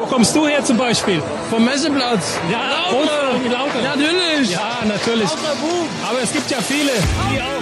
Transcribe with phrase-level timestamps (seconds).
[0.00, 1.22] Wo kommst du her zum Beispiel?
[1.50, 2.38] Vom Messeplatz.
[2.50, 3.32] Ja, Lauter.
[3.50, 3.82] Lauter.
[3.82, 4.50] Natürlich.
[4.50, 5.28] Ja, natürlich.
[6.08, 6.90] Aber es gibt ja viele,
[7.30, 7.60] die auch.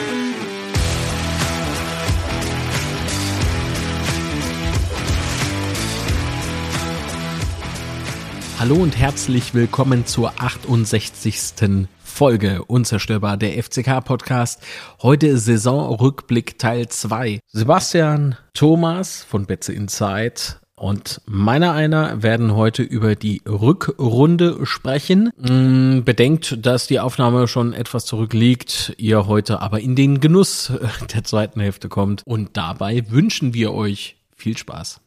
[8.61, 11.89] Hallo und herzlich willkommen zur 68.
[12.05, 14.63] Folge Unzerstörbar der FCK Podcast.
[15.03, 17.41] Heute Saisonrückblick Teil 2.
[17.49, 25.31] Sebastian Thomas von Betze Inside und meiner einer werden heute über die Rückrunde sprechen.
[25.37, 30.73] Mm, bedenkt, dass die Aufnahme schon etwas zurückliegt, ihr heute aber in den Genuss
[31.15, 35.01] der zweiten Hälfte kommt und dabei wünschen wir euch viel Spaß.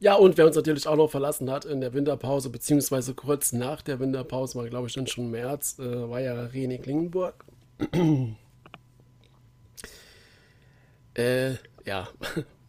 [0.00, 3.82] Ja, und wer uns natürlich auch noch verlassen hat in der Winterpause, beziehungsweise kurz nach
[3.82, 7.44] der Winterpause, war glaube ich dann schon März, äh, war ja René Klingenburg.
[11.14, 12.08] äh, ja,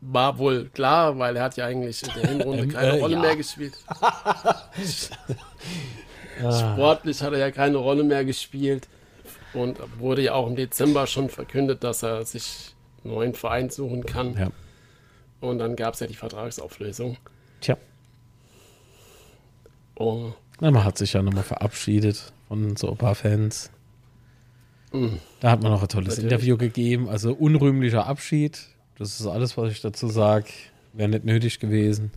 [0.01, 3.13] war wohl klar, weil er hat ja eigentlich in der Hinrunde Ähm, keine äh, Rolle
[3.15, 3.19] ja.
[3.21, 3.73] mehr gespielt.
[6.37, 8.87] Sportlich hat er ja keine Rolle mehr gespielt
[9.53, 12.73] und wurde ja auch im Dezember schon verkündet, dass er sich
[13.03, 14.37] einen neuen Verein suchen kann.
[14.37, 14.51] Ja.
[15.41, 17.17] Und dann gab es ja die Vertragsauflösung.
[17.59, 17.77] Tja,
[19.99, 23.69] Oh, na, man hat sich ja nochmal verabschiedet von so ein paar Fans.
[25.41, 26.31] Da hat man noch ein tolles Natürlich.
[26.31, 27.09] Interview gegeben.
[27.09, 28.59] Also unrühmlicher Abschied.
[28.99, 30.47] Das ist alles, was ich dazu sage.
[30.91, 32.11] Wäre nicht nötig gewesen.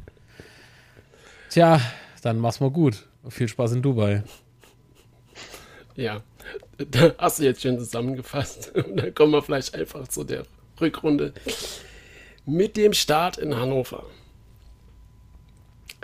[1.49, 1.81] Tja,
[2.23, 3.07] dann mach's mal gut.
[3.29, 4.25] Viel Spaß in Dubai.
[5.95, 6.23] ja.
[6.79, 8.73] Da hast du jetzt schön zusammengefasst.
[8.75, 10.45] Und dann kommen wir vielleicht einfach zu der
[10.81, 11.33] Rückrunde.
[12.45, 14.05] Mit dem Start in Hannover.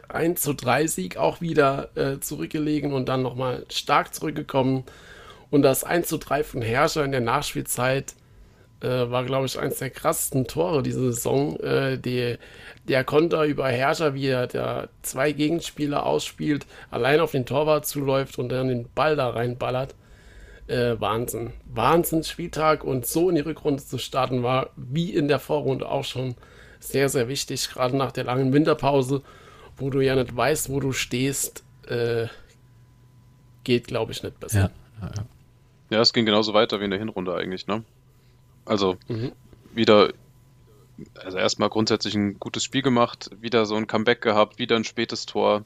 [0.08, 4.84] 1 zu 3 Sieg auch wieder äh, zurückgelegen und dann nochmal stark zurückgekommen.
[5.50, 8.14] Und das 1 zu 3 von Herrscher in der Nachspielzeit
[8.80, 11.58] äh, war, glaube ich, eines der krassesten Tore diese Saison.
[11.60, 12.36] Äh, die,
[12.86, 18.38] der Konter über Herrscher, wie er da zwei Gegenspieler ausspielt, allein auf den Torwart zuläuft
[18.38, 19.94] und dann den Ball da reinballert.
[20.66, 21.52] Äh, Wahnsinn.
[21.66, 26.34] Wahnsinnsspieltag und so in die Rückrunde zu starten war, wie in der Vorrunde auch schon
[26.78, 29.22] sehr, sehr wichtig, gerade nach der langen Winterpause,
[29.76, 32.26] wo du ja nicht weißt, wo du stehst, äh,
[33.64, 34.70] geht, glaube ich, nicht besser.
[35.00, 35.10] Ja.
[35.90, 37.82] Ja, es ging genauso weiter wie in der Hinrunde eigentlich, ne?
[38.68, 39.32] Also Mhm.
[39.74, 40.12] wieder,
[41.24, 45.26] also erstmal grundsätzlich ein gutes Spiel gemacht, wieder so ein Comeback gehabt, wieder ein spätes
[45.26, 45.64] Tor,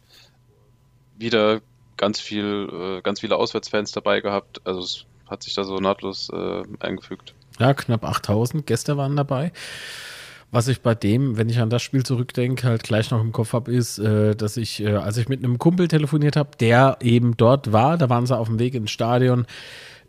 [1.18, 1.60] wieder
[1.96, 2.68] ganz viel,
[2.98, 4.60] äh, ganz viele Auswärtsfans dabei gehabt.
[4.64, 7.34] Also es hat sich da so nahtlos äh, eingefügt.
[7.58, 9.52] Ja, knapp 8000 Gäste waren dabei.
[10.50, 13.54] Was ich bei dem, wenn ich an das Spiel zurückdenke, halt gleich noch im Kopf
[13.54, 17.36] habe, ist, äh, dass ich, äh, als ich mit einem Kumpel telefoniert habe, der eben
[17.38, 19.46] dort war, da waren sie auf dem Weg ins Stadion,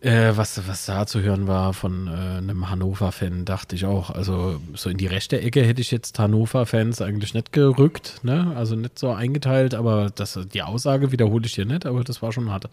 [0.03, 4.09] äh, was, was da zu hören war von äh, einem Hannover-Fan, dachte ich auch.
[4.09, 8.53] Also so in die rechte Ecke hätte ich jetzt Hannover-Fans eigentlich nicht gerückt, ne?
[8.55, 12.33] Also nicht so eingeteilt, aber das, die Aussage wiederhole ich hier nicht, aber das war
[12.33, 12.69] schon hart.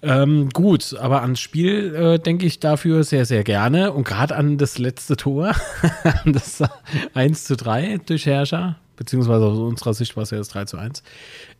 [0.00, 3.92] Ähm, gut, aber ans Spiel äh, denke ich dafür sehr, sehr gerne.
[3.92, 5.54] Und gerade an das letzte Tor,
[6.24, 6.62] das
[7.12, 10.78] 1 zu 3 durch Herrscher, beziehungsweise aus unserer Sicht war es ja das 3 zu
[10.78, 11.02] 1,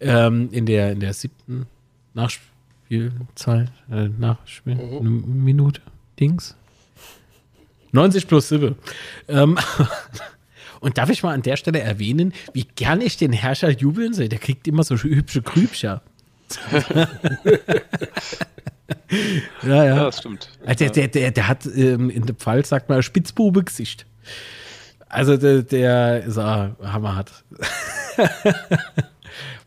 [0.00, 1.66] ähm, in, der, in der siebten
[2.93, 5.81] Nachspielzeit, äh, Nachspiel, eine Minute,
[6.19, 6.57] Dings.
[7.93, 8.75] 90 plus 7.
[9.29, 9.59] Ähm,
[10.81, 14.29] und darf ich mal an der Stelle erwähnen, wie gern ich den Herrscher jubeln sehe?
[14.29, 16.03] Der kriegt immer so hübsche Grübscher.
[16.83, 17.09] ja,
[19.63, 19.85] ja.
[19.85, 20.51] Ja, das stimmt.
[20.65, 24.07] Also Der, der, der, der hat ähm, in der Pfalz, sagt man, Spitzbube-Gesicht.
[25.09, 27.31] Also der, der ist äh, hammerhart.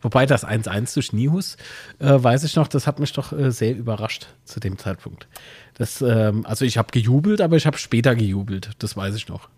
[0.02, 1.56] Wobei das 1-1 durch Nihus,
[1.98, 5.26] äh, weiß ich noch, das hat mich doch äh, sehr überrascht zu dem Zeitpunkt.
[5.74, 9.48] Das, ähm, also ich habe gejubelt, aber ich habe später gejubelt, das weiß ich noch.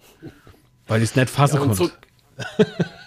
[0.87, 1.77] Weil ich es nicht fassen Ja, konnte.
[1.77, 1.93] Zuck,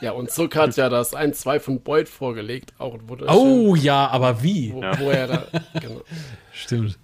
[0.01, 4.43] ja, und Zuck hat ja das 1-2 von Beuth vorgelegt, auch wurde Oh ja, aber
[4.43, 4.73] wie?
[4.73, 5.43] wo, wo er da
[5.79, 6.01] genau,
[6.53, 6.97] Stimmt.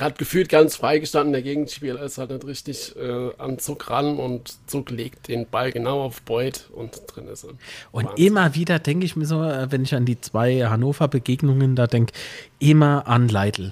[0.00, 4.54] Hat gefühlt ganz freigestanden, der Gegenspieler ist halt nicht richtig äh, an Zuck ran und
[4.66, 7.50] Zuck legt den Ball genau auf Beuth und drin ist er.
[7.92, 8.26] Und Wahnsinn.
[8.26, 12.12] immer wieder denke ich mir so, äh, wenn ich an die zwei Hannover-Begegnungen da denke,
[12.58, 13.70] immer an Leitl.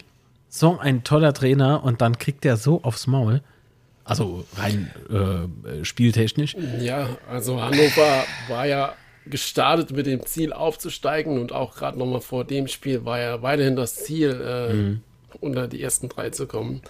[0.49, 3.43] So ein toller Trainer und dann kriegt er so aufs Maul.
[4.05, 6.57] Also rein äh, spieltechnisch.
[6.79, 8.95] Ja, also Hannover war ja
[9.27, 13.77] gestartet mit dem Ziel aufzusteigen und auch gerade nochmal vor dem Spiel war ja weiterhin
[13.77, 14.75] das Ziel, äh,
[15.41, 16.83] unter die ersten drei zu kommen.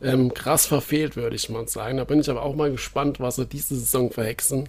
[0.00, 1.98] Ähm, krass verfehlt, würde ich mal sagen.
[1.98, 4.68] Da bin ich aber auch mal gespannt, was sie diese Saison verhexen.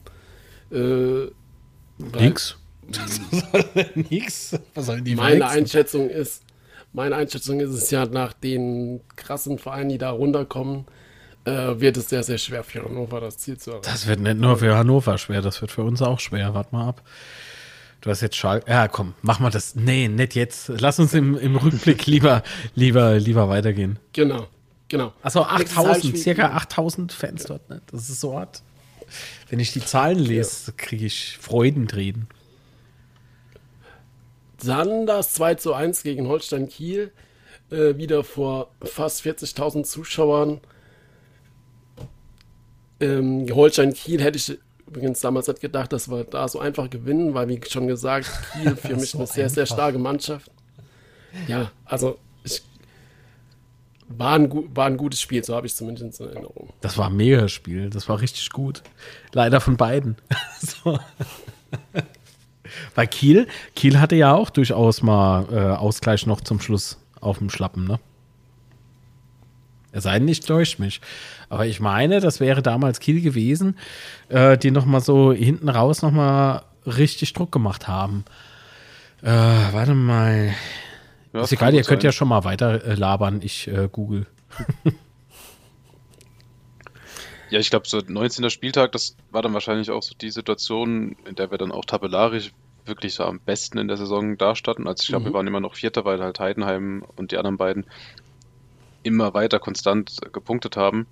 [0.71, 1.27] Äh,
[1.97, 2.57] weil Nix.
[3.95, 4.59] Nix.
[4.75, 5.59] Was sollen die Meine verhexen?
[5.59, 6.43] Einschätzung ist,
[6.91, 10.85] meine Einschätzung ist es ja nach den krassen Vereinen, die da runterkommen,
[11.45, 13.85] äh, wird es sehr, sehr schwer für Hannover, das Ziel zu erreichen.
[13.91, 16.53] Das wird nicht nur für Hannover schwer, das wird für uns auch schwer.
[16.53, 17.01] Warte mal ab.
[18.03, 18.69] Du hast jetzt Schalke.
[18.69, 19.75] Ja, komm, mach mal das.
[19.75, 20.67] Nee, nicht jetzt.
[20.67, 22.43] Lass uns im, im Rückblick lieber,
[22.75, 23.97] lieber, lieber weitergehen.
[24.11, 24.47] Genau,
[24.89, 25.13] genau.
[25.21, 27.69] Also Nächstes 8000, Heimspiel- circa 8000 Fans dort.
[27.69, 27.81] Ne?
[27.89, 28.61] Das ist so hart.
[29.49, 32.27] Wenn ich die Zahlen lese, kriege ich Freudentränen.
[34.61, 37.13] Dann das 2 zu 1 gegen Holstein Kiel.
[37.71, 40.59] Äh, wieder vor fast 40.000 Zuschauern.
[42.99, 44.57] Ähm, Holstein Kiel hätte ich
[44.93, 48.75] übrigens damals nicht gedacht, dass wir da so einfach gewinnen, weil, wie schon gesagt, Kiel
[48.75, 49.75] für mich So eine sehr, sehr einfach.
[49.75, 50.51] starke Mannschaft.
[51.47, 52.61] Ja, also ich,
[54.07, 56.71] war, ein, war ein gutes Spiel, so habe ich zumindest in Erinnerung.
[56.81, 57.89] Das war ein Mega-Spiel.
[57.89, 58.83] Das war richtig gut.
[59.31, 60.15] Leider von beiden.
[60.61, 60.99] so.
[62.93, 67.49] Bei Kiel, Kiel hatte ja auch durchaus mal äh, Ausgleich noch zum Schluss auf dem
[67.49, 67.99] Schlappen, ne?
[69.93, 70.99] Es sei denn, ich täuscht mich.
[71.49, 73.77] Aber ich meine, das wäre damals Kiel gewesen,
[74.29, 78.25] äh, die noch mal so hinten raus noch mal richtig Druck gemacht haben.
[79.21, 80.53] Äh, warte mal.
[81.31, 82.09] Ja, ist egal, ihr gut könnt sein.
[82.09, 83.39] ja schon mal weiter äh, labern.
[83.41, 84.25] Ich äh, google.
[87.49, 88.49] Ja, ich glaube, so 19.
[88.49, 92.51] Spieltag, das war dann wahrscheinlich auch so die Situation, in der wir dann auch tabellarisch
[92.85, 94.87] wirklich so am besten in der Saison dastanden.
[94.87, 95.29] Also ich glaube, Mhm.
[95.29, 97.85] wir waren immer noch Vierter, weil halt Heidenheim und die anderen beiden
[99.03, 101.07] immer weiter konstant gepunktet haben.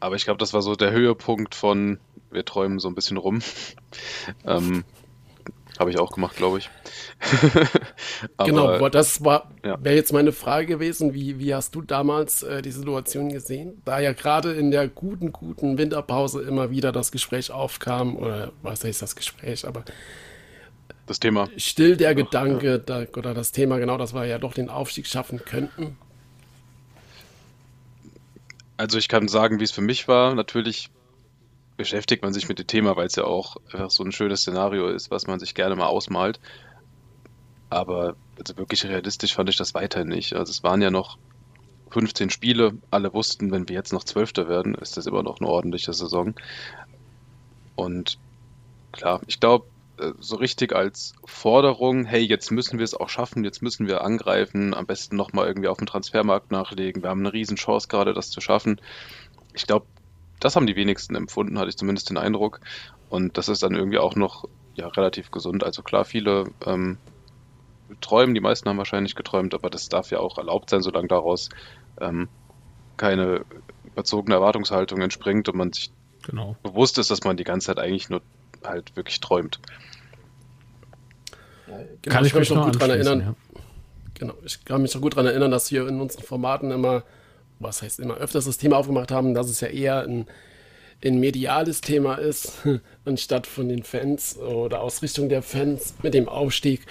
[0.00, 1.98] Aber ich glaube, das war so der Höhepunkt von
[2.34, 3.40] wir träumen so ein bisschen rum.
[4.46, 4.84] ähm,
[5.78, 6.70] Habe ich auch gemacht, glaube ich.
[8.36, 9.82] Aber, genau, das war ja.
[9.82, 13.80] wäre jetzt meine Frage gewesen, wie, wie hast du damals äh, die Situation gesehen?
[13.84, 18.84] Da ja gerade in der guten, guten Winterpause immer wieder das Gespräch aufkam, oder was
[18.84, 19.84] heißt das Gespräch, aber
[21.06, 21.48] das Thema.
[21.56, 25.44] still der Gedanke da, oder das Thema, genau, dass wir ja doch den Aufstieg schaffen
[25.44, 25.96] könnten.
[28.76, 30.34] Also ich kann sagen, wie es für mich war.
[30.34, 30.90] Natürlich
[31.76, 34.88] beschäftigt man sich mit dem Thema, weil es ja auch einfach so ein schönes Szenario
[34.88, 36.40] ist, was man sich gerne mal ausmalt.
[37.70, 40.34] Aber also wirklich realistisch fand ich das weiterhin nicht.
[40.34, 41.18] Also es waren ja noch
[41.90, 42.74] 15 Spiele.
[42.90, 46.34] Alle wussten, wenn wir jetzt noch Zwölfter werden, ist das immer noch eine ordentliche Saison.
[47.76, 48.18] Und
[48.92, 49.66] klar, ich glaube,
[50.18, 54.74] so richtig als Forderung, hey, jetzt müssen wir es auch schaffen, jetzt müssen wir angreifen,
[54.74, 57.02] am besten nochmal irgendwie auf dem Transfermarkt nachlegen.
[57.02, 58.80] Wir haben eine Riesenchance gerade, das zu schaffen.
[59.54, 59.86] Ich glaube,
[60.40, 62.60] das haben die wenigsten empfunden, hatte ich zumindest den Eindruck.
[63.08, 64.44] Und das ist dann irgendwie auch noch
[64.74, 65.62] ja, relativ gesund.
[65.62, 66.98] Also klar, viele ähm,
[68.00, 71.50] träumen, die meisten haben wahrscheinlich geträumt, aber das darf ja auch erlaubt sein, solange daraus
[72.00, 72.28] ähm,
[72.96, 73.44] keine
[73.84, 75.90] überzogene Erwartungshaltung entspringt und man sich
[76.26, 76.56] Genau.
[76.62, 78.22] bewusst ist, dass man die ganze Zeit eigentlich nur
[78.64, 79.60] halt wirklich träumt.
[81.66, 83.36] Genau, Kann ich mich noch gut dran anschließen, erinnern.
[83.54, 83.60] ja.
[84.14, 87.02] Genau, ich kann mich noch gut daran erinnern, dass wir in unseren Formaten immer,
[87.58, 90.26] was heißt immer, öfters das Thema aufgemacht haben, dass es ja eher ein,
[91.04, 92.52] ein mediales Thema ist,
[93.04, 96.86] anstatt von den Fans oder aus Richtung der Fans mit dem Aufstieg.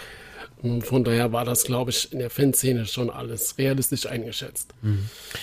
[0.82, 4.74] Von daher war das, glaube ich, in der Fanszene schon alles realistisch eingeschätzt.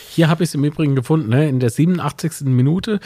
[0.09, 1.29] Hier habe ich es im Übrigen gefunden.
[1.29, 1.47] Ne?
[1.47, 2.47] In der 87.
[2.47, 3.01] Minute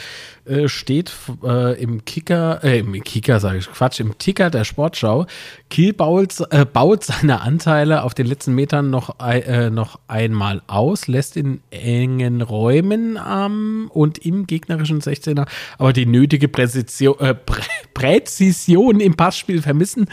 [0.45, 1.11] äh, steht
[1.43, 5.25] äh, im Kicker, äh, im Kicker sage ich Quatsch, im Ticker der Sportschau,
[5.69, 11.07] Kiel baut, äh, baut seine Anteile auf den letzten Metern noch, äh, noch einmal aus,
[11.07, 15.47] lässt in engen Räumen ähm, und im gegnerischen 16er
[15.77, 17.61] aber die nötige Präzision, äh, Prä
[17.93, 20.07] Präzision im Passspiel vermissen.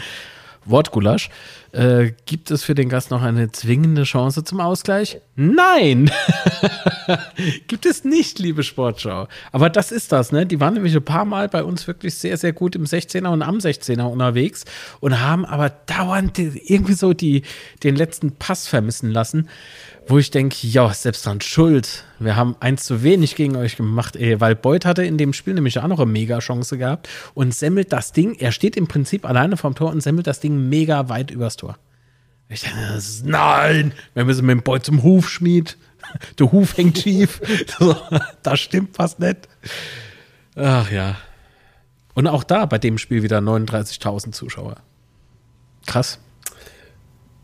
[0.65, 1.29] Wortgulasch.
[1.71, 5.19] Äh, gibt es für den Gast noch eine zwingende Chance zum Ausgleich?
[5.35, 6.11] Nein!
[7.67, 9.27] gibt es nicht, liebe Sportschau.
[9.51, 10.45] Aber das ist das, ne?
[10.45, 13.41] Die waren nämlich ein paar Mal bei uns wirklich sehr, sehr gut im 16er und
[13.41, 14.65] am 16er unterwegs
[14.99, 17.41] und haben aber dauernd irgendwie so die,
[17.81, 19.49] den letzten Pass vermissen lassen,
[20.07, 22.03] wo ich denke, ja, selbst dran schuld.
[22.19, 25.53] Wir haben eins zu wenig gegen euch gemacht, ey, weil Beuth hatte in dem Spiel
[25.53, 29.57] nämlich auch noch eine Mega-Chance gehabt und semmelt das Ding, er steht im Prinzip alleine
[29.57, 31.77] vom Tor und semmelt das Ding mega weit übers Tor.
[32.49, 35.77] Ich dachte, nein, wir müssen mit dem Beuth zum Hufschmied.
[36.39, 37.41] Der Huf hängt schief.
[38.43, 39.47] Das stimmt fast nicht.
[40.55, 41.17] Ach ja.
[42.13, 44.75] Und auch da bei dem Spiel wieder 39.000 Zuschauer.
[45.85, 46.19] Krass.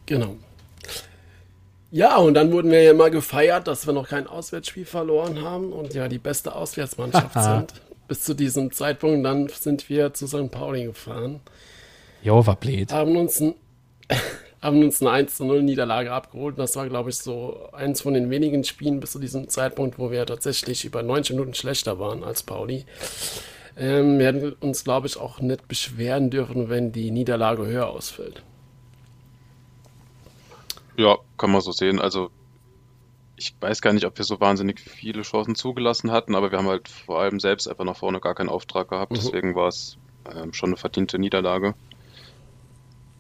[0.06, 0.38] Genau.
[1.92, 5.74] Ja, und dann wurden wir ja mal gefeiert, dass wir noch kein Auswärtsspiel verloren haben
[5.74, 7.74] und ja die beste Auswärtsmannschaft sind.
[8.08, 10.52] Bis zu diesem Zeitpunkt, dann sind wir zu St.
[10.52, 11.40] Pauli gefahren.
[12.22, 12.92] Jo, war blöd.
[12.92, 13.56] haben uns, ein,
[14.62, 16.60] haben uns eine 1 zu 0 Niederlage abgeholt.
[16.60, 20.12] Das war, glaube ich, so eins von den wenigen Spielen bis zu diesem Zeitpunkt, wo
[20.12, 22.86] wir tatsächlich über 90 Minuten schlechter waren als Pauli.
[23.78, 28.44] Ähm, wir hätten uns, glaube ich, auch nicht beschweren dürfen, wenn die Niederlage höher ausfällt.
[31.00, 32.02] Ja, kann man so sehen.
[32.02, 32.30] Also
[33.38, 36.68] ich weiß gar nicht, ob wir so wahnsinnig viele Chancen zugelassen hatten, aber wir haben
[36.68, 39.14] halt vor allem selbst einfach nach vorne gar keinen Auftrag gehabt.
[39.14, 39.16] Mhm.
[39.16, 39.98] Deswegen war es
[40.30, 41.74] ähm, schon eine verdiente Niederlage.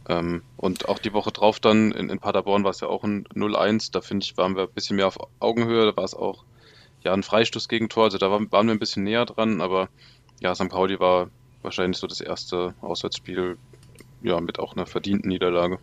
[0.09, 3.23] Ähm, und auch die Woche drauf dann in, in Paderborn war es ja auch ein
[3.27, 3.93] 0-1.
[3.93, 5.85] Da finde ich, waren wir ein bisschen mehr auf Augenhöhe.
[5.85, 6.43] Da war es auch
[7.01, 8.03] ja ein Freistoßgegentor.
[8.03, 9.61] Also da waren, waren wir ein bisschen näher dran.
[9.61, 9.87] Aber
[10.41, 10.67] ja, St.
[10.67, 11.29] Pauli war
[11.61, 13.57] wahrscheinlich so das erste Auswärtsspiel
[14.21, 15.79] ja, mit auch einer verdienten Niederlage.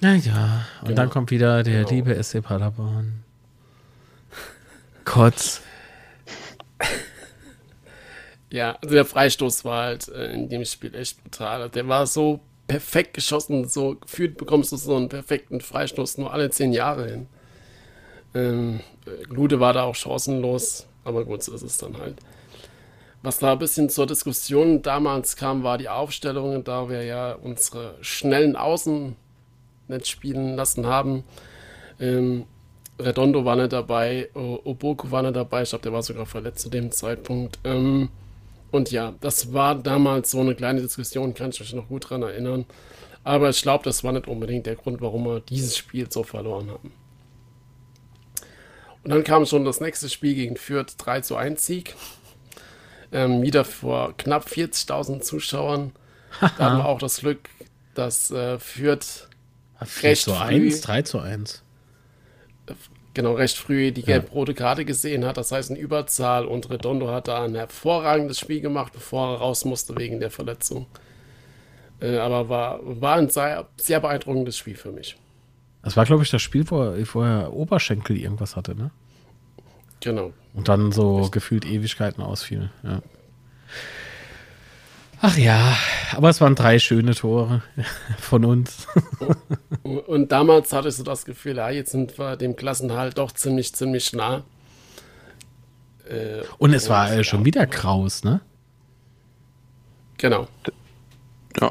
[0.00, 0.96] Naja, und Genau.
[1.02, 1.90] dann kommt wieder der Genau.
[1.90, 3.24] liebe SC Paderborn.
[5.04, 5.62] Kotz.
[8.50, 11.68] Ja, also der Freistoß war halt äh, in dem Spiel echt brutal.
[11.70, 16.48] Der war so perfekt geschossen, so gefühlt bekommst du so einen perfekten Freistoß nur alle
[16.50, 17.26] zehn Jahre hin.
[18.34, 22.16] Ähm, äh, Glude war da auch chancenlos, aber gut, so ist es dann halt.
[23.22, 27.96] Was da ein bisschen zur Diskussion damals kam, war die Aufstellung, da wir ja unsere
[28.00, 29.16] schnellen Außen
[29.88, 31.24] nicht spielen lassen haben.
[32.00, 32.44] Ähm,
[32.98, 36.68] Redondo war nicht dabei, Oboku war nicht dabei, ich glaube, der war sogar verletzt zu
[36.70, 37.58] dem Zeitpunkt.
[37.64, 38.08] Ähm,
[38.70, 42.22] und ja, das war damals so eine kleine Diskussion, kann ich mich noch gut dran
[42.22, 42.66] erinnern.
[43.24, 46.70] Aber ich glaube, das war nicht unbedingt der Grund, warum wir dieses Spiel so verloren
[46.70, 46.92] haben.
[49.04, 51.94] Und dann kam schon das nächste Spiel gegen Fürth, 3 zu 1 Sieg.
[53.10, 55.92] Ähm, wieder vor knapp 40.000 Zuschauern.
[56.40, 57.48] Da hatten wir auch das Glück,
[57.94, 59.27] dass äh, Fürth
[59.84, 60.44] 4 Recht zu früh.
[60.44, 61.62] 1, 3 zu 1.
[63.14, 65.36] genau recht früh die gelb-rote Karte gesehen hat.
[65.36, 69.64] Das heißt, in Überzahl und Redondo hat da ein hervorragendes Spiel gemacht, bevor er raus
[69.64, 70.86] musste wegen der Verletzung.
[72.00, 75.16] Äh, aber war, war ein sehr, sehr beeindruckendes Spiel für mich.
[75.82, 78.90] Das war, glaube ich, das Spiel, wo er, wo er Oberschenkel irgendwas hatte, ne?
[80.00, 80.32] Genau.
[80.54, 82.70] Und dann so gefühlt Ewigkeiten ausfiel.
[82.82, 83.02] Ja.
[85.20, 85.76] Ach ja,
[86.16, 87.62] aber es waren drei schöne Tore
[88.18, 88.86] von uns.
[89.82, 93.74] Und damals hatte ich so das Gefühl, ja, jetzt sind wir dem Klassenhalt doch ziemlich,
[93.74, 94.44] ziemlich nah.
[96.08, 98.40] Äh, Und es war äh, schon wieder Kraus, ne?
[100.18, 100.48] Genau.
[101.60, 101.70] Ja.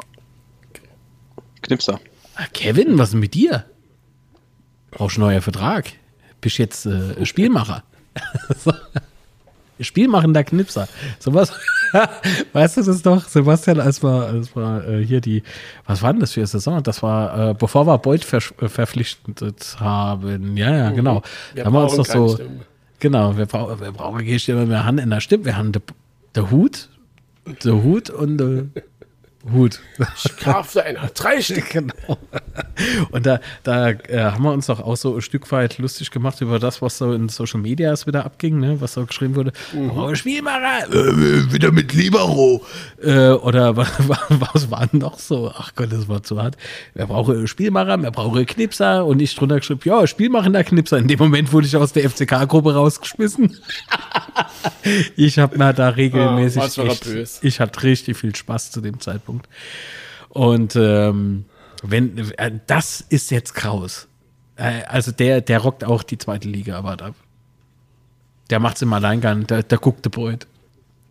[1.61, 1.99] Knipser.
[2.35, 3.65] Ah, Kevin, was ist denn mit dir?
[4.91, 5.91] Brauchst du einen neuen Vertrag?
[6.41, 7.83] Bist jetzt äh, Spielmacher.
[9.79, 10.87] Spielmachender Knipser.
[11.19, 11.51] Sowas.
[12.53, 15.43] weißt du das doch, Sebastian, als wir, als wir äh, hier die,
[15.85, 16.81] was war denn das für eine Saison?
[16.83, 20.57] Das war, äh, bevor wir Beuth vers äh, verpflichtet haben.
[20.57, 21.21] Ja, ja, genau.
[21.53, 22.59] Wir da haben wir uns keine so, Stimme.
[22.99, 25.45] genau, wir, brauchen wir brauchen keine Stimme mehr Hand in der Stimme.
[25.45, 25.71] Wir haben
[26.35, 26.89] der Hut,
[27.63, 28.65] der Hut und der
[29.51, 29.79] Hut.
[30.37, 31.07] Kraft einer.
[31.13, 31.69] Drei Stück.
[31.71, 32.17] Genau.
[33.11, 36.41] Und da, da äh, haben wir uns doch auch so ein Stück weit lustig gemacht
[36.41, 38.79] über das, was so in Social Medias wieder abging, ne?
[38.81, 39.51] was so geschrieben wurde.
[39.75, 42.63] Oh, Spielmacher, äh, wieder mit Libero.
[43.01, 43.89] Äh, oder was,
[44.29, 45.51] was war denn noch so?
[45.55, 46.57] Ach Gott, das war zu hart.
[46.93, 49.05] Wir brauchen Spielmacher, wir brauchen Knipser.
[49.05, 50.97] Und ich drunter geschrieben, ja, Spielmachender Knipser.
[50.97, 53.57] In dem Moment wurde ich aus der FCK-Gruppe rausgeschmissen.
[55.15, 56.61] ich habe mir da regelmäßig.
[56.61, 59.47] Ah, war er echt, ich hatte richtig viel Spaß zu dem Zeitpunkt.
[60.29, 61.45] Und ähm,
[61.83, 64.07] wenn äh, das ist jetzt Kraus.
[64.55, 67.15] Äh, also der, der rockt auch die zweite Liga aber ab.
[68.49, 70.47] Der macht's im Alleingang, der, der guckt der Beut.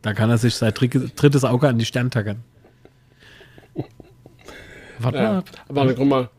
[0.03, 2.43] Da kann er sich sein dritte- drittes Auge an die Stirn tackern.
[4.99, 5.51] Warte mal Ja, ab.
[5.69, 6.31] aber dann kommen wir,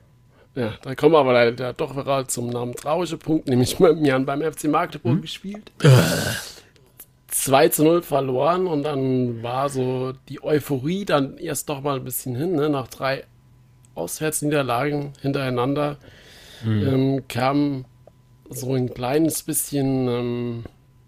[0.55, 4.25] ja, da kommen wir aber leider doch wieder zum Namen traurige Punkt, nämlich mit Jan
[4.25, 5.71] beim FC Magdeburg gespielt.
[7.27, 12.03] 2 zu 0 verloren und dann war so die Euphorie dann erst doch mal ein
[12.03, 12.69] bisschen hin, ne?
[12.69, 13.25] nach drei
[13.97, 15.97] Auswärtsniederlagen hintereinander
[16.65, 17.85] ähm, kam
[18.49, 20.63] so ein kleines bisschen ähm,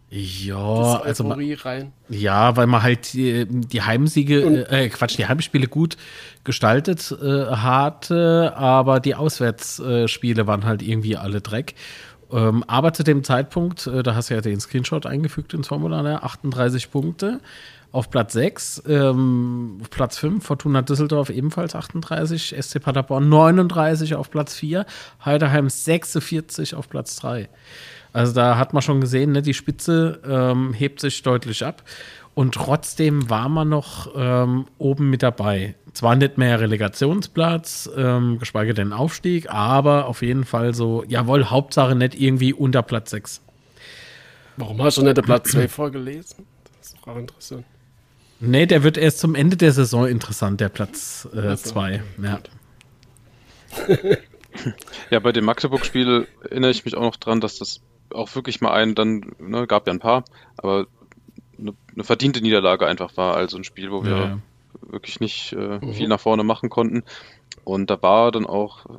[0.10, 1.91] Ja, also ma- Euphorie rein.
[2.10, 5.98] ja, weil man halt die, die Heimsiege, Und- äh, Quatsch, die Heimspiele gut
[6.43, 11.75] gestaltet äh, hatte, aber die Auswärtsspiele waren halt irgendwie alle Dreck.
[12.31, 16.03] Ähm, aber zu dem Zeitpunkt, äh, da hast du ja den Screenshot eingefügt ins Formular,
[16.03, 16.22] ne?
[16.22, 17.39] 38 Punkte
[17.91, 24.55] auf Platz 6, ähm, Platz 5, Fortuna Düsseldorf ebenfalls 38, SC Paderborn 39 auf Platz
[24.55, 24.86] 4,
[25.25, 27.50] Heideheim 46 auf Platz 3.
[28.13, 31.84] Also da hat man schon gesehen, ne, die Spitze ähm, hebt sich deutlich ab.
[32.36, 35.75] Und trotzdem war man noch ähm, oben mit dabei.
[35.93, 41.96] Zwar nicht mehr Relegationsplatz, ähm, geschweige denn Aufstieg, aber auf jeden Fall so, jawohl, Hauptsache
[41.96, 43.41] nicht irgendwie unter Platz 6.
[44.58, 46.46] Warum hast du nicht den Platz 2 vorgelesen?
[46.77, 47.65] Das ist doch auch interessant.
[48.39, 51.91] Nee, der wird erst zum Ende der Saison interessant, der Platz 2.
[51.91, 52.39] Äh, ja.
[55.10, 57.81] Ja, bei dem Magdeburg-Spiel erinnere ich mich auch noch dran, dass das
[58.13, 60.25] auch wirklich mal einen dann, ne, gab ja ein paar,
[60.58, 60.88] aber
[61.58, 63.36] eine, eine verdiente Niederlage einfach war.
[63.36, 64.39] Also ein Spiel, wo wir Ja, ja.
[64.81, 67.03] wirklich nicht äh, viel nach vorne machen konnten.
[67.63, 68.98] Und da war dann auch äh,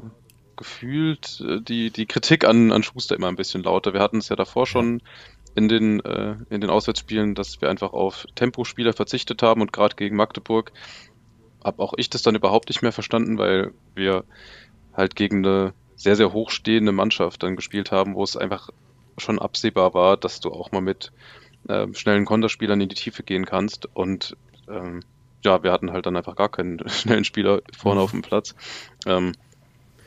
[0.56, 3.92] gefühlt äh, die, die Kritik an, an Schuster immer ein bisschen lauter.
[3.92, 5.02] Wir hatten es ja davor schon
[5.54, 9.96] in den, äh, in den Auswärtsspielen, dass wir einfach auf Tempospieler verzichtet haben und gerade
[9.96, 10.72] gegen Magdeburg
[11.62, 14.24] habe auch ich das dann überhaupt nicht mehr verstanden, weil wir
[14.94, 18.70] halt gegen eine sehr, sehr hochstehende Mannschaft dann gespielt haben, wo es einfach
[19.18, 21.12] schon absehbar war, dass du auch mal mit
[21.68, 23.86] äh, schnellen Konterspielern in die Tiefe gehen kannst.
[23.94, 24.36] Und
[24.68, 25.02] ähm,
[25.44, 28.54] ja, wir hatten halt dann einfach gar keinen schnellen Spieler vorne auf dem Platz.
[29.06, 29.32] Ähm,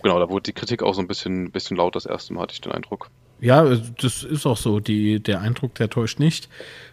[0.01, 2.53] genau, da wurde die Kritik auch so ein bisschen, bisschen laut das erste Mal, hatte
[2.53, 3.09] ich den Eindruck.
[3.43, 3.65] Ja,
[4.01, 4.79] das ist auch so.
[4.79, 6.47] Die, der Eindruck, der täuscht nicht.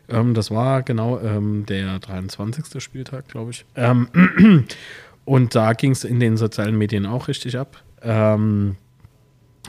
[0.08, 2.82] Ähm, das war genau ähm, der 23.
[2.82, 3.64] Spieltag, glaube ich.
[3.76, 4.08] Ähm,
[5.24, 7.80] und da ging es in den sozialen Medien auch richtig ab.
[8.02, 8.76] Ähm,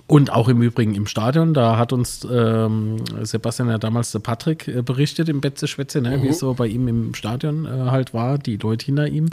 [0.08, 4.68] und auch im Übrigen im Stadion, da hat uns ähm, Sebastian ja damals der Patrick
[4.68, 6.24] äh, berichtet im Betze Schwätze, ne, mhm.
[6.24, 9.30] wie es so bei ihm im Stadion äh, halt war, die Leute hinter ihm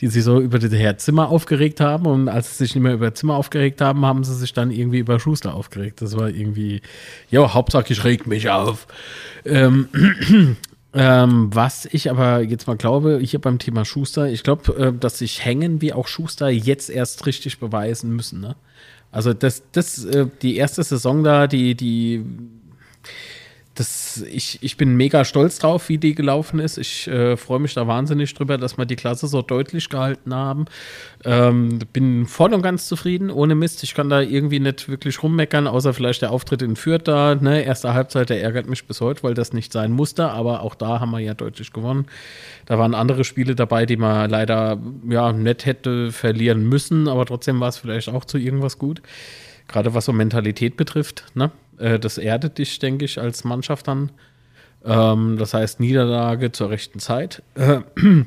[0.00, 2.06] die sich so über das Herr Zimmer aufgeregt haben.
[2.06, 4.98] Und als sie sich nicht mehr über Zimmer aufgeregt haben, haben sie sich dann irgendwie
[4.98, 6.02] über Schuster aufgeregt.
[6.02, 6.82] Das war irgendwie,
[7.30, 8.86] ja, Hauptsache ich reg mich auf.
[9.44, 9.88] Ähm,
[10.94, 15.18] ähm, was ich aber jetzt mal glaube, hier beim Thema Schuster, ich glaube, äh, dass
[15.18, 18.40] sich Hängen wie auch Schuster jetzt erst richtig beweisen müssen.
[18.40, 18.56] Ne?
[19.12, 22.24] Also das, das, äh, die erste Saison da, die, die
[23.76, 26.78] das, ich, ich bin mega stolz drauf, wie die gelaufen ist.
[26.78, 30.64] Ich äh, freue mich da wahnsinnig drüber, dass wir die Klasse so deutlich gehalten haben.
[31.24, 33.82] Ähm, bin voll und ganz zufrieden, ohne Mist.
[33.82, 37.34] Ich kann da irgendwie nicht wirklich rummeckern, außer vielleicht der Auftritt in Fürth da.
[37.34, 37.62] Ne?
[37.64, 40.30] Erste Halbzeit, der ärgert mich bis heute, weil das nicht sein musste.
[40.30, 42.06] Aber auch da haben wir ja deutlich gewonnen.
[42.64, 47.60] Da waren andere Spiele dabei, die man leider ja nicht hätte verlieren müssen, aber trotzdem
[47.60, 49.02] war es vielleicht auch zu irgendwas gut.
[49.68, 51.50] Gerade was so Mentalität betrifft, ne?
[51.78, 54.10] Äh, das erdet dich, denke ich, als Mannschaft dann.
[54.84, 57.42] Ähm, das heißt, Niederlage zur rechten Zeit.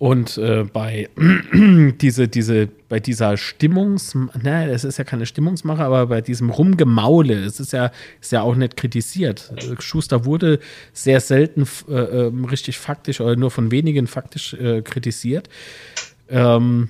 [0.00, 1.10] Und äh, bei
[2.00, 7.34] diese, diese, bei dieser Stimmungs, ne, es ist ja keine Stimmungsmache, aber bei diesem Rumgemaule,
[7.34, 9.52] es ist ja, ist ja auch nicht kritisiert.
[9.78, 10.58] Schuster wurde
[10.94, 15.50] sehr selten äh, ähm, richtig faktisch oder nur von wenigen faktisch äh, kritisiert.
[16.30, 16.88] Ähm,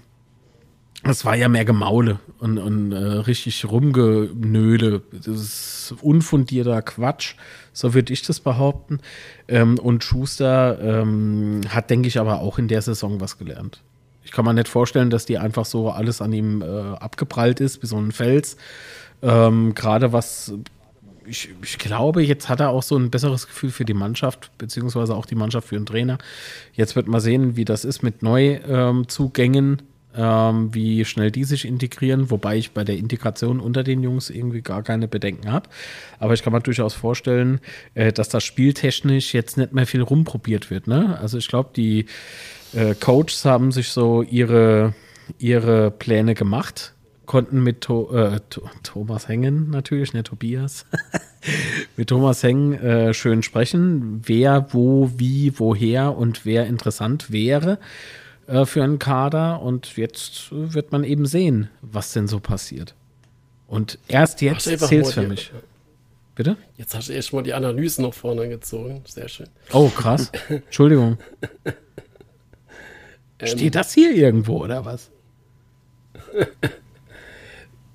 [1.02, 5.02] es war ja mehr Gemaule und, und äh, richtig Rumgenöle.
[5.12, 7.36] Das ist unfundierter Quatsch,
[7.72, 9.00] so würde ich das behaupten.
[9.48, 13.82] Ähm, und Schuster ähm, hat, denke ich, aber auch in der Saison was gelernt.
[14.24, 17.82] Ich kann mir nicht vorstellen, dass die einfach so alles an ihm äh, abgeprallt ist,
[17.82, 18.58] wie so ein Fels.
[19.22, 20.52] Ähm, Gerade was,
[21.24, 25.14] ich, ich, glaube, jetzt hat er auch so ein besseres Gefühl für die Mannschaft, beziehungsweise
[25.14, 26.18] auch die Mannschaft für den Trainer.
[26.74, 29.82] Jetzt wird man sehen, wie das ist mit Neuzugängen
[30.16, 34.62] ähm, wie schnell die sich integrieren, wobei ich bei der Integration unter den Jungs irgendwie
[34.62, 35.68] gar keine Bedenken habe.
[36.18, 37.60] Aber ich kann mir durchaus vorstellen,
[37.94, 40.86] äh, dass das spieltechnisch jetzt nicht mehr viel rumprobiert wird.
[40.86, 41.18] Ne?
[41.20, 42.06] Also ich glaube, die
[42.74, 44.94] äh, Coaches haben sich so ihre,
[45.38, 46.94] ihre Pläne gemacht
[47.30, 48.40] konnten mit to äh,
[48.82, 50.84] Thomas Hengen natürlich, ne Tobias,
[51.96, 57.78] mit Thomas Hengen äh, schön sprechen, wer, wo, wie, woher und wer interessant wäre.
[58.50, 62.96] Äh, für einen Kader und jetzt wird man eben sehen, was denn so passiert.
[63.68, 65.52] Und erst jetzt zählt es für mich.
[66.34, 66.56] Bitte?
[66.76, 69.02] Jetzt hast du erst mal die Analysen noch vorne gezogen.
[69.06, 69.46] Sehr schön.
[69.72, 70.32] Oh, krass.
[70.48, 71.18] Entschuldigung.
[73.42, 75.10] Ähm, Steht das hier irgendwo, oder was?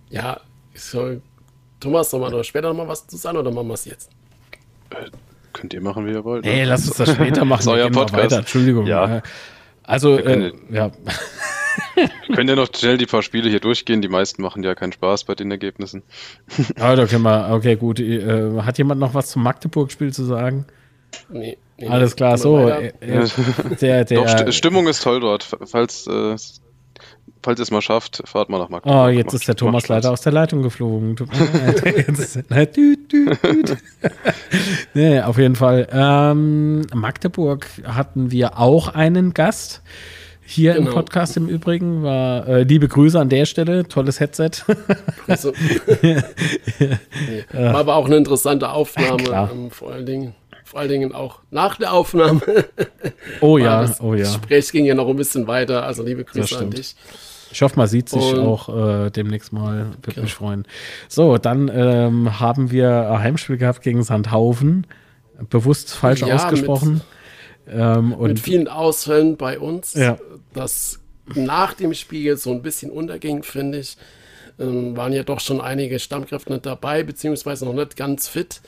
[0.10, 0.42] ja,
[0.74, 1.22] soll,
[1.80, 4.10] Thomas, man doch später noch mal was zu sagen oder machen wir es jetzt?
[4.90, 5.12] Äh,
[5.54, 6.46] könnt ihr machen, wie ihr wollt.
[6.46, 7.60] Nee, lass uns das später machen.
[7.60, 8.24] das ist euer Podcast.
[8.24, 8.38] Weiter.
[8.40, 8.88] Entschuldigung.
[8.88, 9.22] Ja.
[9.86, 10.92] Also, äh, ja.
[11.96, 14.02] Wir können ja noch schnell die paar Spiele hier durchgehen.
[14.02, 16.04] Die meisten machen ja keinen Spaß bei den Ergebnissen.
[16.80, 18.00] Ah, da können wir, okay, gut.
[18.00, 20.66] Äh, hat jemand noch was zum Magdeburg-Spiel zu sagen?
[21.30, 21.58] Nee.
[21.78, 22.68] nee Alles klar, so.
[22.68, 23.28] Äh, äh,
[23.80, 25.58] der, der, Doch, Stimmung ist toll dort.
[25.66, 26.36] Falls, äh,
[27.46, 29.06] falls ihr es mal schafft, fahrt mal nach Magdeburg.
[29.06, 31.16] Oh, jetzt ist der Thomas leider aus der Leitung geflogen.
[34.94, 35.88] nee, auf jeden Fall.
[35.92, 39.82] Ähm, Magdeburg hatten wir auch einen Gast.
[40.48, 40.90] Hier genau.
[40.90, 44.52] im Podcast im Übrigen war äh, liebe Grüße an der Stelle, tolles Headset.
[45.28, 45.54] Also,
[46.04, 46.18] nee.
[47.52, 51.78] War aber auch eine interessante Aufnahme, ähm, vor allen Dingen vor allen Dingen auch nach
[51.78, 52.42] der Aufnahme.
[53.40, 54.20] Oh ja, oh ja.
[54.20, 56.96] Das Gespräch ging ja noch ein bisschen weiter, also liebe Grüße an dich.
[57.56, 59.86] Ich hoffe, man sieht sich und, auch äh, demnächst mal.
[59.86, 60.24] Würde genau.
[60.24, 60.68] mich freuen.
[61.08, 64.86] So, dann ähm, haben wir ein Heimspiel gehabt gegen Sandhaufen.
[65.50, 67.02] Bewusst falsch ja, ausgesprochen.
[67.66, 69.94] Mit, ähm, und mit vielen Ausfällen bei uns.
[69.94, 70.18] Ja.
[70.54, 71.00] Das
[71.34, 73.96] nach dem Spiel so ein bisschen unterging, finde ich.
[74.60, 78.60] Ähm, waren ja doch schon einige Stammkräfte nicht dabei, beziehungsweise noch nicht ganz fit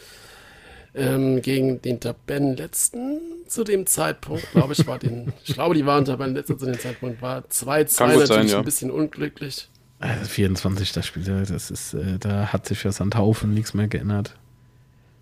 [0.93, 6.05] ähm, gegen den Tabellenletzten zu dem Zeitpunkt, glaube ich, war den, ich glaube, die waren
[6.05, 8.59] Tabellenletzter zu dem Zeitpunkt, war 2-2 natürlich ja.
[8.59, 9.69] ein bisschen unglücklich.
[9.99, 10.91] Also 24.
[10.91, 14.35] das Spiel, das ist, äh, da hat sich für Sandhaufen nichts mehr geändert.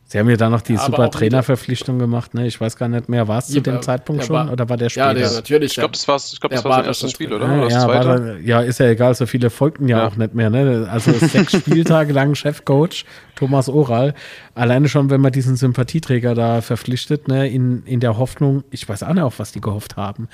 [0.07, 2.45] Sie haben ja dann noch die Ja, super Trainerverpflichtung gemacht, ne?
[2.45, 4.69] Ich weiß gar nicht mehr, war es zu Ja, dem aber Zeitpunkt schon war- oder
[4.69, 5.13] war der Ja, später?
[5.15, 5.71] der, natürlich.
[5.71, 7.47] Ich glaube, das war, ich glaub, das war war sein erstes Spiel, oder?
[7.47, 8.07] ja, Oder das ja, zweite?
[8.07, 10.07] war ja, ist ja egal, so viele folgten ja, Ja.
[10.07, 10.51] auch nicht mehr.
[10.51, 10.87] Ne?
[10.91, 13.03] Also sechs Spieltage lang Chefcoach
[13.35, 14.13] Thomas Oral.
[14.53, 19.03] Alleine schon, wenn man diesen Sympathieträger da verpflichtet, ne, in, in der Hoffnung, ich weiß
[19.03, 20.29] auch nicht, auf was die gehofft haben.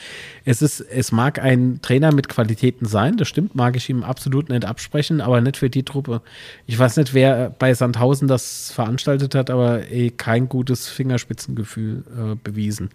[0.45, 4.49] Es ist, es mag ein Trainer mit Qualitäten sein, das stimmt, mag ich ihm absolut
[4.49, 6.21] nicht absprechen, aber nicht für die Truppe.
[6.67, 12.35] Ich weiß nicht, wer bei Sandhausen das veranstaltet hat, aber eh kein gutes Fingerspitzengefühl äh,
[12.35, 12.89] bewiesen.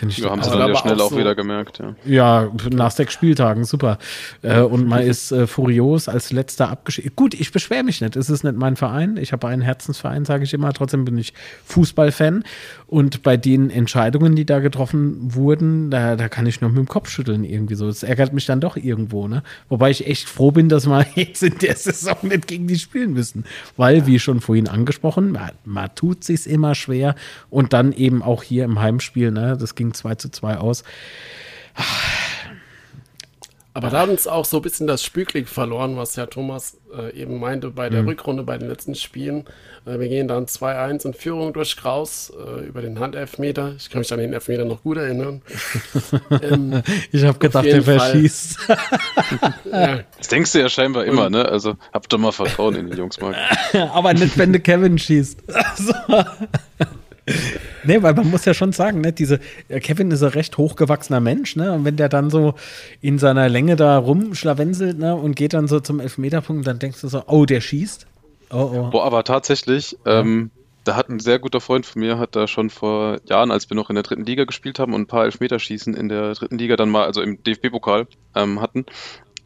[0.00, 1.94] Finde ich Wir haben es Aber dann ja schnell auch so- wieder gemerkt, ja.
[2.06, 3.98] ja, nach sechs Spieltagen, super.
[4.40, 7.12] Äh, und man ist äh, furios als letzter abgeschieden.
[7.14, 8.16] Gut, ich beschwere mich nicht.
[8.16, 9.18] Es ist nicht mein Verein.
[9.18, 10.72] Ich habe einen Herzensverein, sage ich immer.
[10.72, 11.34] Trotzdem bin ich
[11.66, 12.44] Fußballfan.
[12.86, 16.88] Und bei den Entscheidungen, die da getroffen wurden, da, da kann ich nur mit dem
[16.88, 17.86] Kopf schütteln irgendwie so.
[17.86, 19.42] Das ärgert mich dann doch irgendwo, ne?
[19.68, 23.12] Wobei ich echt froh bin, dass wir jetzt in der Saison nicht gegen die spielen
[23.12, 23.44] müssen.
[23.76, 27.16] Weil, wie schon vorhin angesprochen, man, man tut sich's immer schwer.
[27.50, 29.58] Und dann eben auch hier im Heimspiel, ne?
[29.60, 30.84] Das ging 2 zu 2 aus.
[33.72, 37.14] Aber da hat uns auch so ein bisschen das Spielglück verloren, was ja Thomas äh,
[37.14, 37.94] eben meinte bei Mhm.
[37.94, 39.44] der Rückrunde, bei den letzten Spielen.
[39.86, 43.74] Äh, wir gehen dann 2-1 in Führung durch Kraus äh, über den Handelfmeter.
[43.78, 45.40] Ich kann mich an den Elfmeter noch gut erinnern.
[46.42, 48.58] ähm, Ich habe gedacht, der verschießt.
[49.72, 51.46] ja, Das denkst du ja scheinbar immer, ne?
[51.48, 53.36] Also habt doch mal Vertrauen in die Jungs, Marc.
[53.94, 55.44] Aber nicht, wenn der Kevin schießt.
[57.84, 61.56] Nee, weil man muss ja schon sagen, ne, diese, Kevin ist ein recht hochgewachsener Mensch,
[61.56, 61.72] ne?
[61.72, 62.54] Und wenn der dann so
[63.00, 67.08] in seiner Länge da rumschlawenselt, ne, und geht dann so zum Elfmeterpunkt, dann denkst du
[67.08, 68.06] so, oh, der schießt.
[68.50, 68.90] Oh, oh.
[68.90, 70.50] Boah, aber tatsächlich, ähm,
[70.84, 73.76] da hat ein sehr guter Freund von mir, hat da schon vor Jahren, als wir
[73.76, 76.76] noch in der dritten Liga gespielt haben und ein paar Elfmeterschießen in der dritten Liga
[76.76, 78.86] dann mal, also im DFB-Pokal ähm, hatten,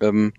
[0.00, 0.32] ähm,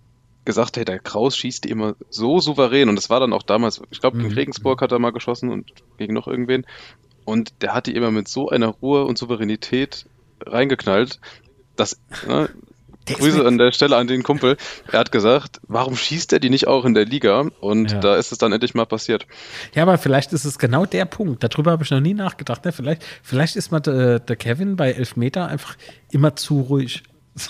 [0.45, 3.99] gesagt, hey, der Kraus schießt immer so souverän und das war dann auch damals, ich
[3.99, 4.35] glaube, gegen Mhm.
[4.35, 6.65] Regensburg hat er mal geschossen und gegen noch irgendwen
[7.25, 10.05] und der hat die immer mit so einer Ruhe und Souveränität
[10.45, 11.19] reingeknallt,
[11.75, 12.49] dass, ne,
[13.07, 14.57] Grüße an der Stelle an den Kumpel.
[14.91, 17.45] Er hat gesagt, warum schießt er die nicht auch in der Liga?
[17.59, 17.99] Und Ja.
[17.99, 19.27] da ist es dann endlich mal passiert.
[19.75, 21.43] Ja, aber vielleicht ist es genau der Punkt.
[21.43, 22.65] Darüber habe ich noch nie nachgedacht.
[22.65, 22.71] Ne?
[22.71, 25.75] Vielleicht, vielleicht ist mal der, der Kevin bei Elfmeter einfach
[26.09, 27.03] immer zu ruhig.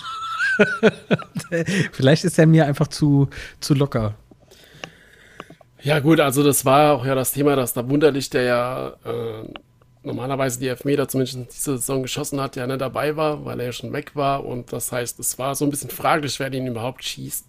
[1.92, 3.28] vielleicht ist er mir einfach zu,
[3.60, 4.14] zu locker.
[5.86, 9.48] Ja gut, also das war auch ja das Thema, dass da Wunderlich, der ja äh,
[10.02, 13.66] normalerweise die Elfmeter zumindest in dieser Saison geschossen hat, ja nicht dabei war, weil er
[13.66, 14.44] ja schon weg war.
[14.44, 17.46] Und das heißt, es war so ein bisschen fraglich, wer den überhaupt schießt.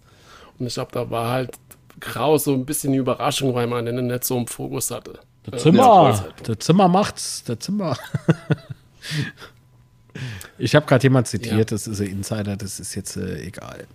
[0.58, 1.58] Und ich glaube, da war halt
[2.00, 5.18] Grau so ein bisschen die Überraschung, weil man den nicht so im Fokus hatte.
[5.46, 7.96] Der Äh, Zimmer, ja, der Zimmer macht's, der Zimmer.
[10.58, 11.64] ich habe gerade jemand zitiert, Ja.
[11.64, 13.86] das ist ein Insider, das ist jetzt äh, egal.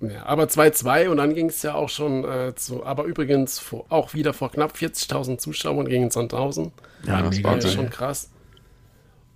[0.00, 3.84] Ja, aber 2-2 und dann ging es ja auch schon äh, zu, aber übrigens vor,
[3.88, 6.72] auch wieder vor knapp 40.000 Zuschauern gegen Sandhausen.
[7.04, 7.70] Ja, das war geil.
[7.70, 8.30] schon krass.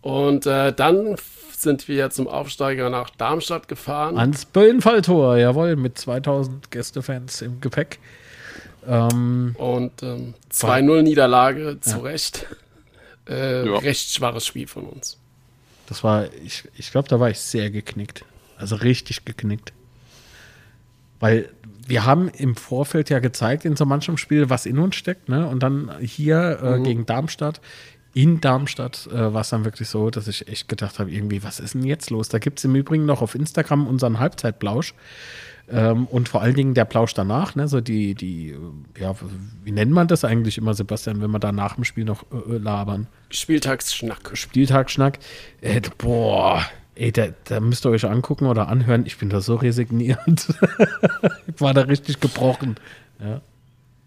[0.03, 1.17] Und äh, dann
[1.57, 4.19] sind wir zum Aufsteiger nach Darmstadt gefahren.
[4.19, 7.99] Ans Böllenfalltor, jawohl, mit 2000 Gästefans im Gepäck.
[8.87, 12.03] Ähm, Und ähm, 2-0 Niederlage, zu Ja.
[12.03, 12.47] Recht.
[13.29, 13.79] Äh, Ja.
[13.79, 15.19] Recht schwaches Spiel von uns.
[15.87, 18.25] das war, ich, ich glaube, da war ich sehr geknickt.
[18.59, 19.73] Also richtig geknickt.
[21.23, 21.51] Weil
[21.87, 25.47] wir haben im Vorfeld ja gezeigt in so manchem Spiel, was in uns steckt, ne?
[25.47, 27.61] Und dann hier äh, gegen Darmstadt,
[28.13, 31.61] in Darmstadt äh, war es dann wirklich so, dass ich echt gedacht habe, irgendwie, was
[31.61, 32.29] ist denn jetzt los?
[32.29, 34.95] Da gibt es im Übrigen noch auf Instagram unseren Halbzeitblausch.
[35.71, 37.69] Ähm, und vor allen Dingen der Plausch danach, ne?
[37.69, 39.15] So die, die, äh, ja,
[39.63, 42.57] wie nennt man das eigentlich immer, Sebastian, wenn wir da nach dem Spiel noch äh,
[42.59, 43.07] labern?
[43.31, 44.33] Spieltagsschnack.
[44.37, 45.21] Spieltagsschnack.
[45.61, 46.63] Äh, boah,
[46.95, 49.05] ey, da, da müsst ihr euch angucken oder anhören.
[49.07, 50.19] Ich bin da so resigniert.
[51.47, 52.77] ich war da richtig gebrochen.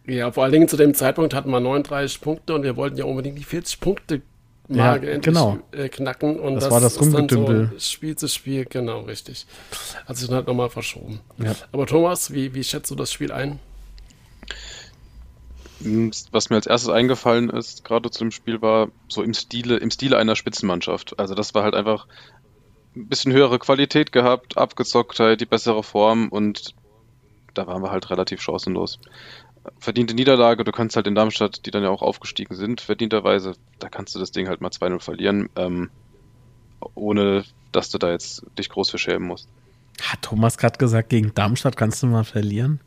[0.06, 3.06] Ja, vor allen Dingen zu dem Zeitpunkt hatten wir 39 Punkte und wir wollten ja
[3.06, 4.22] unbedingt die 40 Punkte
[4.68, 5.60] Marke Ja, endlich genau.
[5.72, 6.40] äh, knacken.
[6.40, 7.72] Und Das war das ist dann Rumgedümpel.
[7.74, 9.46] So Spiel zu Spiel, genau, richtig.
[10.06, 11.20] Hat sich dann halt nochmal verschoben.
[11.38, 11.54] Ja.
[11.72, 13.60] Aber Thomas, wie, wie schätzt du das Spiel ein?
[16.32, 19.92] Was mir als erstes eingefallen ist, gerade zu dem Spiel, war so im Stile, im
[19.92, 21.20] Stile einer Spitzenmannschaft.
[21.20, 22.08] Also das war halt einfach
[22.96, 26.74] ein bisschen höhere Qualität gehabt, Abgezocktheit, die bessere Form und
[27.54, 29.00] da waren wir halt relativ chancenlos.
[29.80, 33.90] Verdiente Niederlage, du kannst halt in Darmstadt, die dann ja auch aufgestiegen sind, verdienterweise, da
[33.90, 35.90] kannst du das Ding halt mal 2-0 verlieren, ähm,
[36.94, 39.50] ohne dass du da jetzt dich groß für schämen musst.
[40.02, 42.80] Hat Thomas gerade gesagt, gegen Darmstadt kannst du mal verlieren?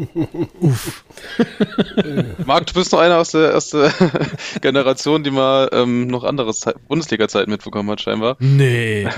[2.46, 3.92] Marc, du bist noch einer aus der, aus der
[4.60, 8.36] Generation, die mal ähm, noch andere Zeit- Bundesliga-Zeiten mitbekommen hat, scheinbar.
[8.40, 9.08] Nee.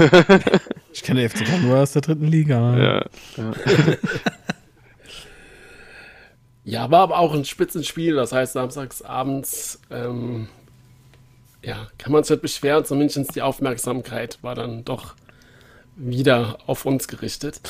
[0.92, 2.76] Ich kenne FCK nur aus der dritten Liga.
[2.76, 3.04] Ja,
[3.36, 3.52] ja.
[6.64, 8.14] Ja, war aber auch ein Spitzenspiel.
[8.14, 10.48] Das heißt, samstags abends, ähm,
[11.64, 12.84] ja, kann man sich nicht beschweren.
[12.84, 15.14] Zumindest die Aufmerksamkeit war dann doch
[15.96, 17.60] wieder auf uns gerichtet.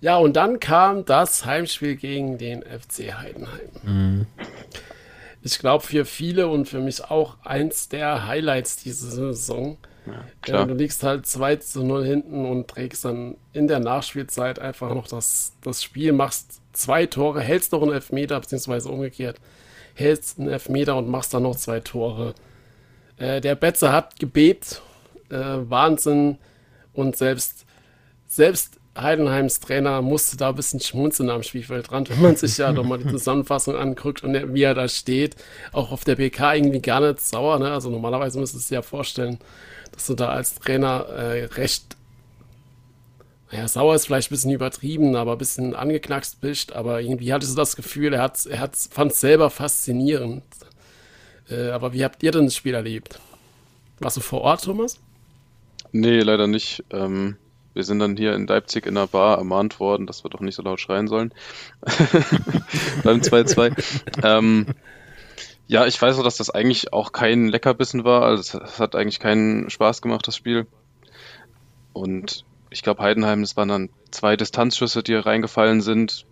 [0.00, 4.26] Ja, und dann kam das Heimspiel gegen den FC Heidenheim.
[5.42, 9.76] Ich glaube, für viele und für mich auch eins der Highlights dieser Saison.
[10.46, 14.94] Ja, du liegst halt 2 zu 0 hinten und trägst dann in der Nachspielzeit einfach
[14.94, 19.38] noch das, das Spiel, machst zwei Tore, hältst noch einen Elfmeter, beziehungsweise umgekehrt,
[19.94, 22.34] hältst einen Elfmeter und machst dann noch zwei Tore.
[23.18, 24.80] Äh, der Betze hat gebebt,
[25.28, 26.38] äh, Wahnsinn
[26.94, 27.66] und selbst,
[28.26, 32.84] selbst Heidenheims Trainer musste da ein bisschen schmunzeln am Spielfeldrand, wenn man sich ja doch
[32.84, 35.36] mal die Zusammenfassung anguckt und wie er da steht.
[35.72, 37.58] Auch auf der PK irgendwie gar nicht sauer.
[37.58, 37.70] Ne?
[37.70, 39.38] Also normalerweise müsstest du dir ja vorstellen,
[39.92, 41.96] dass du da als Trainer äh, recht,
[43.50, 46.72] naja, sauer ist vielleicht ein bisschen übertrieben, aber ein bisschen angeknackst bist.
[46.74, 50.42] Aber irgendwie hattest du das Gefühl, er, hat, er hat, fand es selber faszinierend.
[51.50, 53.20] Äh, aber wie habt ihr denn das Spiel erlebt?
[54.00, 54.98] Warst du vor Ort, Thomas?
[55.92, 56.84] Nee, leider nicht.
[56.90, 57.36] Ähm,
[57.74, 60.54] wir sind dann hier in Leipzig in einer Bar ermahnt worden, dass wir doch nicht
[60.54, 61.32] so laut schreien sollen.
[63.04, 64.24] Beim 2-2.
[64.24, 64.66] ähm,
[65.68, 68.22] ja, ich weiß auch, dass das eigentlich auch kein Leckerbissen war.
[68.22, 70.66] Also es hat eigentlich keinen Spaß gemacht, das Spiel.
[71.92, 76.24] Und ich glaube, Heidenheim, das waren dann zwei Distanzschüsse, die reingefallen sind.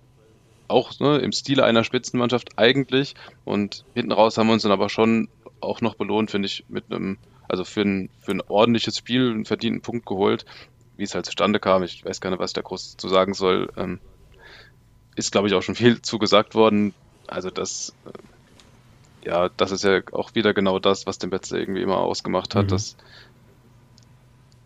[0.68, 3.14] Auch ne, im Stile einer Spitzenmannschaft eigentlich.
[3.44, 5.29] Und hinten raus haben wir uns dann aber schon
[5.61, 9.44] auch noch belohnt, finde ich, mit einem, also für ein, für ein ordentliches Spiel einen
[9.44, 10.46] verdienten Punkt geholt.
[10.97, 13.35] Wie es halt zustande kam, ich weiß gar nicht, was ich da groß zu sagen
[13.35, 13.71] soll.
[13.77, 14.01] Ähm,
[15.17, 16.95] ist, glaube ich, auch schon viel zugesagt worden.
[17.27, 21.83] Also das, äh, ja, das ist ja auch wieder genau das, was den Betze irgendwie
[21.83, 22.71] immer ausgemacht hat, Mhm.
[22.71, 22.97] dass,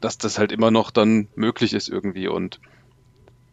[0.01, 2.61] dass das halt immer noch dann möglich ist irgendwie und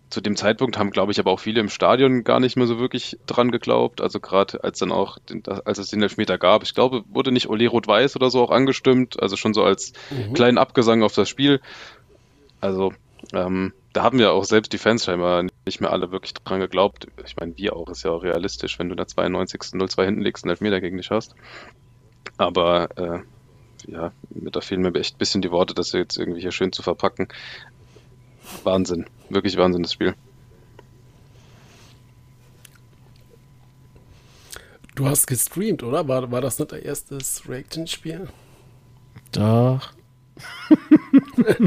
[0.10, 2.80] zu dem Zeitpunkt haben, glaube ich, aber auch viele im Stadion gar nicht mehr so
[2.80, 4.00] wirklich dran geglaubt.
[4.00, 7.50] Also gerade als dann auch, den, als es den Elfmeter gab, ich glaube, wurde nicht
[7.50, 9.92] Ole Rot-Weiß oder so auch angestimmt, also schon so als
[10.34, 11.60] kleinen Abgesang auf das Spiel.
[12.62, 12.94] Also
[13.34, 17.08] ähm, da haben ja auch selbst die Fans scheinbar nicht mehr alle wirklich dran geglaubt.
[17.26, 19.62] Ich meine, wir auch, ist ja auch realistisch, wenn du in der 92.
[19.74, 21.36] 0-2 hinten liegst und Elfmeter gegen dich hast.
[22.38, 23.20] Aber äh,
[23.92, 26.72] ja, mir- da fehlen mir echt ein bisschen die Worte, das jetzt irgendwie hier schön
[26.72, 27.28] zu verpacken.
[28.64, 30.16] Wahnsinn, wirklich Wahnsinn, das Spiel.
[34.96, 36.08] Du hast gestreamt, oder?
[36.08, 38.28] War, war das nicht dein erstes Reaction-Spiel?
[39.32, 39.92] Doch.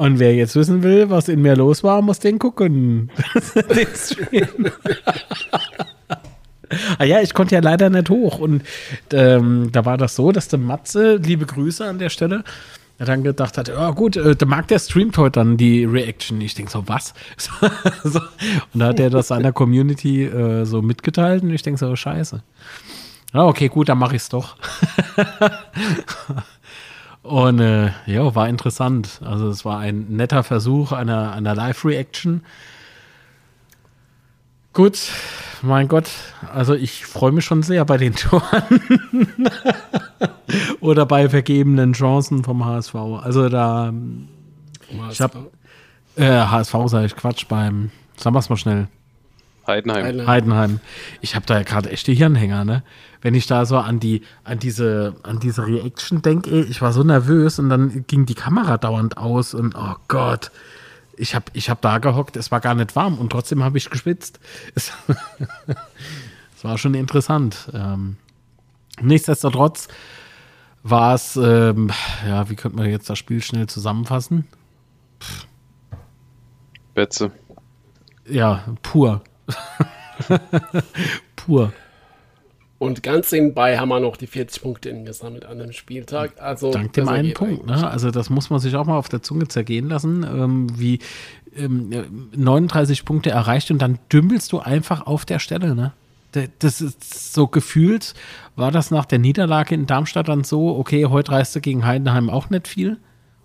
[0.00, 3.10] Und wer jetzt wissen will, was in mir los war, muss den gucken.
[3.54, 4.70] den Stream.
[6.98, 8.38] ah ja, ich konnte ja leider nicht hoch.
[8.38, 8.62] Und
[9.12, 12.44] ähm, da war das so, dass der Matze, liebe Grüße an der Stelle,
[12.96, 16.40] dann gedacht hat, ja gut, äh, der Marc, der streamt heute dann die Reaction.
[16.40, 17.12] Ich denke so, was?
[18.02, 18.20] so,
[18.72, 22.42] und da hat er das seiner Community äh, so mitgeteilt und ich denke so, scheiße.
[23.32, 24.56] Ja, okay, gut, dann mache ich es doch.
[27.22, 29.20] Und äh, ja, war interessant.
[29.24, 32.42] Also es war ein netter Versuch einer, einer Live-Reaction.
[34.72, 35.10] Gut,
[35.62, 36.08] mein Gott,
[36.52, 38.80] also ich freue mich schon sehr bei den Toren.
[40.80, 42.94] Oder bei vergebenen Chancen vom HSV.
[42.94, 43.92] Also da,
[45.10, 45.50] ich habe
[46.16, 48.88] äh, HSV sage ich Quatsch beim, sagen wir es mal schnell,
[49.66, 50.04] Heidenheim.
[50.04, 50.26] Heidenheim.
[50.26, 50.80] Heidenheim.
[51.20, 52.82] Ich habe da ja gerade echte Hirnhänger, ne?
[53.22, 57.02] Wenn ich da so an die, an diese, an diese Reaction denke, ich war so
[57.02, 60.50] nervös und dann ging die Kamera dauernd aus und oh Gott.
[61.16, 63.90] Ich habe ich hab da gehockt, es war gar nicht warm und trotzdem habe ich
[63.90, 64.40] geschwitzt.
[64.74, 64.92] Es,
[66.56, 67.70] es war schon interessant.
[67.74, 68.16] Ähm,
[69.02, 69.88] nichtsdestotrotz
[70.82, 71.90] war es, ähm,
[72.26, 74.46] ja, wie könnte man jetzt das Spiel schnell zusammenfassen?
[76.94, 77.32] Betze.
[78.26, 79.22] Ja, pur.
[81.36, 81.72] pur.
[82.80, 86.40] Und ganz nebenbei haben wir noch die 40 Punkte gesammelt an dem Spieltag.
[86.40, 87.66] Also, Dank dem einen geht Punkt.
[87.66, 87.90] Ne?
[87.90, 90.98] Also das muss man sich auch mal auf der Zunge zergehen lassen, ähm, wie
[91.54, 95.74] ähm, 39 Punkte erreicht und dann dümpelst du einfach auf der Stelle.
[95.74, 95.92] Ne?
[96.60, 98.14] Das ist so gefühlt,
[98.56, 102.30] war das nach der Niederlage in Darmstadt dann so, okay, heute reist du gegen Heidenheim
[102.30, 102.96] auch nicht viel.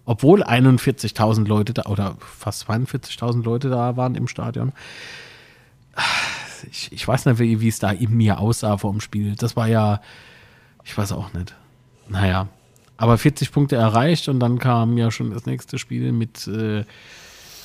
[0.06, 4.72] Obwohl 41.000 Leute da, oder fast 42.000 Leute da waren im Stadion.
[6.72, 9.36] Ich, ich weiß nicht, wie, wie es da in mir aussah vor dem Spiel.
[9.36, 10.02] Das war ja,
[10.84, 11.54] ich weiß auch nicht.
[12.08, 12.48] Naja,
[12.98, 16.86] aber 40 Punkte erreicht und dann kam ja schon das nächste Spiel mit äh,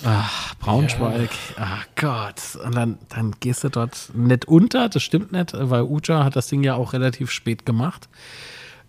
[0.04, 1.30] ach, Braunschweig.
[1.56, 2.58] Ach Gott.
[2.64, 6.48] Und dann, dann gehst du dort nicht unter, das stimmt nicht, weil Uja hat das
[6.48, 8.08] Ding ja auch relativ spät gemacht.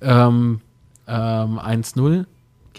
[0.01, 0.61] Ähm,
[1.07, 2.25] ähm, 1-0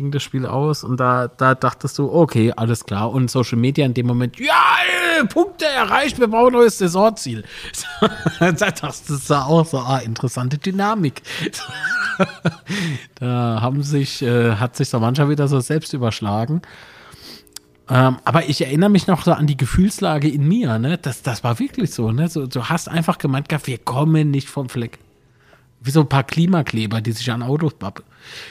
[0.03, 3.13] ging das Spiel aus und da, da dachtest du, okay, alles klar.
[3.13, 7.45] Und Social Media in dem Moment, ja, Punkte erreicht, wir brauchen neues Saisonziel.
[8.41, 11.23] da dachtest du auch so, ah, interessante Dynamik.
[13.15, 16.63] da haben sich, äh, hat sich so mancher wieder so selbst überschlagen.
[17.89, 20.99] Ähm, aber ich erinnere mich noch so an die Gefühlslage in mir, ne?
[20.99, 22.29] Das, das war wirklich so, ne?
[22.29, 24.99] So, du hast einfach gemeint, wir kommen nicht vom Fleck.
[25.81, 28.05] Wie so ein paar Klimakleber, die sich an Autos bappen.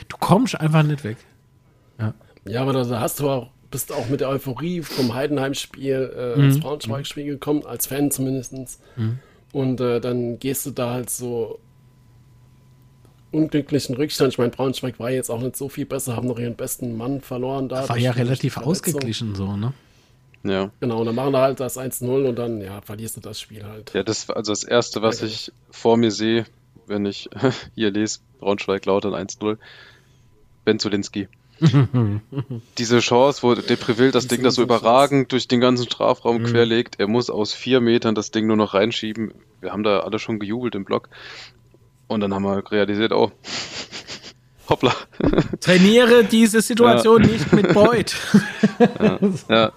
[0.07, 1.17] Du kommst einfach nicht weg.
[2.45, 6.45] Ja, aber da hast du auch, bist auch mit der Euphorie vom Heidenheim-Spiel äh, mhm.
[6.45, 8.53] ins Braunschweig-Spiel gekommen, als Fan zumindest.
[8.95, 9.19] Mhm.
[9.53, 11.59] Und äh, dann gehst du da halt so
[13.31, 14.33] unglücklichen Rückstand.
[14.33, 17.21] Ich meine, Braunschweig war jetzt auch nicht so viel besser, haben noch ihren besten Mann
[17.21, 17.81] verloren da.
[17.81, 19.73] Das war ja relativ ausgeglichen so, ne?
[20.43, 20.71] Ja.
[20.79, 23.63] Genau, und dann machen wir halt das 1-0 und dann, ja, verlierst du das Spiel
[23.63, 23.93] halt.
[23.93, 26.45] Ja, das war also das Erste, was ich vor mir sehe,
[26.87, 27.29] wenn ich
[27.75, 29.57] hier lese, Braunschweig Lautern 1-0,
[30.65, 31.27] Ben Zulinski.
[32.77, 36.45] Diese Chance, wo Depreville das Ding da so überragend durch den ganzen Strafraum mhm.
[36.45, 39.33] querlegt, er muss aus vier Metern das Ding nur noch reinschieben.
[39.59, 41.09] Wir haben da alle schon gejubelt im Block.
[42.07, 43.31] Und dann haben wir realisiert, oh,
[44.69, 44.93] hoppla.
[45.59, 47.29] Trainiere diese Situation ja.
[47.29, 48.15] nicht mit Beut.
[48.99, 49.19] ja.
[49.49, 49.71] ja.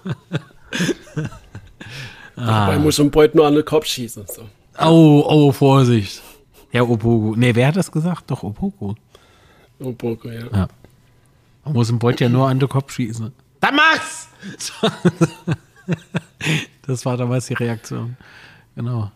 [2.37, 2.65] Ah.
[2.65, 4.25] Dabei muss schon Beut nur an den Kopf schießen.
[4.27, 4.41] So.
[4.79, 6.21] Oh, oh, Vorsicht.
[6.71, 7.35] Herr Opogo.
[7.37, 8.29] Nee, wer hat das gesagt?
[8.29, 8.95] Doch, Opogo.
[9.79, 10.47] Opogo, ja.
[10.51, 10.67] ja.
[11.65, 13.33] Man muss dem Beut ja nur an den Kopf schießen.
[13.59, 14.29] Dann mach's!
[16.85, 18.15] das war damals die Reaktion.
[18.75, 19.11] Genau.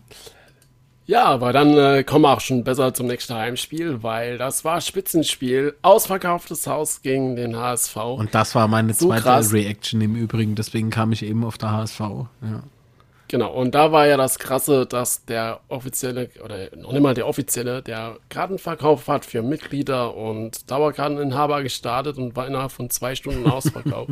[1.06, 4.80] Ja, aber dann äh, kommen wir auch schon besser zum nächsten Heimspiel, weil das war
[4.80, 7.96] Spitzenspiel, ausverkauftes Haus gegen den HSV.
[7.96, 9.52] Und das war meine so zweite krass.
[9.52, 12.00] Reaction im Übrigen, deswegen kam ich eben auf der HSV.
[12.00, 12.62] Ja.
[13.30, 17.28] Genau, und da war ja das Krasse, dass der offizielle, oder noch nicht mal der
[17.28, 23.48] offizielle, der Kartenverkauf hat für Mitglieder und Dauerkarteninhaber gestartet und war innerhalb von zwei Stunden
[23.48, 24.10] ausverkauft.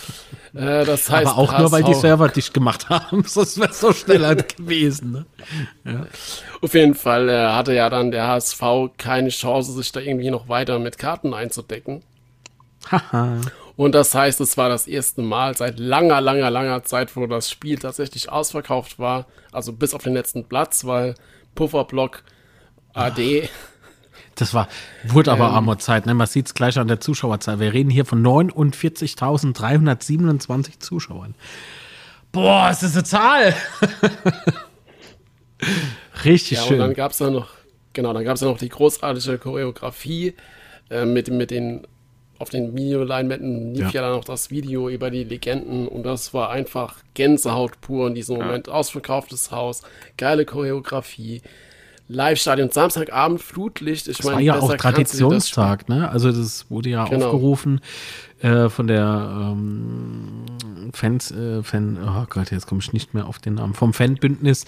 [0.54, 3.68] äh, das heißt, Aber auch HSV, nur, weil die Server dicht gemacht haben, sonst wäre
[3.68, 5.12] es so schneller gewesen.
[5.12, 5.26] Ne?
[5.84, 6.06] Ja.
[6.62, 8.62] Auf jeden Fall äh, hatte ja dann der HSV
[8.96, 12.02] keine Chance, sich da irgendwie noch weiter mit Karten einzudecken.
[12.90, 13.42] Haha.
[13.76, 17.50] Und das heißt, es war das erste Mal seit langer, langer, langer Zeit, wo das
[17.50, 19.26] Spiel tatsächlich ausverkauft war.
[19.50, 21.16] Also bis auf den letzten Platz, weil
[21.54, 22.22] Pufferblock
[22.92, 23.48] AD.
[24.36, 24.68] Das war,
[25.04, 26.14] wurde aber ähm, armer Zeit, ne?
[26.14, 27.60] Man sieht es gleich an der Zuschauerzahl.
[27.60, 31.36] Wir reden hier von 49.327 Zuschauern.
[32.32, 33.54] Boah, ist das eine Zahl!
[36.24, 36.80] Richtig ja, schön.
[36.80, 37.50] Und dann gab es ja noch,
[37.92, 40.34] genau, dann gab es ja noch die großartige Choreografie
[40.90, 41.86] äh, mit, mit den
[42.44, 44.00] auf den Videoleinwänden lief ja.
[44.00, 48.14] ja dann auch das Video über die Legenden und das war einfach Gänsehaut pur in
[48.14, 48.44] diesem ja.
[48.44, 48.68] Moment.
[48.68, 49.82] Ausverkauftes Haus,
[50.18, 51.40] geile Choreografie.
[52.06, 54.08] Live-Stadion, Samstagabend, Flutlicht.
[54.08, 56.10] Ich das mein, war ja auch Traditionstag, ne?
[56.10, 57.28] Also das wurde ja genau.
[57.28, 57.80] aufgerufen
[58.44, 60.44] äh, von der ähm,
[60.92, 64.66] Fans, äh, Fan, oh Gott, jetzt komme ich nicht mehr auf den Namen, vom Fanbündnis.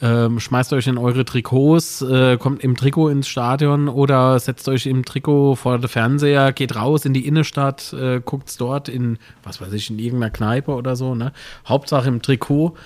[0.00, 4.86] Ähm, schmeißt euch in eure Trikots, äh, kommt im Trikot ins Stadion oder setzt euch
[4.86, 9.60] im Trikot vor den Fernseher, geht raus in die Innenstadt, äh, guckt's dort in, was
[9.60, 11.32] weiß ich, in irgendeiner Kneipe oder so, ne?
[11.66, 12.76] Hauptsache im Trikot.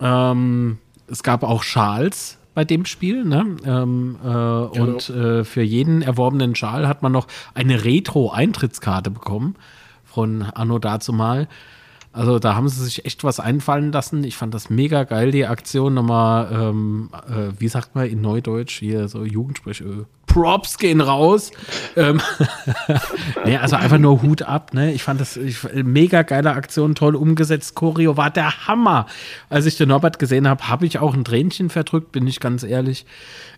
[0.00, 3.22] Ähm, es gab auch Schals bei dem Spiel.
[3.22, 3.58] Ne?
[3.66, 4.70] Ähm, äh, genau.
[4.72, 9.56] Und äh, für jeden erworbenen Schal hat man noch eine Retro-Eintrittskarte bekommen
[10.04, 11.48] von Anno dazumal.
[12.14, 14.24] Also da haben sie sich echt was einfallen lassen.
[14.24, 18.78] Ich fand das mega geil, die Aktion nochmal, ähm, äh, wie sagt man in Neudeutsch,
[18.78, 21.50] hier so Jugendsprech, äh, Props gehen raus.
[21.96, 22.20] ähm,
[23.44, 24.74] nee, also einfach nur Hut ab.
[24.74, 24.92] Ne?
[24.92, 27.74] Ich fand das ich, mega geile Aktion, toll umgesetzt.
[27.74, 29.06] Choreo war der Hammer.
[29.48, 32.62] Als ich den Norbert gesehen habe, habe ich auch ein Tränchen verdrückt, bin ich ganz
[32.62, 33.06] ehrlich.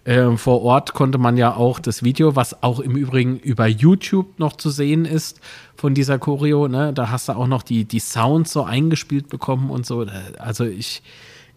[0.04, 4.38] Ähm, vor Ort konnte man ja auch das Video, was auch im Übrigen über YouTube
[4.38, 5.40] noch zu sehen ist,
[5.76, 6.92] von dieser Choreo, ne?
[6.92, 10.06] da hast du auch noch die, die Sounds so eingespielt bekommen und so.
[10.38, 11.02] Also ich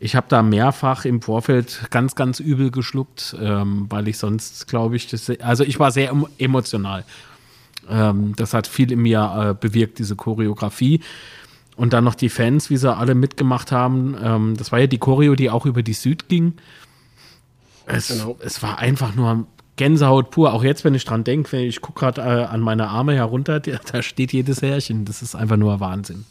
[0.04, 4.96] ich habe da mehrfach im Vorfeld ganz, ganz übel geschluckt, ähm, weil ich sonst, glaube
[4.96, 7.06] ich, das, also ich war sehr emotional.
[7.88, 11.02] Ähm, das hat viel in mir äh, bewirkt, diese Choreografie.
[11.76, 14.16] Und dann noch die Fans, wie sie alle mitgemacht haben.
[14.20, 16.54] Ähm, das war ja die Choreo, die auch über die Süd ging.
[17.86, 18.38] Es, genau.
[18.40, 20.54] es war einfach nur Gänsehaut pur.
[20.54, 24.02] Auch jetzt, wenn ich dran denke, ich gucke gerade äh, an meine Arme herunter, da
[24.02, 25.06] steht jedes Härchen.
[25.06, 26.26] Das ist einfach nur Wahnsinn.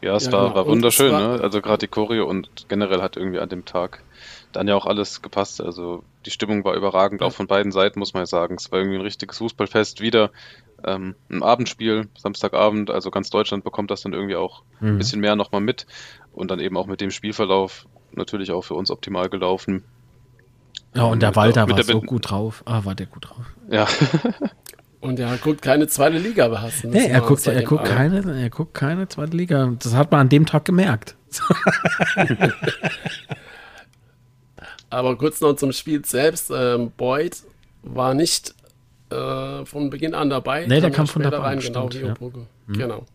[0.00, 0.54] Ja, es ja, war, genau.
[0.54, 1.42] war wunderschön, war, ne?
[1.42, 4.02] Also gerade die Choreo und generell hat irgendwie an dem Tag
[4.52, 5.60] dann ja auch alles gepasst.
[5.60, 7.26] Also die Stimmung war überragend, ja.
[7.26, 8.56] auch von beiden Seiten, muss man ja sagen.
[8.56, 10.00] Es war irgendwie ein richtiges Fußballfest.
[10.00, 10.30] Wieder
[10.84, 14.88] ähm, ein Abendspiel, Samstagabend, also ganz Deutschland bekommt das dann irgendwie auch mhm.
[14.88, 15.86] ein bisschen mehr nochmal mit.
[16.32, 19.84] Und dann eben auch mit dem Spielverlauf natürlich auch für uns optimal gelaufen.
[20.94, 22.62] Ja, und der Walter Mit war der so gut drauf.
[22.64, 23.44] Ah, war der gut drauf.
[23.70, 23.86] Ja,
[25.00, 28.40] Und er guckt keine zweite Liga, aber hast du Nee, er guckt, er, guckt keine.
[28.40, 29.74] er guckt keine zweite Liga.
[29.78, 31.14] Das hat man an dem Tag gemerkt.
[34.90, 36.50] Aber kurz noch zum Spiel selbst.
[36.50, 37.36] Ähm, Boyd
[37.82, 38.54] war nicht
[39.10, 40.66] äh, von Beginn an dabei.
[40.66, 42.12] Nee, der kam von der Bank, genau stimmt, wie ja.
[42.12, 42.46] Obrugge.
[42.68, 43.06] Genau.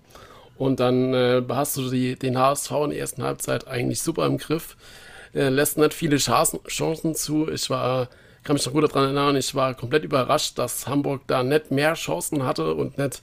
[0.58, 4.38] Und dann äh, hast du die, den HSV in der ersten Halbzeit eigentlich super im
[4.38, 4.78] Griff.
[5.34, 7.50] Äh, lässt nicht viele Chancen, Chancen zu.
[7.50, 8.08] Ich war,
[8.44, 11.94] kann mich noch gut daran erinnern, ich war komplett überrascht, dass Hamburg da nicht mehr
[11.94, 13.22] Chancen hatte und nicht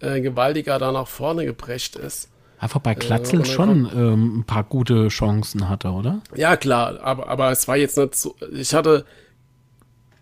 [0.00, 2.28] äh, gewaltiger da nach vorne geprescht ist.
[2.58, 6.20] Einfach bei Klatzel und dann schon ähm, ein paar gute Chancen hatte, oder?
[6.34, 8.34] Ja, klar, aber, aber es war jetzt nicht so.
[8.52, 9.04] Ich hatte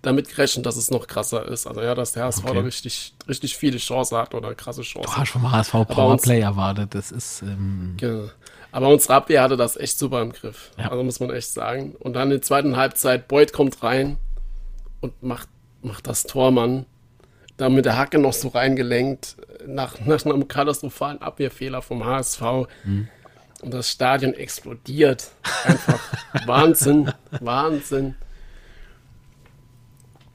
[0.02, 1.66] damit gerechnet, dass es noch krasser ist.
[1.66, 2.54] Also ja, dass der HSV Okay.
[2.54, 5.10] da richtig, richtig viele Chancen hat oder krasse Chancen.
[5.10, 6.94] Du hast vom HSV uns- Powerplay erwartet.
[6.94, 8.28] Das ist, ähm, Genau.
[8.74, 10.72] Aber unsere Abwehr hatte das echt super im Griff.
[10.76, 10.90] Ja.
[10.90, 11.94] Also muss man echt sagen.
[12.00, 14.16] Und dann in der zweiten Halbzeit, Beuth kommt rein
[15.00, 15.48] und macht,
[15.80, 16.84] macht das Tor, Mann.
[17.56, 22.40] Da mit der Hacke noch so reingelenkt, nach, nach einem katastrophalen Abwehrfehler vom HSV.
[22.82, 23.06] Mhm.
[23.62, 25.30] Und das Stadion explodiert.
[25.64, 26.00] Einfach
[26.46, 28.16] Wahnsinn, Wahnsinn.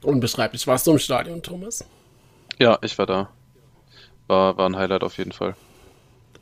[0.02, 0.66] Unbeschreiblich.
[0.66, 1.84] Warst du im Stadion, Thomas?
[2.58, 3.28] ja, ich war da.
[4.28, 5.54] War, war ein Highlight auf jeden Fall.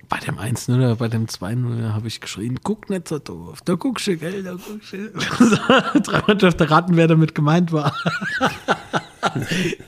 [0.08, 3.74] Bei dem 1-0 oder bei dem 2-0 habe ich geschrien, guck nicht so doof, da
[3.74, 6.00] guckst du, gell, da guckst du.
[6.00, 7.94] Drei Mannschaften raten, wer damit gemeint war.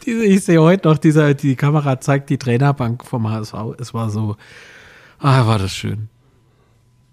[0.04, 3.54] Diese, ich sehe heute noch, dieser, die Kamera zeigt die Trainerbank vom HSV.
[3.78, 4.36] Es war so,
[5.18, 6.08] ah, war das schön.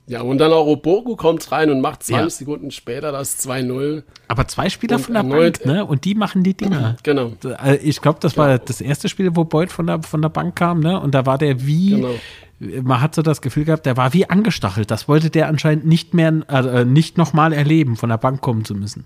[0.09, 2.29] Ja, und dann auch Obogu kommt rein und macht 20 Ja.
[2.29, 4.03] Sekunden später das 2-0.
[4.29, 5.85] Aber zwei Spieler Und von der erneut- Bank, ne?
[5.85, 6.95] Und die machen die Dinger.
[7.03, 7.33] Genau.
[7.43, 10.55] Äh, Ich glaube, das war das erste Spiel, wo Beuth von der, von der Bank
[10.55, 10.97] kam, ne?
[10.99, 12.15] Und da war der wie, Genau.
[12.59, 14.89] Man hat so das Gefühl gehabt, der war wie angestachelt.
[14.89, 18.73] Das wollte der anscheinend nicht mehr, äh, nicht nochmal erleben, von der Bank kommen zu
[18.73, 19.05] müssen.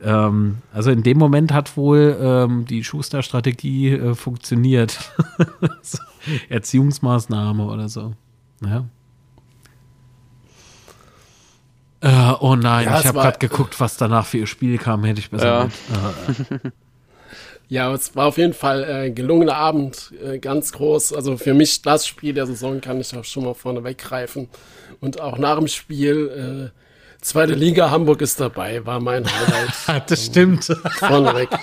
[0.00, 5.12] Ähm, also in dem Moment hat wohl ähm, die Schuster-Strategie äh, funktioniert.
[5.82, 5.98] so,
[6.48, 8.14] Erziehungsmaßnahme oder so.
[8.64, 8.84] Ja.
[12.00, 15.20] Äh, oh nein, Ja, ich habe gerade geguckt, was danach für ihr Spiel kam, hätte
[15.20, 16.60] ich besser Ja.
[17.68, 21.12] Ja, es war auf jeden Fall äh, gelungener Abend, äh, ganz groß.
[21.12, 24.48] Also für mich das Spiel der Saison kann ich auch schon mal vorne weggreifen.
[25.00, 30.26] Und auch nach dem Spiel, äh, zweite Liga Hamburg ist dabei, war mein Highlight das
[30.26, 30.64] stimmt.
[30.98, 31.48] vorneweg.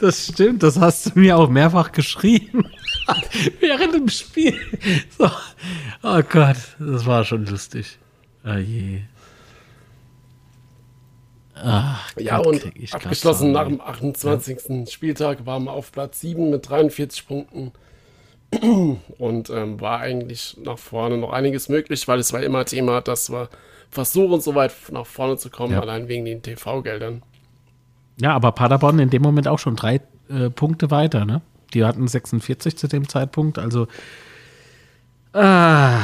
[0.00, 2.64] Das stimmt, das hast du mir auch mehrfach geschrieben.
[3.60, 4.58] Während dem Spiel.
[5.18, 5.30] So.
[6.02, 7.98] Oh Gott, das war schon lustig.
[8.44, 9.02] Oh je.
[11.62, 14.90] Ach, Ja, Gott, und abgeschlossen nach dem 28.
[14.90, 17.72] Spieltag waren wir auf Platz 7 mit 43 Punkten.
[19.18, 23.30] Und ähm, war eigentlich nach vorne noch einiges möglich, weil es war immer Thema, dass
[23.30, 23.50] wir
[23.90, 25.80] versuchen, so weit nach vorne zu kommen, Ja.
[25.80, 27.22] allein wegen den TV-Geldern.
[28.18, 30.00] Ja, aber Paderborn in dem Moment auch schon drei
[30.30, 31.42] äh, Punkte weiter, ne?
[31.74, 33.86] Die hatten 46 zu dem Zeitpunkt, also
[35.34, 36.00] ah,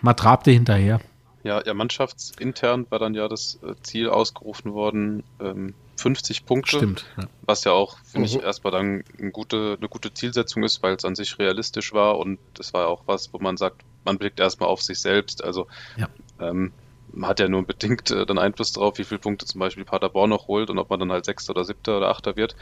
[0.00, 1.00] man trabte hinterher.
[1.44, 6.76] Ja, ja, mannschaftsintern war dann ja das äh, Ziel ausgerufen worden, ähm, 50 Punkte.
[6.76, 7.06] Stimmt.
[7.16, 7.28] Ja.
[7.42, 8.40] Was ja auch, finde ich, Mhm.
[8.42, 12.38] erstmal dann eine gute, eine gute Zielsetzung ist, weil es an sich realistisch war und
[12.54, 15.42] das war auch was, wo man sagt, man blickt erstmal auf sich selbst.
[15.44, 15.66] Also
[15.96, 16.08] Ja.
[16.38, 16.72] ähm,
[17.08, 20.30] man hat ja nur bedingt äh, dann Einfluss darauf, wie viele Punkte zum Beispiel Paderborn
[20.30, 22.54] noch holt und ob man dann halt Sechster oder Siebter oder Achter wird.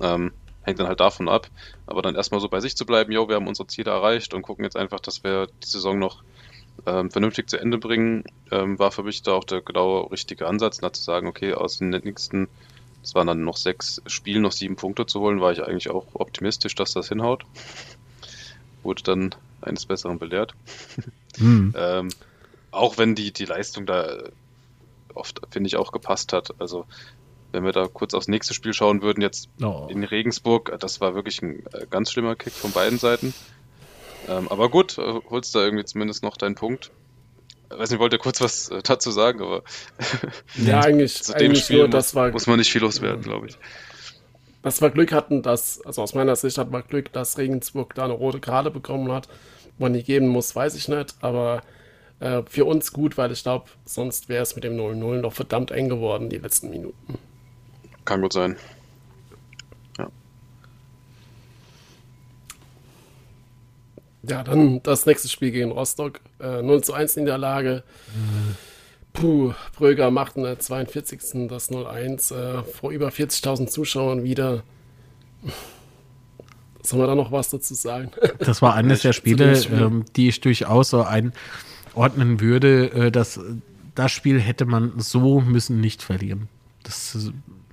[0.00, 0.32] Ähm,
[0.62, 1.48] hängt dann halt davon ab.
[1.86, 4.42] Aber dann erstmal so bei sich zu bleiben, jo, wir haben unsere Ziele erreicht und
[4.42, 6.22] gucken jetzt einfach, dass wir die Saison noch
[6.86, 10.78] ähm, vernünftig zu Ende bringen, ähm, war für mich da auch der genau richtige Ansatz,
[10.78, 12.48] da zu sagen, okay, aus den nächsten,
[13.02, 16.06] es waren dann noch sechs Spielen, noch sieben Punkte zu holen, war ich eigentlich auch
[16.14, 17.44] optimistisch, dass das hinhaut.
[18.82, 20.54] Wurde dann eines Besseren belehrt.
[21.38, 21.74] Hm.
[21.76, 22.10] Ähm,
[22.70, 24.18] auch wenn die, die Leistung da
[25.14, 26.54] oft, finde ich, auch gepasst hat.
[26.60, 26.86] Also,
[27.52, 29.86] wenn wir da kurz aufs nächste Spiel schauen würden, jetzt Oh.
[29.90, 33.32] in Regensburg, das war wirklich ein äh, ganz schlimmer Kick von beiden Seiten.
[34.28, 36.90] Ähm, aber gut, äh, holst da irgendwie zumindest noch deinen Punkt.
[37.70, 39.62] Ich weiß nicht, wollt ihr kurz was äh, dazu sagen, aber
[40.56, 43.22] Ja, eigentlich, zu dem eigentlich Spiel nur, muss, das war, muss man nicht viel loswerden,
[43.22, 43.58] glaube ich.
[44.62, 48.04] dass wir Glück hatten, dass, also aus meiner Sicht hatten wir Glück, dass Regensburg da
[48.04, 49.28] eine rote Karte bekommen hat.
[49.78, 51.62] Wann die geben muss, weiß ich nicht, aber
[52.20, 55.70] äh, für uns gut, weil ich glaube, sonst wäre es mit dem 0-0 noch verdammt
[55.72, 57.18] eng geworden, die letzten Minuten.
[58.04, 58.56] Kann gut sein.
[64.28, 66.20] Ja, dann das nächste Spiel gegen Rostock.
[66.40, 67.82] Äh, 0 zu 1 Niederlage.
[69.12, 71.48] Puh, Bröger macht in der 42.
[71.48, 74.62] das 0-1 äh, vor über 40.000 Zuschauern wieder.
[76.82, 78.10] Sollen wir da noch was dazu sagen?
[78.38, 79.78] Das war eines der Spiele, Spiel.
[79.78, 83.40] ähm, die ich durchaus so einordnen würde, äh, dass
[83.94, 86.48] das Spiel hätte man so müssen nicht verlieren.
[86.82, 87.16] Das,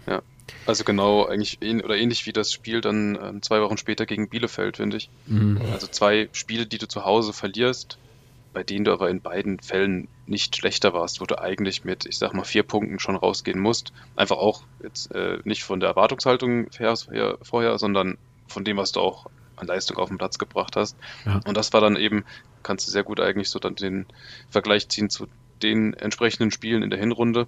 [0.08, 0.22] Ja.
[0.66, 4.78] Also genau, eigentlich oder ähnlich wie das Spiel dann äh, zwei Wochen später gegen Bielefeld,
[4.78, 5.10] finde ich.
[5.28, 5.62] Mhm.
[5.72, 7.98] Also zwei Spiele, die du zu Hause verlierst,
[8.54, 12.18] bei denen du aber in beiden Fällen nicht schlechter warst, wo du eigentlich mit, ich
[12.18, 13.94] sag mal, vier Punkten schon rausgehen musst.
[14.16, 18.92] Einfach auch jetzt äh, nicht von der Erwartungshaltung her, her, vorher, sondern von dem, was
[18.92, 20.98] du auch an Leistung auf den Platz gebracht hast.
[21.26, 21.40] Ja.
[21.46, 22.26] Und das war dann eben,
[22.64, 24.06] kannst du sehr gut eigentlich so dann den
[24.50, 25.28] Vergleich ziehen zu
[25.62, 27.48] den entsprechenden Spielen in der Hinrunde.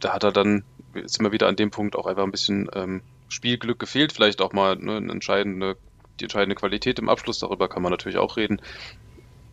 [0.00, 0.64] Da hat er dann,
[0.94, 4.52] ist immer wieder an dem Punkt auch einfach ein bisschen ähm, Spielglück gefehlt, vielleicht auch
[4.52, 5.76] mal ne, eine entscheidende,
[6.20, 8.60] die entscheidende Qualität im Abschluss, darüber kann man natürlich auch reden.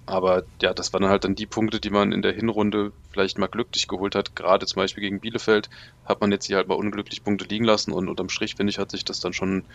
[0.10, 3.46] Aber ja, das waren halt dann die Punkte, die man in der Hinrunde vielleicht mal
[3.46, 4.36] glücklich geholt hat.
[4.36, 5.70] Gerade zum Beispiel gegen Bielefeld
[6.04, 8.80] hat man jetzt hier halt mal unglücklich Punkte liegen lassen und unterm Strich, finde ich,
[8.80, 9.66] hat sich das dann schon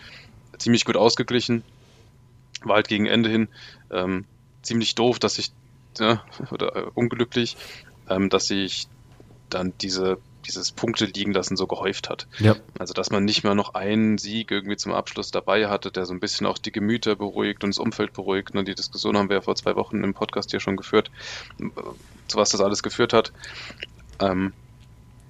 [0.57, 1.63] ziemlich gut ausgeglichen.
[2.63, 3.47] War halt gegen Ende hin
[3.91, 4.25] ähm,
[4.61, 5.51] ziemlich doof, dass ich,
[5.99, 7.55] ja, oder äh, unglücklich,
[8.09, 8.87] ähm, dass sich
[9.49, 12.27] dann diese dieses Punkte liegen lassen so gehäuft hat.
[12.39, 12.55] Ja.
[12.79, 16.13] Also dass man nicht mal noch einen Sieg irgendwie zum Abschluss dabei hatte, der so
[16.13, 18.55] ein bisschen auch die Gemüter beruhigt und das Umfeld beruhigt.
[18.55, 21.11] Und die Diskussion haben wir ja vor zwei Wochen im Podcast hier schon geführt,
[22.27, 23.31] zu was das alles geführt hat.
[24.19, 24.53] Ähm,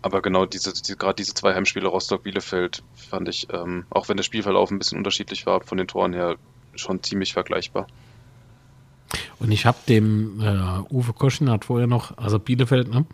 [0.02, 4.24] aber genau diese, die, gerade diese zwei Heimspiele Rostock-Bielefeld fand ich, ähm, auch wenn der
[4.24, 6.36] Spielverlauf ein bisschen unterschiedlich war, von den Toren her
[6.76, 7.88] schon ziemlich vergleichbar.
[9.40, 13.06] Und ich habe dem äh, Uwe Koschen hat vorher noch, also Bielefeld, ne,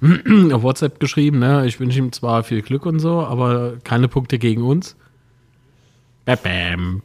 [0.54, 4.38] auf WhatsApp geschrieben, ne, ich wünsche ihm zwar viel Glück und so, aber keine Punkte
[4.38, 4.96] gegen uns.
[6.24, 7.02] Bam, bam.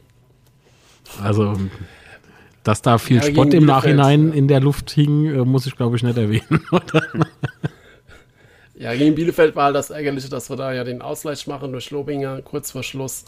[1.22, 1.56] Also,
[2.62, 4.34] dass da viel ja, Spott im Nachhinein ja.
[4.34, 6.60] in der Luft hing, äh, muss ich glaube ich nicht erwähnen?
[8.76, 11.90] Ja, gegen Bielefeld war halt das Ärgerliche, dass wir da ja den Ausgleich machen durch
[11.90, 13.24] Lobinger kurz vor Schluss.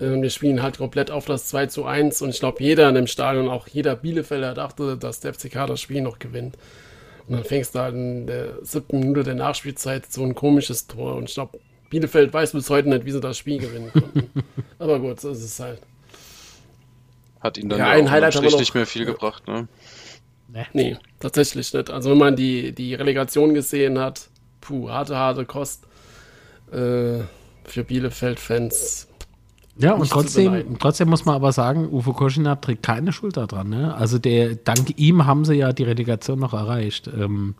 [0.00, 2.94] Ähm, wir spielen halt komplett auf das 2 zu 1 und ich glaube, jeder in
[2.94, 6.56] dem Stadion, auch jeder Bielefelder dachte, dass der FCK das Spiel noch gewinnt.
[7.26, 11.16] Und dann fängst du halt in der siebten Minute der Nachspielzeit so ein komisches Tor
[11.16, 11.58] und ich glaube,
[11.90, 14.30] Bielefeld weiß bis heute nicht, wie sie das Spiel gewinnen konnten.
[14.78, 15.80] Aber gut, so ist es halt.
[17.40, 19.68] Hat ihn dann ja, ja ein Highlight nicht mehr viel gebracht, ne?
[20.72, 21.90] Nee, tatsächlich nicht.
[21.90, 24.28] Also wenn man die, die Relegation gesehen hat,
[24.60, 25.84] puh, harte, harte Kost
[26.72, 27.20] äh,
[27.64, 29.09] für Bielefeld-Fans.
[29.80, 33.70] Ja, und trotzdem, trotzdem muss man aber sagen, Uwe Koschina trägt keine Schuld daran.
[33.70, 33.94] Ne?
[33.94, 37.08] Also der, dank ihm haben sie ja die Relegation noch erreicht.
[37.08, 37.54] Ähm,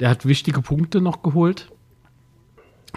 [0.00, 1.70] der hat wichtige Punkte noch geholt.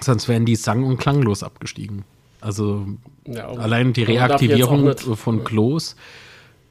[0.02, 2.06] Sonst wären die sang- und klanglos abgestiegen.
[2.42, 2.88] Also
[3.26, 5.98] ja, allein die Reaktivierung von Klos,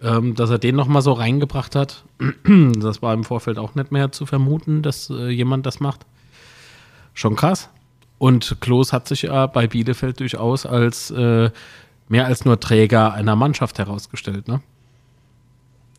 [0.02, 2.04] ähm, dass er den noch mal so reingebracht hat,
[2.78, 6.06] das war im Vorfeld auch nicht mehr zu vermuten, dass äh, jemand das macht.
[7.12, 7.68] Schon krass.
[8.18, 11.50] Und Klos hat sich ja bei Bielefeld durchaus als äh,
[12.08, 14.60] mehr als nur Träger einer Mannschaft herausgestellt, ne?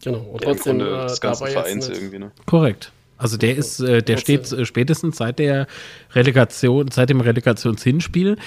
[0.03, 2.31] Genau, und trotzdem ja, äh, dabei Vereins irgendwie, ne?
[2.45, 2.91] Korrekt.
[3.19, 5.67] Also der ist, äh, der steht äh, spätestens seit der
[6.13, 8.37] Relegation, seit dem Relegationshinspiel,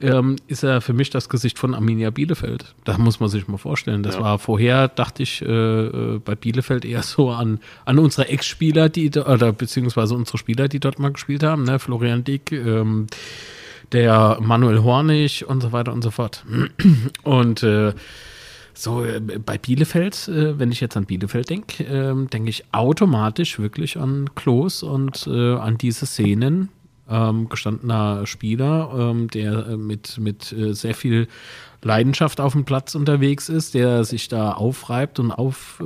[0.00, 2.74] ähm, ist er für mich das Gesicht von Arminia Bielefeld.
[2.84, 4.02] Das muss man sich mal vorstellen.
[4.02, 4.22] Das ja.
[4.22, 9.10] war vorher, dachte ich, äh, äh, bei Bielefeld eher so an, an unsere Ex-Spieler, die
[9.10, 11.78] oder beziehungsweise unsere Spieler, die dort mal gespielt haben, ne?
[11.78, 13.08] Florian Dick, ähm,
[13.92, 16.44] der Manuel Hornig und so weiter und so fort.
[17.22, 17.92] Und äh,
[18.74, 23.58] so, äh, bei Bielefeld, äh, wenn ich jetzt an Bielefeld denke, äh, denke ich automatisch
[23.58, 26.68] wirklich an Klos und äh, an diese Szenen.
[27.08, 31.26] Ähm, gestandener Spieler, ähm, der mit, mit sehr viel
[31.82, 35.82] Leidenschaft auf dem Platz unterwegs ist, der sich da aufreibt und auf,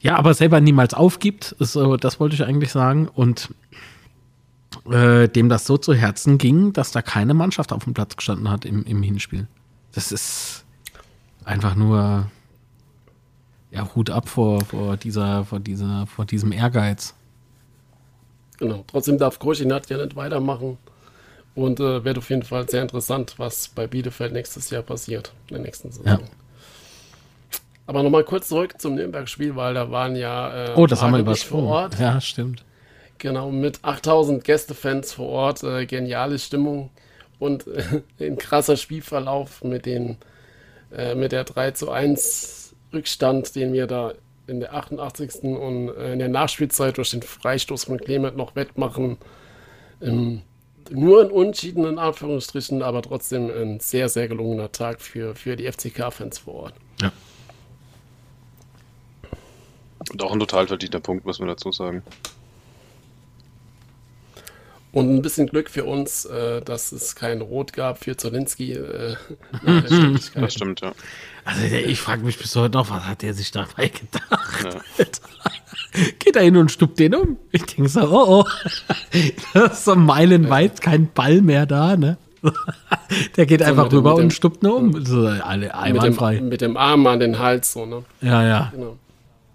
[0.00, 1.56] ja, aber selber niemals aufgibt.
[1.58, 3.08] So, das wollte ich eigentlich sagen.
[3.08, 3.52] Und
[4.86, 8.64] dem das so zu Herzen ging, dass da keine Mannschaft auf dem Platz gestanden hat
[8.64, 9.48] im, im Hinspiel.
[9.92, 10.64] Das ist
[11.48, 12.30] einfach nur
[13.70, 17.14] ja, Hut ab vor, vor, dieser, vor, dieser, vor diesem Ehrgeiz.
[18.58, 18.84] Genau.
[18.86, 20.78] Trotzdem darf Groschinat ja nicht weitermachen.
[21.54, 25.56] Und äh, wird auf jeden Fall sehr interessant, was bei Bielefeld nächstes Jahr passiert, in
[25.56, 26.06] der nächsten Saison.
[26.06, 26.20] Ja.
[27.86, 30.66] Aber nochmal kurz zurück zum Nürnberg-Spiel, weil da waren ja.
[30.66, 31.66] Äh, oh, das haben wir übersprungen.
[31.66, 31.98] Vor Ort.
[31.98, 32.64] Ja, stimmt.
[33.16, 35.64] Genau, mit 8000 Gästefans vor Ort.
[35.64, 36.90] Äh, geniale Stimmung
[37.40, 40.16] und äh, ein krasser Spielverlauf mit den
[40.92, 44.14] äh, mit der 3 zu 1 Rückstand, den wir da
[44.46, 45.42] in der 88.
[45.44, 49.18] und äh, in der Nachspielzeit durch den Freistoß von Clement noch wettmachen.
[50.00, 50.42] Ähm,
[50.90, 56.38] nur in unschiedenen Anführungsstrichen, aber trotzdem ein sehr, sehr gelungener Tag für, für die FCK-Fans
[56.38, 56.74] vor Ort.
[57.02, 57.12] Ja.
[60.10, 62.02] Und auch ein total verdienter Punkt, muss man dazu sagen.
[64.98, 68.72] Und ein bisschen Glück für uns, äh, dass es kein Rot gab für Zolinski.
[68.72, 69.14] Äh,
[70.34, 70.92] das stimmt, ja.
[71.44, 74.82] Also ich frage mich bis heute noch, was hat der sich dabei gedacht?
[74.98, 75.04] Ja.
[76.18, 77.36] Geht da hin und stuppt den um.
[77.52, 78.44] Ich denke so, oh oh.
[79.54, 82.18] Das ist so meilenweit kein Ball mehr da, ne?
[83.36, 85.04] Der geht so einfach rüber dem, und stuppt nur um.
[85.04, 86.40] So, alle einwandfrei.
[86.40, 88.04] Mit, mit dem, Arm an den Hals, so, ne?
[88.20, 88.72] Ja, ja.
[88.74, 88.96] Genau.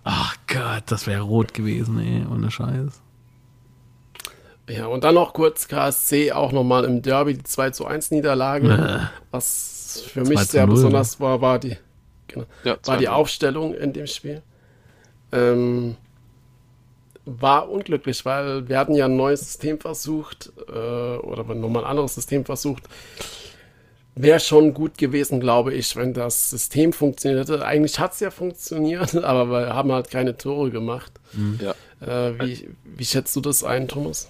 [0.05, 3.02] Ach Gott, das wäre rot gewesen, ey, ohne Scheiß.
[4.69, 8.69] Ja, und dann noch kurz KSC, auch nochmal im Derby die 2 zu 1 Niederlage.
[8.69, 11.77] Äh, was für mich sehr 0, besonders war, war die,
[12.27, 14.41] genau, ja, war die Aufstellung in dem Spiel.
[15.31, 15.97] Ähm,
[17.25, 22.15] war unglücklich, weil wir hatten ja ein neues System versucht, äh, oder nochmal ein anderes
[22.15, 22.83] System versucht.
[24.15, 27.65] Wäre schon gut gewesen, glaube ich, wenn das System funktioniert hätte.
[27.65, 31.11] Eigentlich hat es ja funktioniert, aber wir haben halt keine Tore gemacht.
[31.33, 31.59] Mhm.
[31.61, 31.73] Ja.
[32.27, 34.29] Äh, wie, wie schätzt du das ein, Thomas?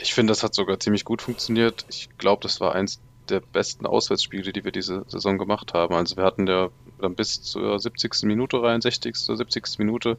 [0.00, 1.84] Ich finde, das hat sogar ziemlich gut funktioniert.
[1.88, 5.94] Ich glaube, das war eins der besten Auswärtsspiele, die wir diese Saison gemacht haben.
[5.94, 6.70] Also wir hatten ja
[7.00, 8.22] dann bis zur 70.
[8.24, 9.16] Minute rein, 60.
[9.16, 9.78] 70.
[9.78, 10.18] Minute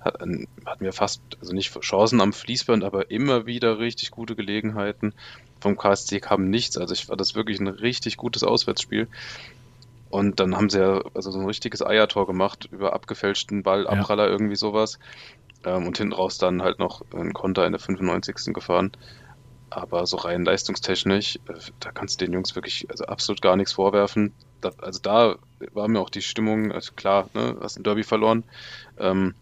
[0.00, 0.46] hatten
[0.78, 5.12] wir fast, also nicht Chancen am Fließband, aber immer wieder richtig gute Gelegenheiten.
[5.60, 6.76] Vom KSC kam nichts.
[6.76, 9.08] Also ich war das wirklich ein richtig gutes Auswärtsspiel.
[10.08, 14.26] Und dann haben sie ja also so ein richtiges Eiertor gemacht über abgefälschten Ball, Abpraller,
[14.26, 14.30] ja.
[14.30, 14.98] irgendwie sowas.
[15.66, 18.54] Ähm, und hinten raus dann halt noch ein Konter in der 95.
[18.54, 18.92] gefahren.
[19.68, 23.72] Aber so rein leistungstechnisch, äh, da kannst du den Jungs wirklich also absolut gar nichts
[23.72, 24.32] vorwerfen.
[24.60, 25.36] Da, also da
[25.74, 28.44] war mir auch die Stimmung, also klar, ne, hast ein Derby verloren.
[28.96, 29.34] Ähm,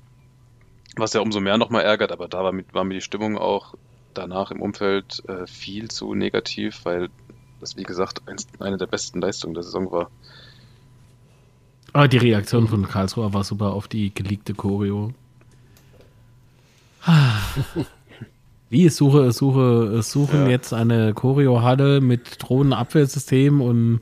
[0.96, 3.74] was ja umso mehr nochmal ärgert, aber da war, mit, war mir die Stimmung auch
[4.14, 7.10] danach im Umfeld äh, viel zu negativ, weil
[7.60, 10.10] das, wie gesagt, eins, eine der besten Leistungen der Saison war.
[11.92, 15.12] Aber die Reaktion von Karlsruhe war super auf die geleakte Choreo.
[18.70, 20.48] Wie, ich suche, suche, suchen ja.
[20.48, 24.00] jetzt eine Choreo-Halle mit Drohnenabwehrsystem und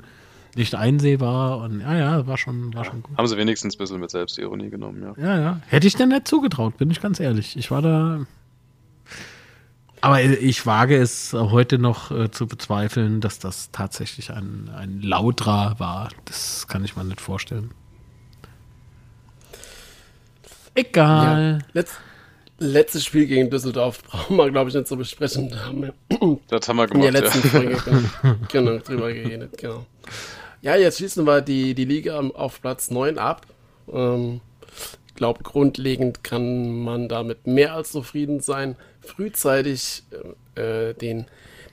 [0.55, 3.17] nicht einsehbar und ja, ja, war schon, war schon gut.
[3.17, 5.23] Haben sie wenigstens ein bisschen mit Selbstironie genommen, ja.
[5.23, 5.61] Ja, ja.
[5.67, 7.57] Hätte ich denn nicht zugetraut, bin ich ganz ehrlich.
[7.57, 8.27] Ich war da.
[10.03, 15.79] Aber ich wage es heute noch äh, zu bezweifeln, dass das tatsächlich ein, ein Lautra
[15.79, 16.09] war.
[16.25, 17.71] Das kann ich mir nicht vorstellen.
[20.75, 21.59] Egal.
[21.61, 22.01] Ja, letzt,
[22.63, 25.51] letztes Spiel gegen Düsseldorf brauchen wir, glaube ich, nicht zu besprechen.
[25.51, 25.95] Da haben wir
[26.49, 27.07] das haben wir gemacht.
[27.07, 27.49] In der letzten ja.
[27.49, 27.83] Folge
[28.49, 29.87] genau, genau, drüber geredet, genau.
[30.63, 33.47] Ja, jetzt schließen wir die, die Liga auf Platz 9 ab.
[33.93, 34.41] Ähm,
[35.09, 38.77] ich glaube, grundlegend kann man damit mehr als zufrieden sein.
[39.01, 40.05] Frühzeitig
[40.55, 41.27] äh, den,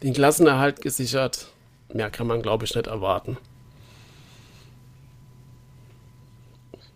[0.04, 1.48] den Klassenerhalt gesichert.
[1.94, 3.38] Mehr kann man, glaube ich, nicht erwarten.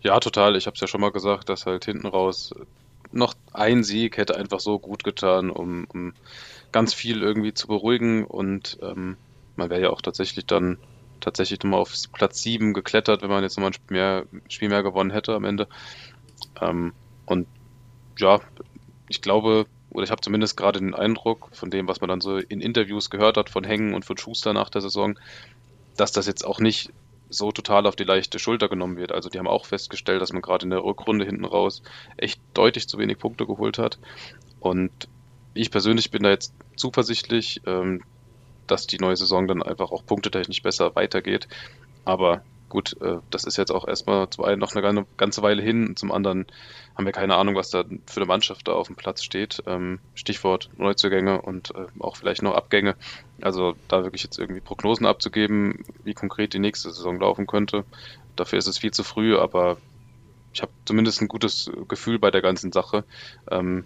[0.02, 0.54] Ja, total.
[0.56, 2.54] Ich habe es ja schon mal gesagt, dass halt hinten raus
[3.14, 6.12] noch ein Sieg hätte einfach so gut getan, um, um
[6.72, 9.16] ganz viel irgendwie zu beruhigen und ähm,
[9.56, 10.78] man wäre ja auch tatsächlich dann
[11.20, 14.82] tatsächlich nochmal auf Platz 7 geklettert, wenn man jetzt nochmal ein Spiel mehr, Spiel mehr
[14.82, 15.68] gewonnen hätte am Ende.
[16.60, 16.92] Ähm,
[17.26, 17.46] und
[18.18, 18.40] ja,
[19.08, 22.36] ich glaube, oder ich habe zumindest gerade den Eindruck von dem, was man dann so
[22.36, 25.18] in Interviews gehört hat von Hängen und von Schuster nach der Saison,
[25.96, 26.90] dass das jetzt auch nicht
[27.34, 29.12] so total auf die leichte Schulter genommen wird.
[29.12, 31.82] Also die haben auch festgestellt, dass man gerade in der Rückrunde hinten raus
[32.16, 33.98] echt deutlich zu wenig Punkte geholt hat.
[34.60, 34.92] Und
[35.54, 38.02] ich persönlich bin da jetzt zuversichtlich, ähm,
[38.66, 41.48] dass die neue Saison dann einfach auch punktetechnisch besser weitergeht.
[42.04, 42.42] Aber
[42.74, 46.10] gut, äh, das ist jetzt auch erstmal zum einen noch eine ganze Weile hin, zum
[46.10, 46.46] anderen
[46.96, 49.62] haben wir keine Ahnung, was da für eine Mannschaft da auf dem Platz steht.
[49.66, 52.96] Ähm, Stichwort Neuzugänge und äh, auch vielleicht noch Abgänge.
[53.40, 57.84] Also da wirklich jetzt irgendwie Prognosen abzugeben, wie konkret die nächste Saison laufen könnte,
[58.34, 59.76] dafür ist es viel zu früh, aber
[60.52, 63.04] ich habe zumindest ein gutes Gefühl bei der ganzen Sache.
[63.50, 63.84] Ähm,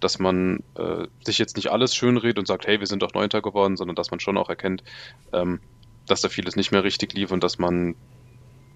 [0.00, 3.42] dass man äh, sich jetzt nicht alles schönredet und sagt, hey, wir sind doch Neunter
[3.42, 4.82] geworden, sondern dass man schon auch erkennt,
[5.34, 5.60] ähm,
[6.06, 7.94] dass da vieles nicht mehr richtig lief und dass man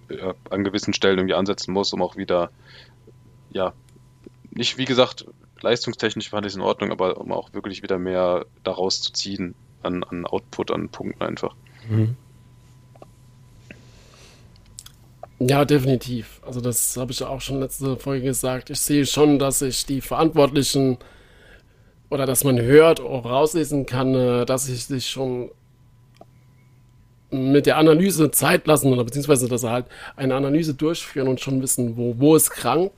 [0.09, 2.49] äh, an gewissen Stellen irgendwie ansetzen muss, um auch wieder,
[3.51, 3.73] ja,
[4.51, 5.25] nicht wie gesagt,
[5.61, 9.55] leistungstechnisch fand ich es in Ordnung, aber um auch wirklich wieder mehr daraus zu ziehen
[9.83, 11.55] an, an Output, an Punkten einfach.
[11.89, 12.15] Mhm.
[15.39, 16.39] Ja, definitiv.
[16.45, 18.69] Also das habe ich auch schon letzte Folge gesagt.
[18.69, 20.97] Ich sehe schon, dass sich die Verantwortlichen
[22.09, 25.51] oder dass man hört, auch rauslesen kann, äh, dass sie sich schon
[27.31, 31.61] mit der Analyse Zeit lassen oder beziehungsweise, dass sie halt eine Analyse durchführen und schon
[31.61, 32.93] wissen, wo, wo es krankt.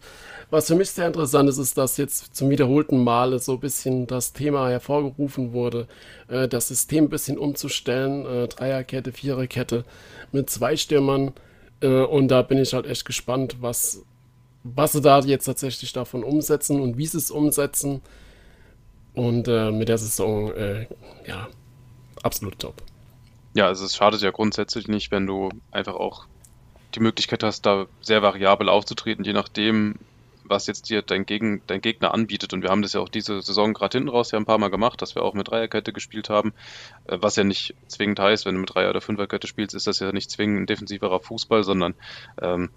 [0.49, 4.07] Was für mich sehr interessant ist, ist, dass jetzt zum wiederholten Male so ein bisschen
[4.07, 5.87] das Thema hervorgerufen wurde,
[6.29, 9.83] äh, das System ein bisschen umzustellen, äh, Dreierkette, Viererkette
[10.31, 11.33] mit zwei Stürmern.
[11.81, 14.03] Äh, und da bin ich halt echt gespannt, was,
[14.63, 18.01] was sie da jetzt tatsächlich davon umsetzen und wie sie es umsetzen.
[19.15, 20.87] Und äh, mit der Saison, äh,
[21.27, 21.49] ja,
[22.23, 22.75] absolut top.
[23.57, 26.27] Ja, also es schadet ja grundsätzlich nicht, wenn du einfach auch
[26.93, 29.95] die Möglichkeit hast, da sehr variabel aufzutreten, je nachdem,
[30.43, 32.53] was jetzt dir dein, Gegen, dein Gegner anbietet.
[32.53, 34.69] Und wir haben das ja auch diese Saison gerade hinten raus ja ein paar Mal
[34.69, 36.53] gemacht, dass wir auch mit Dreierkette gespielt haben.
[37.05, 39.97] Äh, was ja nicht zwingend heißt, wenn du mit Dreier- oder Fünferkette spielst, ist das
[39.97, 41.95] ja nicht zwingend ein defensiverer Fußball, sondern
[42.39, 42.69] ähm,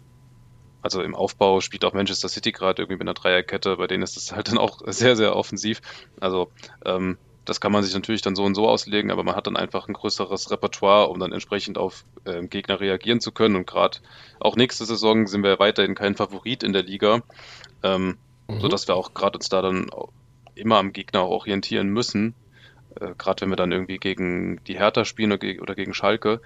[0.80, 4.16] also im Aufbau spielt auch Manchester City gerade irgendwie mit einer Dreierkette, bei denen ist
[4.16, 5.82] es halt dann auch sehr, sehr offensiv.
[6.20, 6.50] Also
[6.86, 9.56] ähm, das kann man sich natürlich dann so und so auslegen, aber man hat dann
[9.56, 13.56] einfach ein größeres Repertoire, um dann entsprechend auf äh, Gegner reagieren zu können.
[13.56, 13.98] Und gerade
[14.40, 17.22] auch nächste Saison sind wir weiterhin kein Favorit in der Liga,
[17.82, 18.18] ähm,
[18.48, 18.60] mhm.
[18.60, 19.90] sodass wir auch gerade uns da dann
[20.54, 22.34] immer am Gegner orientieren müssen.
[23.00, 26.40] Äh, gerade wenn wir dann irgendwie gegen die Hertha spielen oder, gegen Schalke,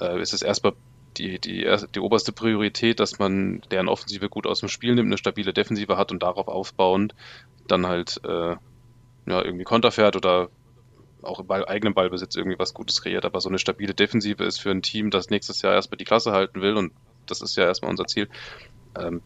[0.00, 0.74] äh, ist es erstmal
[1.16, 5.18] die, die, die oberste Priorität, dass man deren Offensive gut aus dem Spiel nimmt, eine
[5.18, 7.14] stabile Defensive hat und darauf aufbauend
[7.66, 8.56] dann halt äh,
[9.26, 10.48] ja, irgendwie Konter fährt oder
[11.22, 13.24] auch im eigenen Ballbesitz irgendwie was Gutes kreiert.
[13.24, 16.32] Aber so eine stabile Defensive ist für ein Team, das nächstes Jahr erstmal die Klasse
[16.32, 16.92] halten will und
[17.26, 18.28] das ist ja erstmal unser Ziel,
[18.98, 19.22] ähm,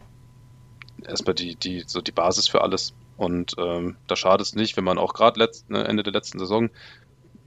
[1.05, 2.93] erstmal die, die, so die Basis für alles.
[3.17, 6.69] Und ähm, da schadet es nicht, wenn man auch gerade ne, Ende der letzten Saison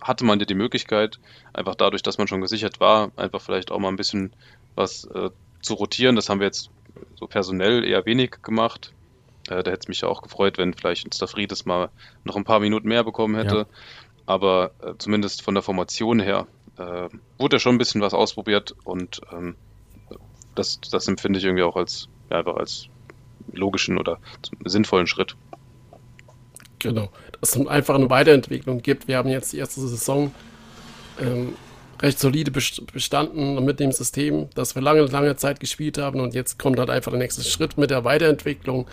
[0.03, 1.20] hatte man ja die Möglichkeit,
[1.53, 4.34] einfach dadurch, dass man schon gesichert war, einfach vielleicht auch mal ein bisschen
[4.74, 5.30] was äh,
[5.61, 6.16] zu rotieren.
[6.16, 6.70] Das haben wir jetzt
[7.14, 8.92] so personell eher wenig gemacht.
[9.53, 11.90] Äh, da hätte es mich ja auch gefreut, wenn vielleicht Friedes mal
[12.24, 13.57] noch ein paar Minuten mehr bekommen hätte.
[13.57, 13.66] Ja.
[14.26, 16.46] Aber äh, zumindest von der Formation her
[16.78, 19.57] äh, wurde ja schon ein bisschen was ausprobiert und ähm,
[20.55, 22.88] das, das empfinde ich irgendwie auch als, ja, einfach als
[23.53, 24.18] logischen oder
[24.64, 25.36] sinnvollen Schritt.
[26.78, 29.09] Genau, dass es einfach eine Weiterentwicklung gibt.
[29.09, 30.32] Wir haben jetzt die erste Saison
[31.20, 31.55] ähm,
[32.00, 36.59] recht solide bestanden mit dem System, das wir lange, lange Zeit gespielt haben und jetzt
[36.59, 38.86] kommt halt einfach der nächste Schritt mit der Weiterentwicklung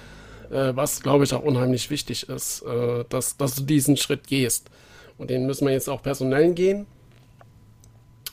[0.50, 4.70] äh, was glaube ich auch unheimlich wichtig ist, äh, dass, dass du diesen Schritt gehst.
[5.18, 6.86] Und den müssen wir jetzt auch personell gehen.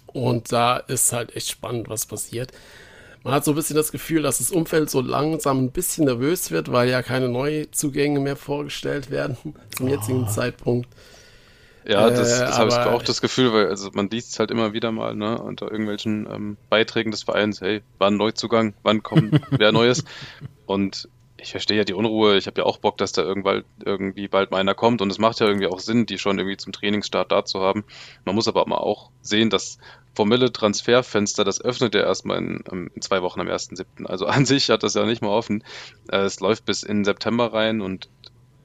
[0.06, 2.52] Und da ist halt echt spannend, was passiert.
[3.22, 6.52] Man hat so ein bisschen das Gefühl, dass das Umfeld so langsam ein bisschen nervös
[6.52, 9.36] wird, weil ja keine Neuzugänge mehr vorgestellt werden
[9.76, 10.28] zum jetzigen oh.
[10.28, 10.88] Zeitpunkt.
[11.84, 14.50] Ja, das, das äh, habe ich auch das Gefühl, weil also man liest es halt
[14.50, 19.40] immer wieder mal ne, unter irgendwelchen ähm, Beiträgen des Vereins, hey, wann Neuzugang, wann kommt
[19.50, 20.04] wer Neues?
[20.66, 21.08] Und
[21.46, 22.36] ich verstehe ja die Unruhe.
[22.36, 25.00] Ich habe ja auch Bock, dass da irgendwann irgendwie bald mal einer kommt.
[25.00, 27.84] Und es macht ja irgendwie auch Sinn, die schon irgendwie zum Trainingsstart da zu haben.
[28.24, 29.78] Man muss aber mal auch sehen, dass
[30.12, 34.06] formelle Transferfenster, das öffnet ja erstmal in, ähm, in zwei Wochen am 1.7.
[34.06, 35.62] Also an sich hat das ja nicht mal offen.
[36.10, 38.08] Äh, es läuft bis in September rein und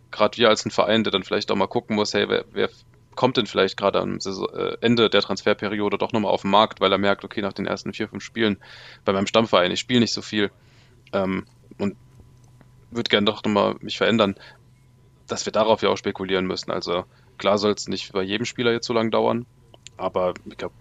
[0.09, 2.69] gerade wir als ein Verein, der dann vielleicht auch mal gucken muss, hey, wer, wer
[3.13, 6.91] kommt denn vielleicht gerade am äh, Ende der Transferperiode doch nochmal auf den Markt, weil
[6.91, 8.57] er merkt, okay, nach den ersten vier, fünf Spielen
[9.05, 10.49] bei meinem Stammverein, ich spiele nicht so viel.
[11.13, 11.45] Ähm,
[11.77, 11.95] und
[12.92, 14.36] würde gerne doch nochmal mich verändern,
[15.28, 16.72] dass wir darauf ja auch spekulieren müssen.
[16.72, 17.06] Also
[17.38, 19.46] klar soll es nicht bei jedem Spieler jetzt so lange dauern,
[19.98, 20.76] aber ich glaube,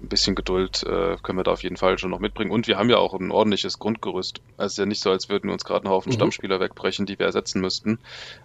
[0.00, 2.52] ein bisschen Geduld äh, können wir da auf jeden Fall schon noch mitbringen.
[2.52, 4.40] Und wir haben ja auch ein ordentliches Grundgerüst.
[4.56, 6.14] Also es ist ja nicht so, als würden wir uns gerade einen Haufen mhm.
[6.14, 7.98] Stammspieler wegbrechen, die wir ersetzen müssten,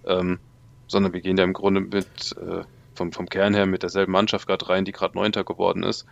[0.08, 0.40] ähm,
[0.88, 2.64] sondern wir gehen ja im Grunde mit äh,
[2.96, 6.06] vom, vom Kern her mit derselben Mannschaft gerade rein, die gerade Neunter geworden ist.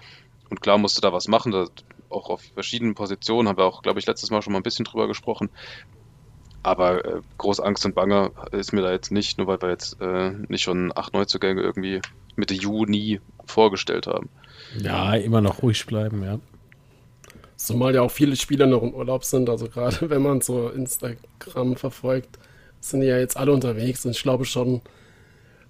[0.49, 1.65] Und klar musste da was machen, da,
[2.09, 4.85] auch auf verschiedenen Positionen, haben wir auch, glaube ich, letztes Mal schon mal ein bisschen
[4.85, 5.49] drüber gesprochen.
[6.63, 9.99] Aber äh, groß Angst und Bange ist mir da jetzt nicht, nur weil wir jetzt
[9.99, 12.01] äh, nicht schon acht Neuzugänge irgendwie
[12.35, 14.29] Mitte Juni vorgestellt haben.
[14.79, 16.39] Ja, immer noch ruhig bleiben, ja.
[17.57, 21.75] Zumal ja auch viele Spieler noch im Urlaub sind, also gerade wenn man so Instagram
[21.75, 22.39] verfolgt,
[22.79, 24.81] sind die ja jetzt alle unterwegs und ich glaube schon,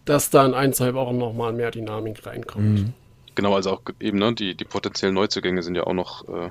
[0.06, 2.80] dass da in ein, zwei Wochen nochmal mehr Dynamik reinkommt.
[2.80, 2.94] Mhm.
[3.36, 6.50] Genau, also auch eben, ne, die, die potenziellen Neuzugänge sind ja auch noch äh,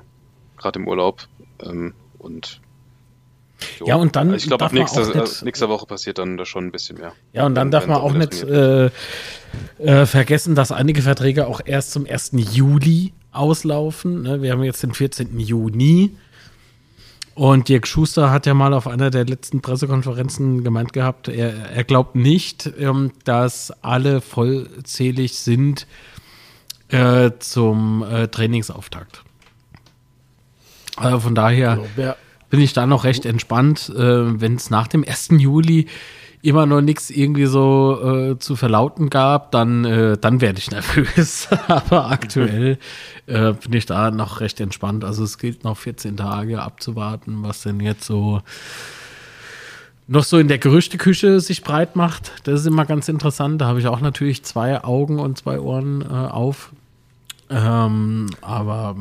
[0.57, 1.27] gerade im Urlaub
[1.63, 2.61] ähm, und
[3.79, 3.87] Jo.
[3.87, 4.33] Ja, und dann.
[4.33, 7.13] Ich glaube, ab nächster, nicht, nächster Woche passiert dann da schon ein bisschen mehr.
[7.33, 8.89] Ja, und dann darf man auch nicht äh,
[9.77, 12.31] äh, vergessen, dass einige Verträge auch erst zum 1.
[12.33, 14.23] Juli auslaufen.
[14.23, 14.41] Ne?
[14.41, 15.39] Wir haben jetzt den 14.
[15.39, 16.15] Juni.
[17.33, 21.83] Und Dirk Schuster hat ja mal auf einer der letzten Pressekonferenzen gemeint gehabt, er, er
[21.85, 25.87] glaubt nicht, ähm, dass alle vollzählig sind
[26.89, 29.23] äh, zum äh, Trainingsauftakt.
[30.97, 31.71] Also von daher.
[31.71, 32.17] Also, wer,
[32.51, 33.89] bin ich da noch recht entspannt.
[33.95, 35.29] Äh, Wenn es nach dem 1.
[35.39, 35.87] Juli
[36.43, 41.47] immer noch nichts irgendwie so äh, zu verlauten gab, dann, äh, dann werde ich nervös.
[41.67, 42.77] Aber aktuell
[43.25, 45.03] äh, bin ich da noch recht entspannt.
[45.03, 48.41] Also es gilt noch 14 Tage abzuwarten, was denn jetzt so
[50.07, 52.33] noch so in der Gerüchteküche sich breit macht.
[52.43, 53.61] Das ist immer ganz interessant.
[53.61, 56.73] Da habe ich auch natürlich zwei Augen und zwei Ohren äh, auf.
[57.49, 58.97] Ähm, aber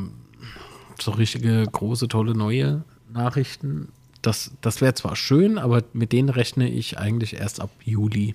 [1.00, 3.88] so richtige große, tolle neue Nachrichten.
[4.22, 8.34] Das, das wäre zwar schön, aber mit denen rechne ich eigentlich erst ab Juli.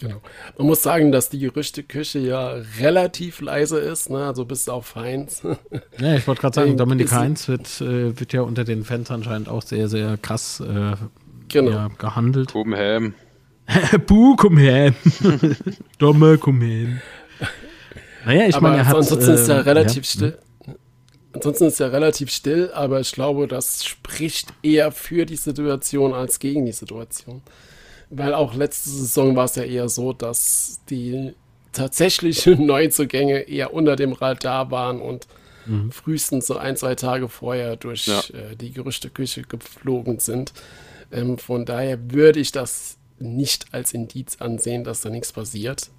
[0.00, 0.20] Genau.
[0.58, 4.24] Man muss sagen, dass die Gerüchteküche ja relativ leise ist, ne?
[4.24, 5.42] also bis auf Heinz.
[5.98, 9.48] ja, ich wollte gerade sagen, Dominik Heinz wird, äh, wird ja unter den Fans anscheinend
[9.48, 10.96] auch sehr, sehr krass äh,
[11.48, 11.70] genau.
[11.70, 12.50] ja, gehandelt.
[12.52, 13.14] Komm hem.
[14.06, 14.94] Buh, komm her.
[15.98, 17.00] Domme, komm her.
[18.26, 18.96] Naja, ich meine, er hat.
[18.96, 20.10] Ansonsten äh, ist er relativ ja.
[20.10, 20.38] still.
[21.34, 26.38] Ansonsten ist er relativ still, aber ich glaube, das spricht eher für die Situation als
[26.38, 27.42] gegen die Situation.
[28.08, 31.34] Weil auch letzte Saison war es ja eher so, dass die
[31.72, 35.26] tatsächlichen Neuzugänge eher unter dem Radar waren und
[35.66, 35.90] mhm.
[35.90, 38.20] frühestens so ein, zwei Tage vorher durch ja.
[38.32, 40.52] äh, die Gerüchteküche geflogen sind.
[41.10, 45.90] Ähm, von daher würde ich das nicht als Indiz ansehen, dass da nichts passiert.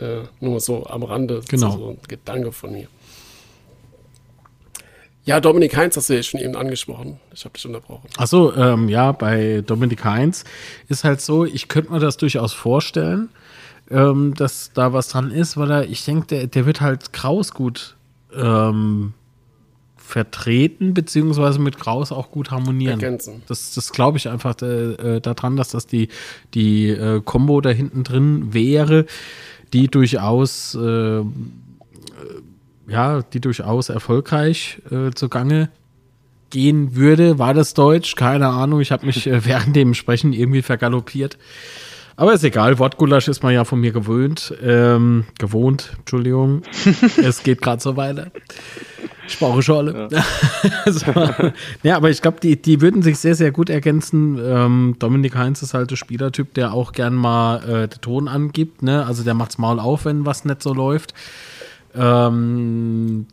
[0.00, 1.70] Äh, nur so am Rande, genau.
[1.70, 2.88] so ein Gedanke von mir.
[5.24, 7.20] Ja, Dominik Heinz hast du ja schon eben angesprochen.
[7.34, 8.08] Ich habe dich unterbrochen.
[8.16, 10.44] Achso, ähm, ja, bei Dominik Heinz
[10.88, 13.28] ist halt so, ich könnte mir das durchaus vorstellen,
[13.90, 17.52] ähm, dass da was dran ist, weil er, ich denke, der, der wird halt Kraus
[17.52, 17.96] gut
[18.34, 19.12] ähm,
[19.96, 23.00] vertreten, beziehungsweise mit Kraus auch gut harmonieren.
[23.00, 23.42] Ergänzen.
[23.46, 26.08] Das, das glaube ich einfach äh, daran, dass das die,
[26.54, 29.06] die äh, Combo da hinten drin wäre,
[29.72, 31.22] die durchaus äh,
[32.90, 35.70] ja, die durchaus erfolgreich äh, zugange
[36.50, 37.38] gehen würde.
[37.38, 38.16] War das Deutsch?
[38.16, 38.80] Keine Ahnung.
[38.80, 41.38] Ich habe mich äh, während dem Sprechen irgendwie vergaloppiert.
[42.16, 44.52] Aber ist egal, Wortgulasch ist man ja von mir gewöhnt.
[44.62, 46.62] Ähm, gewohnt, Entschuldigung.
[47.22, 48.30] es geht gerade so weiter.
[49.26, 50.08] Ich brauche Schorle.
[50.10, 50.24] Ja.
[50.92, 51.12] so.
[51.82, 54.38] ja, aber ich glaube, die, die würden sich sehr, sehr gut ergänzen.
[54.44, 58.82] Ähm, Dominik Heinz ist halt der Spielertyp, der auch gern mal äh, den Ton angibt.
[58.82, 59.06] Ne?
[59.06, 61.14] Also der macht's Maul auf, wenn was nicht so läuft.
[61.94, 63.26] Ähm,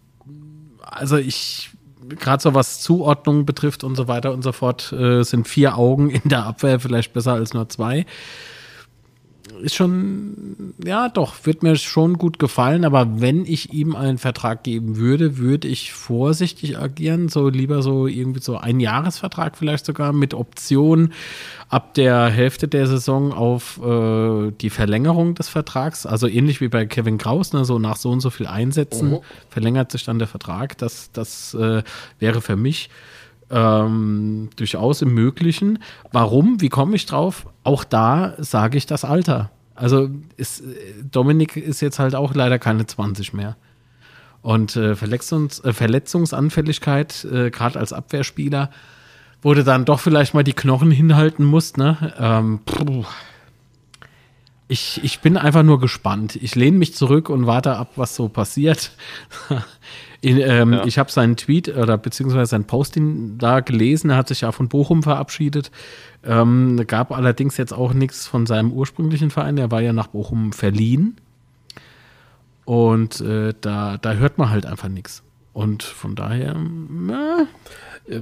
[0.82, 1.72] also ich,
[2.10, 6.10] gerade so was Zuordnung betrifft und so weiter und so fort, äh, sind vier Augen
[6.10, 8.05] in der Abwehr vielleicht besser als nur zwei
[9.62, 12.86] ist schon, ja, doch, wird mir schon gut gefallen.
[12.86, 17.30] Aber wenn ich ihm einen Vertrag geben würde, würde ich vorsichtig agieren.
[17.30, 21.14] So lieber so irgendwie so ein Jahresvertrag vielleicht sogar mit Option
[21.70, 26.05] ab der Hälfte der Saison auf äh, die Verlängerung des Vertrags.
[26.05, 29.20] Also ähnlich wie bei Kevin Kraus, ne, so nach so und so viel Einsätzen mhm.
[29.49, 30.78] verlängert sich dann der Vertrag.
[30.78, 31.84] Das, das äh,
[32.20, 32.89] wäre für mich
[33.50, 35.80] ähm, durchaus im Möglichen.
[36.12, 36.62] Warum?
[36.62, 37.48] Wie komme ich drauf?
[37.64, 39.52] Auch da sage ich das Alter.
[39.76, 40.64] Also ist,
[41.12, 43.56] Dominik ist jetzt halt auch leider keine 20 mehr.
[44.41, 48.72] Und äh, Verletzungs äh, Verletzungsanfälligkeit, äh, gerade als Abwehrspieler,
[49.41, 52.14] wo du dann doch vielleicht mal die Knochen hinhalten musst, ne?
[52.20, 52.60] Ähm,
[54.68, 56.36] ich, ich bin einfach nur gespannt.
[56.38, 58.91] Ich lehne mich zurück und warte ab, was so passiert.
[60.22, 60.86] In, ähm, ja.
[60.86, 64.09] Ich habe seinen Tweet oder beziehungsweise sein Posting da gelesen.
[64.09, 65.72] Er hat sich ja von Bochum verabschiedet.
[66.26, 69.57] Ähm, gab allerdings jetzt auch nichts von seinem ursprünglichen Verein.
[69.57, 71.18] Er war ja nach Bochum verliehen.
[72.65, 75.24] Und äh, da, da hört man halt einfach nichts.
[75.53, 76.55] Und von daher,
[78.07, 78.22] äh.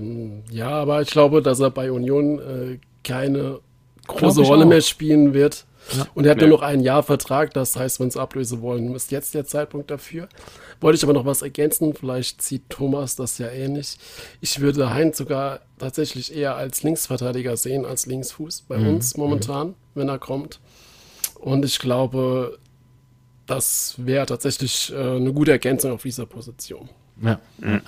[0.52, 3.60] ja, aber ich glaube, dass er bei Union äh, keine
[4.08, 4.70] große Rolle auch.
[4.70, 5.66] mehr spielen wird.
[5.98, 6.06] Ja.
[6.14, 6.48] Und er hat nee.
[6.48, 9.92] nur noch ein Jahr Vertrag, das heißt, wenn sie ablösen wollen, ist jetzt der Zeitpunkt
[9.92, 10.30] dafür.
[10.86, 13.98] Wollte ich aber noch was ergänzen, vielleicht sieht Thomas das ja ähnlich.
[14.40, 18.90] Ich würde Heinz sogar tatsächlich eher als Linksverteidiger sehen, als Linksfuß bei mhm.
[18.90, 19.76] uns momentan, mhm.
[19.96, 20.60] wenn er kommt.
[21.40, 22.60] Und ich glaube,
[23.48, 26.88] das wäre tatsächlich äh, eine gute Ergänzung auf dieser Position.
[27.20, 27.40] Ja.
[27.58, 27.82] Mhm.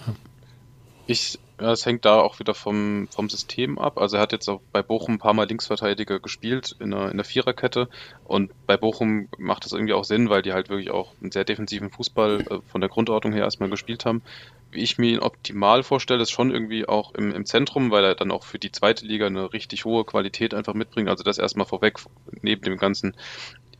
[1.05, 3.97] Ich ja, es hängt da auch wieder vom, vom System ab.
[3.97, 7.17] Also er hat jetzt auch bei Bochum ein paar Mal Linksverteidiger gespielt in der, in
[7.17, 7.89] der Viererkette
[8.25, 11.45] und bei Bochum macht das irgendwie auch Sinn, weil die halt wirklich auch einen sehr
[11.45, 14.21] defensiven Fußball äh, von der Grundordnung her erstmal gespielt haben.
[14.69, 18.15] Wie ich mir ihn optimal vorstelle, ist schon irgendwie auch im, im Zentrum, weil er
[18.15, 21.09] dann auch für die zweite Liga eine richtig hohe Qualität einfach mitbringt.
[21.09, 21.97] Also das erstmal vorweg,
[22.41, 23.15] neben dem ganzen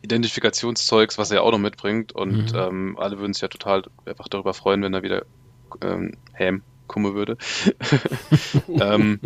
[0.02, 2.10] Identifikationszeugs, was er auch noch mitbringt.
[2.10, 2.58] Und mhm.
[2.58, 5.24] ähm, alle würden sich ja total einfach darüber freuen, wenn er wieder
[5.82, 7.36] ähm, Ham kommen würde.
[8.68, 9.20] ähm,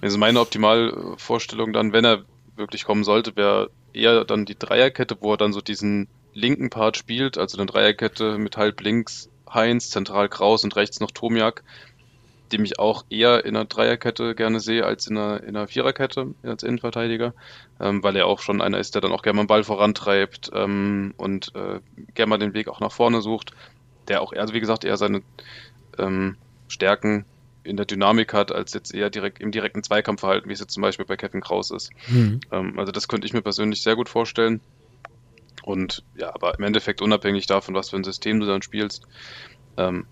[0.00, 2.24] also meine Optimalvorstellung dann, wenn er
[2.56, 6.96] wirklich kommen sollte, wäre eher dann die Dreierkette, wo er dann so diesen linken Part
[6.96, 11.62] spielt, also eine Dreierkette mit halb links Heinz, zentral Kraus und rechts noch Tomiak,
[12.52, 16.34] dem ich auch eher in einer Dreierkette gerne sehe als in einer, in einer Viererkette
[16.42, 17.32] als Innenverteidiger,
[17.80, 20.50] ähm, weil er auch schon einer ist, der dann auch gerne mal den Ball vorantreibt
[20.52, 21.80] ähm, und äh,
[22.14, 23.52] gerne mal den Weg auch nach vorne sucht,
[24.08, 25.22] der auch, also wie gesagt, eher seine
[25.98, 26.36] ähm,
[26.68, 27.24] Stärken
[27.62, 30.82] in der Dynamik hat, als jetzt eher direkt im direkten Zweikampfverhalten, wie es jetzt zum
[30.82, 31.90] Beispiel bei Kevin Kraus ist.
[32.08, 32.40] Mhm.
[32.52, 34.60] Ähm, also das könnte ich mir persönlich sehr gut vorstellen.
[35.64, 39.06] Und ja, aber im Endeffekt unabhängig davon, was für ein System du dann spielst,
[39.76, 40.06] ähm,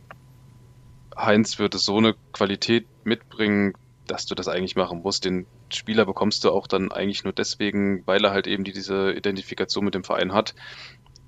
[1.16, 3.74] Heinz würde so eine Qualität mitbringen,
[4.06, 5.24] dass du das eigentlich machen musst.
[5.24, 9.12] Den Spieler bekommst du auch dann eigentlich nur deswegen, weil er halt eben die, diese
[9.12, 10.54] Identifikation mit dem Verein hat.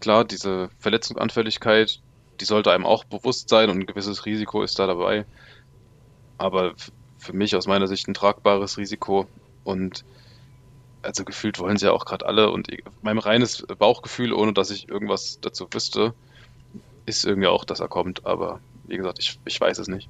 [0.01, 2.01] Klar, diese Verletzungsanfälligkeit,
[2.41, 5.25] die sollte einem auch bewusst sein und ein gewisses Risiko ist da dabei.
[6.39, 6.75] Aber
[7.19, 9.27] für mich aus meiner Sicht ein tragbares Risiko
[9.65, 10.05] und
[11.03, 12.69] also gefühlt wollen sie ja auch gerade alle und
[13.03, 16.15] mein reines Bauchgefühl, ohne dass ich irgendwas dazu wüsste,
[17.07, 18.27] ist irgendwie auch, dass er kommt.
[18.27, 20.09] Aber wie gesagt, ich, ich weiß es nicht.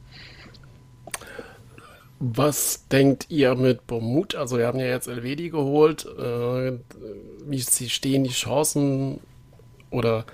[2.18, 4.34] Was denkt ihr mit Bomut?
[4.34, 6.06] Also, wir haben ja jetzt Elvedi geholt.
[6.06, 6.78] Äh,
[7.44, 9.20] wie stehen die Chancen
[9.90, 10.24] oder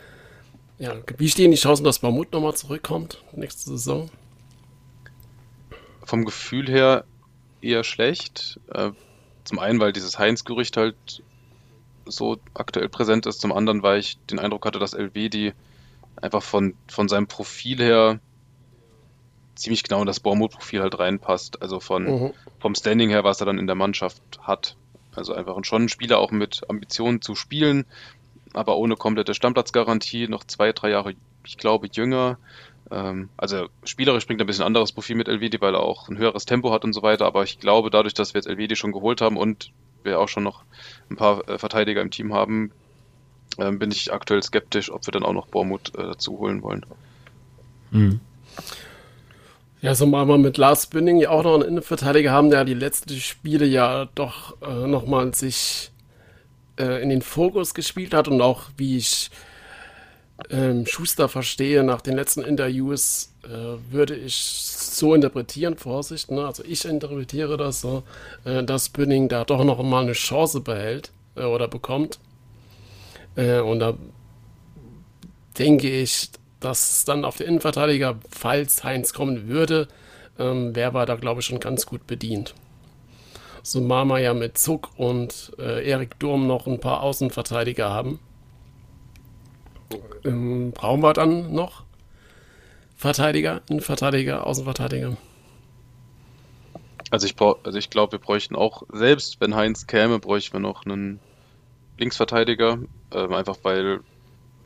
[0.83, 4.11] ja, wie stehen die Chancen, dass Bomut nochmal zurückkommt nächste Saison?
[6.05, 7.05] Vom Gefühl her
[7.61, 8.59] eher schlecht.
[8.75, 8.91] Äh,
[9.45, 11.23] zum einen, weil dieses Heinz-Gerücht halt
[12.05, 13.41] so aktuell präsent ist.
[13.41, 15.53] Zum anderen, weil ich den Eindruck hatte, dass Elvedi
[16.21, 18.19] einfach von, von seinem Profil her
[19.55, 21.63] ziemlich genau in das Bormut-Profil halt reinpasst.
[21.63, 22.33] Also von, mhm.
[22.59, 24.77] vom Standing her, was er dann in der Mannschaft hat.
[25.15, 27.87] Also einfach schon ein Spieler auch mit Ambitionen zu spielen,
[28.55, 32.39] aber ohne komplette Stammplatzgarantie, noch zwei, drei Jahre, ich glaube, jünger.
[32.91, 36.19] Ähm, also spielerisch bringt er ein bisschen anderes Profil mit Elvedi, weil er auch ein
[36.19, 37.27] höheres Tempo hat und so weiter.
[37.27, 39.71] Aber ich glaube, dadurch, dass wir jetzt Elvedi schon geholt haben und
[40.03, 40.65] wir auch schon noch
[41.11, 42.73] ein paar äh, Verteidiger im Team haben,
[43.59, 46.85] äh, bin ich aktuell skeptisch, ob wir dann auch noch Bormut äh, dazu holen wollen.
[47.91, 48.21] Mhm.
[49.81, 53.19] Ja, so mal mit Lars Binning ja auch noch einen Innenverteidiger haben, der die letzten
[53.19, 55.92] Spiele ja doch äh, nochmal sich
[56.79, 59.31] äh, in den Fokus gespielt hat und auch, wie ich
[60.51, 66.47] ähm, Schuster verstehe, nach den letzten Interviews äh, würde ich so interpretieren, Vorsicht, ne?
[66.47, 68.03] also ich interpretiere das so,
[68.45, 72.19] äh, dass Binning da doch noch mal eine Chance behält äh, oder bekommt.
[73.37, 73.95] Äh, und da
[75.59, 79.89] denke ich, dass dann auf den Innenverteidiger, falls Heinz kommen würde,
[80.39, 82.55] ähm, wäre da, glaube ich, schon ganz gut bedient.
[83.63, 88.19] So Mama ja mit Zuck und äh, Erik Durm noch ein paar Außenverteidiger haben.
[90.25, 91.85] Ähm, brauchen wir dann noch
[92.97, 95.17] Verteidiger, Innenverteidiger, Außenverteidiger?
[97.11, 100.87] Also ich, also ich glaube, wir bräuchten auch, selbst wenn Heinz käme, bräuchten wir noch
[100.87, 101.21] einen
[101.99, 102.79] Linksverteidiger,
[103.13, 104.01] äh, einfach weil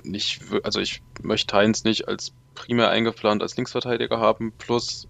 [0.05, 5.09] nicht, also ich möchte Heinz nicht als primär eingeplant als Linksverteidiger haben, plus.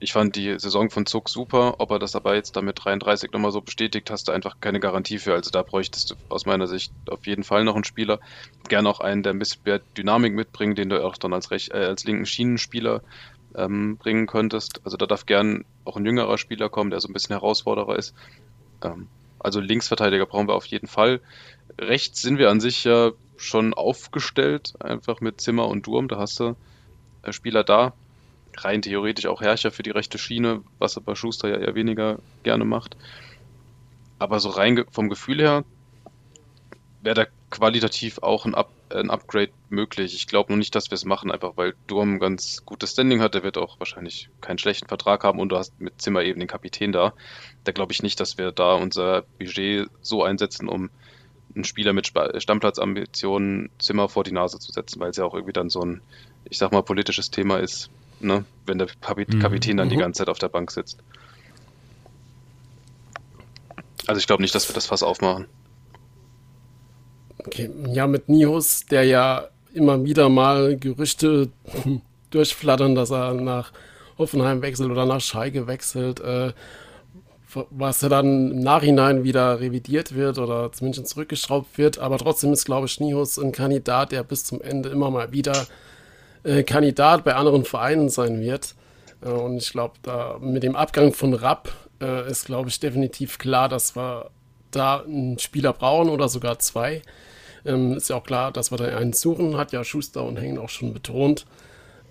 [0.00, 3.52] Ich fand die Saison von Zuck super, ob er das aber jetzt damit 33 nochmal
[3.52, 6.92] so bestätigt, hast du einfach keine Garantie für, also da bräuchtest du aus meiner Sicht
[7.08, 8.18] auf jeden Fall noch einen Spieler,
[8.68, 11.70] gerne auch einen, der ein bisschen mehr Dynamik mitbringt, den du auch dann als, Rech
[11.70, 13.02] äh, als linken Schienenspieler
[13.54, 17.12] ähm, bringen könntest, also da darf gern auch ein jüngerer Spieler kommen, der so ein
[17.12, 18.14] bisschen Herausforderer ist,
[18.82, 19.08] ähm,
[19.38, 21.20] also Linksverteidiger brauchen wir auf jeden Fall.
[21.78, 26.08] Rechts sind wir an sich ja schon aufgestellt, einfach mit Zimmer und Durm.
[26.08, 26.56] Da hast du
[27.22, 27.94] äh, Spieler da.
[28.64, 32.64] Rein theoretisch auch Herrscher für die rechte Schiene, was aber Schuster ja eher weniger gerne
[32.64, 32.96] macht.
[34.18, 35.64] Aber so rein vom Gefühl her
[37.02, 40.14] wäre da qualitativ auch ein, Up, ein Upgrade möglich.
[40.14, 43.20] Ich glaube nur nicht, dass wir es machen, einfach weil Durm ein ganz gutes Standing
[43.20, 43.34] hat.
[43.34, 46.48] Der wird auch wahrscheinlich keinen schlechten Vertrag haben und du hast mit Zimmer eben den
[46.48, 47.14] Kapitän da.
[47.64, 50.90] Da glaube ich nicht, dass wir da unser Budget so einsetzen, um
[51.54, 55.52] einen Spieler mit Stammplatzambitionen Zimmer vor die Nase zu setzen, weil es ja auch irgendwie
[55.52, 56.02] dann so ein,
[56.44, 57.90] ich sag mal, politisches Thema ist,
[58.20, 58.44] ne?
[58.66, 59.40] wenn der mhm.
[59.40, 60.00] Kapitän dann die mhm.
[60.00, 60.98] ganze Zeit auf der Bank sitzt.
[64.06, 65.46] Also ich glaube nicht, dass wir das Fass aufmachen.
[67.38, 71.50] Okay, ja, mit Nihus, der ja immer wieder mal Gerüchte
[72.30, 73.72] durchflattern, dass er nach
[74.16, 76.20] Hoffenheim wechselt oder nach Schalke wechselt.
[76.20, 76.52] Äh,
[77.70, 81.98] was ja dann im Nachhinein wieder revidiert wird oder zumindest zurückgeschraubt wird.
[81.98, 85.66] Aber trotzdem ist, glaube ich, Nihus ein Kandidat, der bis zum Ende immer mal wieder
[86.44, 88.74] äh, Kandidat bei anderen Vereinen sein wird.
[89.22, 93.38] Äh, und ich glaube, da mit dem Abgang von Rapp äh, ist, glaube ich, definitiv
[93.38, 94.30] klar, dass wir
[94.70, 97.02] da einen Spieler brauchen oder sogar zwei.
[97.64, 100.58] Ähm, ist ja auch klar, dass wir da einen suchen, hat ja Schuster und Hengen
[100.58, 101.46] auch schon betont.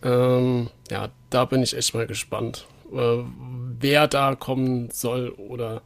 [0.03, 3.23] Ähm, ja, da bin ich echt mal gespannt äh,
[3.80, 5.82] wer da kommen soll oder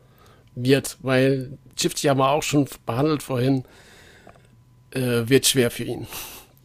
[0.55, 3.63] wird, weil Shifty haben wir auch schon behandelt vorhin,
[4.91, 6.07] äh, wird schwer für ihn,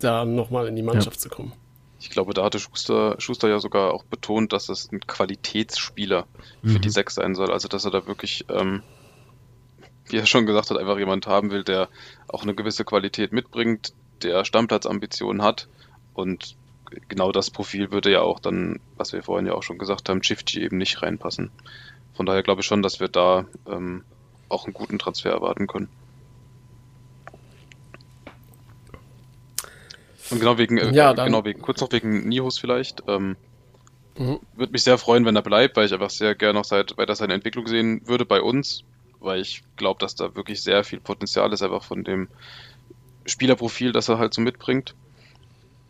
[0.01, 1.23] da nochmal in die Mannschaft ja.
[1.23, 1.53] zu kommen.
[2.07, 6.29] Ich glaube, da hatte Schuster, Schuster ja sogar auch betont, dass es ein Qualitätsspieler
[6.63, 6.69] mhm.
[6.69, 7.51] für die Sechs sein soll.
[7.51, 8.85] Also, dass er da wirklich, ähm,
[10.07, 11.89] wie er schon gesagt hat, einfach jemand haben will, der
[12.29, 13.93] auch eine gewisse Qualität mitbringt,
[14.23, 15.67] der Stammplatzambitionen hat
[16.15, 16.55] und
[17.09, 20.23] genau das Profil würde ja auch dann, was wir vorhin ja auch schon gesagt haben,
[20.23, 21.51] Chifchi eben nicht reinpassen.
[22.15, 24.05] Von daher glaube ich schon, dass wir da ähm,
[24.49, 25.89] auch einen guten Transfer erwarten können.
[30.31, 33.03] Und genau wegen, äh, ja, genau wegen, kurz noch wegen Nihus vielleicht.
[33.07, 33.37] Ähm,
[34.19, 34.41] Mhm.
[34.55, 37.15] Würde mich sehr freuen, wenn er bleibt, weil ich einfach sehr gerne noch seit, weiter
[37.15, 38.83] seine Entwicklung sehen würde bei uns,
[39.21, 42.29] weil ich glaube, dass da wirklich sehr viel Potenzial ist, einfach von dem
[43.27, 44.95] Spielerprofil, das er halt so mitbringt.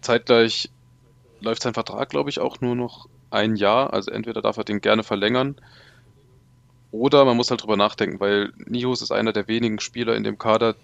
[0.00, 0.70] Zeitgleich
[1.40, 3.92] läuft sein Vertrag, glaube ich, auch nur noch ein Jahr.
[3.92, 5.56] Also entweder darf er den gerne verlängern
[6.90, 10.38] oder man muss halt drüber nachdenken, weil Nihus ist einer der wenigen Spieler in dem
[10.38, 10.74] Kader,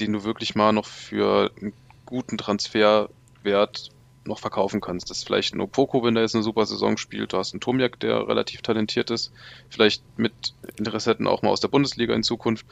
[0.00, 1.72] den du wirklich mal noch für einen
[2.06, 3.90] guten Transferwert
[4.24, 5.10] noch verkaufen kannst.
[5.10, 7.32] Das ist vielleicht ein Opoko, wenn der jetzt eine super Saison spielt.
[7.32, 9.32] Du hast einen Tomiak, der relativ talentiert ist.
[9.68, 12.66] Vielleicht mit Interessenten auch mal aus der Bundesliga in Zukunft.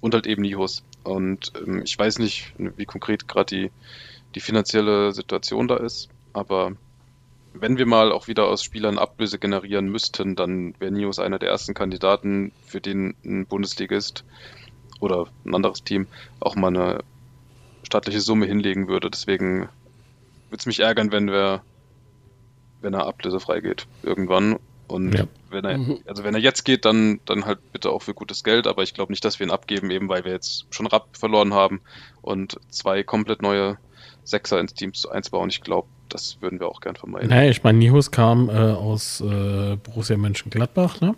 [0.00, 0.82] Und halt eben Nihus.
[1.04, 3.70] Und ähm, ich weiß nicht, wie konkret gerade die,
[4.34, 6.08] die finanzielle Situation da ist.
[6.32, 6.72] Aber
[7.54, 11.48] wenn wir mal auch wieder aus Spielern Ablöse generieren müssten, dann wäre Nios einer der
[11.48, 14.24] ersten Kandidaten, für den ein Bundesligist
[15.00, 16.06] oder ein anderes Team
[16.40, 17.04] auch mal eine
[17.86, 19.10] staatliche Summe hinlegen würde.
[19.10, 19.68] Deswegen
[20.50, 21.62] würde es mich ärgern, wenn wir,
[22.82, 24.58] wenn er ablösefrei geht irgendwann.
[24.88, 25.24] Und ja.
[25.50, 25.98] wenn er, mhm.
[26.06, 28.94] also wenn er jetzt geht, dann, dann halt bitte auch für gutes Geld, aber ich
[28.94, 31.80] glaube nicht, dass wir ihn abgeben, eben weil wir jetzt schon Rapp verloren haben
[32.22, 33.78] und zwei komplett neue
[34.22, 35.50] Sechser ins Team einzubauen.
[35.50, 37.30] Ich glaube, das würden wir auch gern vermeiden.
[37.30, 41.14] Naja, ich meine, Nihus kam äh, aus äh, Borussia Mönchengladbach, ne?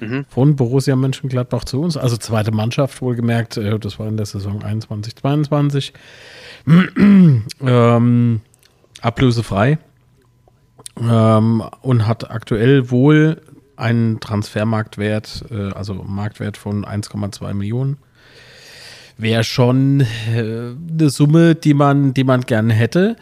[0.00, 0.24] Mhm.
[0.28, 4.62] Von Borussia Mönchengladbach zu uns, also zweite Mannschaft wohlgemerkt, äh, das war in der Saison
[4.62, 5.92] 21, 22.
[7.60, 8.40] ähm,
[9.02, 9.78] ablösefrei
[10.98, 13.42] ähm, und hat aktuell wohl
[13.76, 17.98] einen Transfermarktwert, äh, also Marktwert von 1,2 Millionen.
[19.18, 23.16] Wäre schon äh, eine Summe, die man, die man gerne hätte.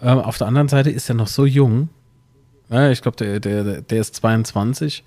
[0.00, 1.90] Ähm, auf der anderen Seite ist er noch so jung.
[2.70, 5.04] Ja, ich glaube, der, der, der ist 22.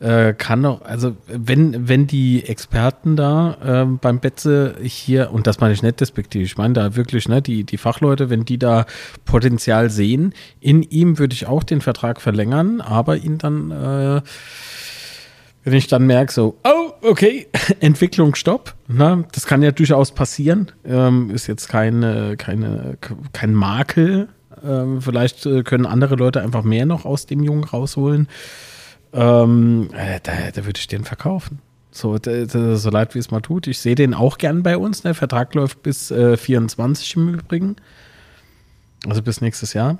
[0.00, 5.58] Äh, kann doch, also wenn, wenn die Experten da äh, beim Betze hier, und das
[5.58, 8.86] meine ich nicht despektiert, ich meine da wirklich, ne, die, die Fachleute, wenn die da
[9.24, 14.20] Potenzial sehen, in ihm würde ich auch den Vertrag verlängern, aber ihn dann, äh,
[15.64, 17.48] wenn ich dann merke, so, oh, okay,
[17.80, 22.98] Entwicklung stopp, ne, das kann ja durchaus passieren, ähm, ist jetzt keine, keine,
[23.32, 24.28] kein Makel,
[24.64, 28.28] ähm, vielleicht äh, können andere Leute einfach mehr noch aus dem Jungen rausholen.
[29.12, 31.60] Ähm, äh, da, da würde ich den verkaufen.
[31.90, 33.66] So, so leid wie es mal tut.
[33.66, 35.02] Ich sehe den auch gern bei uns.
[35.02, 37.76] Der Vertrag läuft bis äh, 24 im Übrigen.
[39.06, 39.98] Also bis nächstes Jahr.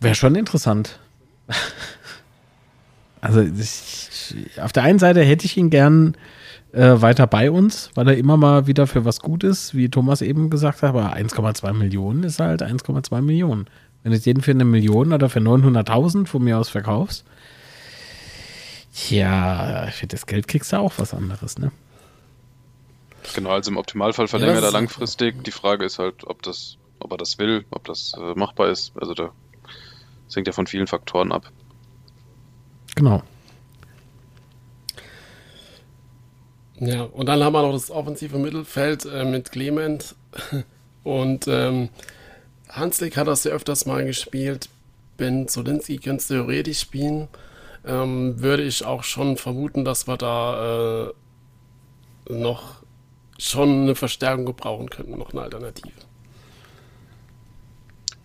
[0.00, 0.98] Wäre schon interessant.
[3.20, 6.16] also ich, auf der einen Seite hätte ich ihn gern
[6.72, 10.22] äh, weiter bei uns, weil er immer mal wieder für was gut ist, wie Thomas
[10.22, 10.90] eben gesagt hat.
[10.90, 13.66] Aber 1,2 Millionen ist halt 1,2 Millionen.
[14.08, 17.26] Wenn du den für eine Million oder für 900.000 von mir aus verkaufst,
[19.10, 21.72] ja, für das Geld kriegst du auch was anderes, ne?
[23.34, 25.44] Genau, also im Optimalfall verlängert ja, er langfristig.
[25.44, 28.92] Die Frage ist halt, ob das, ob er das will, ob das äh, machbar ist.
[28.98, 29.30] Also da
[30.26, 31.52] das hängt ja von vielen Faktoren ab.
[32.94, 33.22] Genau.
[36.80, 40.14] Ja, und dann haben wir noch das offensive Mittelfeld äh, mit Clement
[41.04, 41.90] und ähm,
[42.68, 44.68] Hanslik hat das ja öfters mal gespielt.
[45.16, 47.28] Ben Zolinski könnte es theoretisch spielen.
[47.84, 51.12] Ähm, würde ich auch schon vermuten, dass wir da äh,
[52.28, 52.82] noch
[53.38, 55.92] schon eine Verstärkung gebrauchen könnten, noch eine Alternative.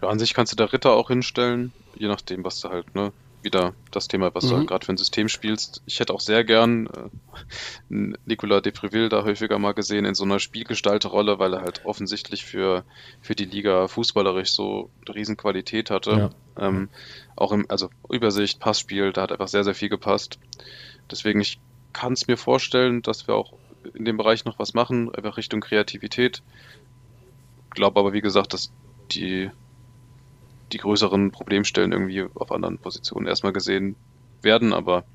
[0.01, 3.13] Ja, an sich kannst du da Ritter auch hinstellen, je nachdem, was du halt, ne,
[3.43, 4.61] wieder das Thema, was mhm.
[4.61, 5.81] du gerade für ein System spielst.
[5.85, 10.39] Ich hätte auch sehr gern äh, Nicolas Depreville da häufiger mal gesehen in so einer
[10.39, 12.83] Spielgestalterrolle, weil er halt offensichtlich für,
[13.21, 16.31] für die Liga fußballerisch so eine Riesenqualität hatte.
[16.57, 16.67] Ja.
[16.67, 16.89] Ähm,
[17.35, 20.39] auch im, also Übersicht, Passspiel, da hat einfach sehr, sehr viel gepasst.
[21.11, 21.59] Deswegen, ich
[21.91, 23.53] kann es mir vorstellen, dass wir auch
[23.93, 26.41] in dem Bereich noch was machen, einfach Richtung Kreativität.
[27.71, 28.71] Glaube aber, wie gesagt, dass
[29.11, 29.49] die
[30.73, 33.95] die größeren Problemstellen irgendwie auf anderen Positionen erstmal gesehen
[34.41, 35.05] werden, aber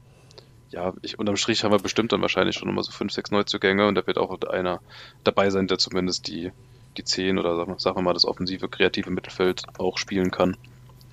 [0.70, 3.86] ja, ich, unterm Strich haben wir bestimmt dann wahrscheinlich schon immer so fünf, sechs Neuzugänge
[3.86, 4.80] und da wird auch einer
[5.24, 6.52] dabei sein, der zumindest die,
[6.96, 10.56] die zehn oder sagen wir, mal das offensive, kreative Mittelfeld auch spielen kann.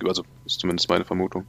[0.06, 1.46] Also ist zumindest meine Vermutung.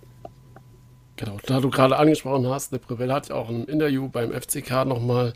[1.18, 4.86] Genau, da du gerade angesprochen hast, der Prevell hat ja auch im Interview beim FCK
[4.86, 5.34] nochmal,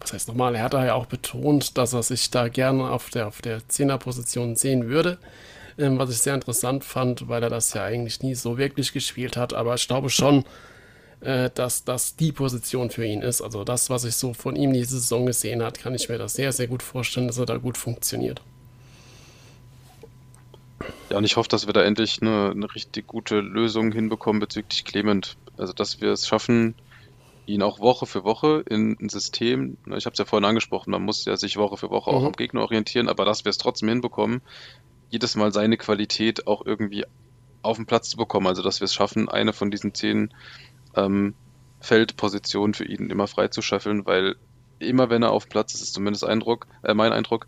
[0.00, 3.10] was heißt nochmal, er hat da ja auch betont, dass er sich da gerne auf
[3.10, 5.18] der, auf der Zehnerposition sehen würde
[5.78, 9.36] ähm, was ich sehr interessant fand, weil er das ja eigentlich nie so wirklich gespielt
[9.36, 9.54] hat.
[9.54, 10.44] Aber ich glaube schon,
[11.20, 13.42] äh, dass das die Position für ihn ist.
[13.42, 16.34] Also das, was ich so von ihm diese Saison gesehen habe, kann ich mir das
[16.34, 18.42] sehr, sehr gut vorstellen, dass er da gut funktioniert.
[21.10, 24.84] Ja, und ich hoffe, dass wir da endlich eine, eine richtig gute Lösung hinbekommen bezüglich
[24.84, 25.36] Clement.
[25.56, 26.74] Also, dass wir es schaffen,
[27.46, 30.90] ihn auch Woche für Woche in ein System, ne, ich habe es ja vorhin angesprochen,
[30.90, 32.16] man muss ja sich Woche für Woche mhm.
[32.16, 34.42] auch am Gegner orientieren, aber dass wir es trotzdem hinbekommen,
[35.12, 37.04] jedes Mal seine Qualität auch irgendwie
[37.60, 38.46] auf den Platz zu bekommen.
[38.46, 40.32] Also, dass wir es schaffen, eine von diesen zehn
[40.96, 41.34] ähm,
[41.80, 44.36] Feldpositionen für ihn immer frei zu scheffeln, weil
[44.78, 47.46] immer wenn er auf Platz ist, ist zumindest Eindruck, äh, mein Eindruck,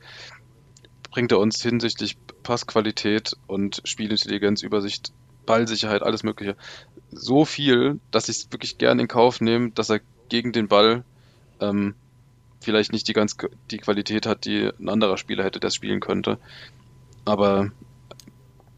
[1.11, 5.13] bringt er uns hinsichtlich Passqualität und Spielintelligenz, Übersicht,
[5.47, 6.57] Ballsicherheit, alles Mögliche
[7.11, 11.05] so viel, dass ich es wirklich gern in Kauf nehme, dass er gegen den Ball
[11.61, 11.95] ähm,
[12.61, 13.37] vielleicht nicht die ganz
[13.71, 16.39] die Qualität hat, die ein anderer Spieler hätte, der spielen könnte.
[17.25, 17.71] Aber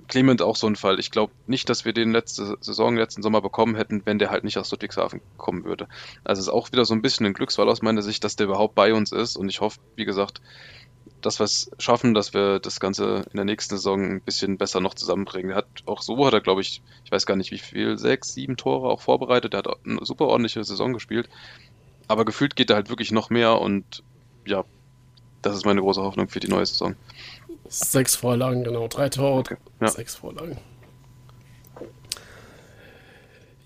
[0.09, 0.99] Clement auch so ein Fall.
[1.01, 4.45] Ich glaube nicht, dass wir den letzte Saison, letzten Sommer bekommen hätten, wenn der halt
[4.45, 5.89] nicht aus Ludwigshafen kommen würde.
[6.25, 8.47] Also es ist auch wieder so ein bisschen ein Glücksfall aus meiner Sicht, dass der
[8.47, 9.37] überhaupt bei uns ist.
[9.37, 10.41] Und ich hoffe, wie gesagt,
[11.21, 14.81] dass wir es schaffen, dass wir das Ganze in der nächsten Saison ein bisschen besser
[14.81, 15.51] noch zusammenbringen.
[15.51, 18.35] Er hat auch so hat er, glaube ich, ich weiß gar nicht wie viel, sechs,
[18.35, 19.55] sieben Tore auch vorbereitet.
[19.55, 21.29] Er hat eine super ordentliche Saison gespielt.
[22.09, 24.05] Aber gefühlt geht er halt wirklich noch mehr und
[24.47, 24.65] ja,
[25.43, 26.95] das ist meine große Hoffnung für die neue Saison.
[27.69, 28.89] Sechs Vorlagen, genau.
[28.89, 29.57] Drei Tore, okay.
[29.81, 29.89] ja.
[29.89, 30.59] sechs Vorlagen.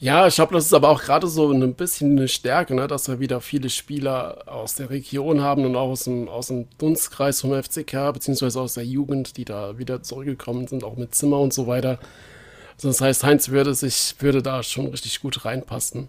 [0.02, 3.06] Ja, ich glaube, das ist aber auch gerade so ein bisschen eine Stärke, ne, dass
[3.08, 7.42] wir wieder viele Spieler aus der Region haben und auch aus dem, aus dem Dunstkreis
[7.42, 11.52] vom FCK, beziehungsweise aus der Jugend, die da wieder zurückgekommen sind, auch mit Zimmer und
[11.52, 11.98] so weiter.
[12.76, 16.08] Also das heißt, Heinz würde sich, würde da schon richtig gut reinpassen.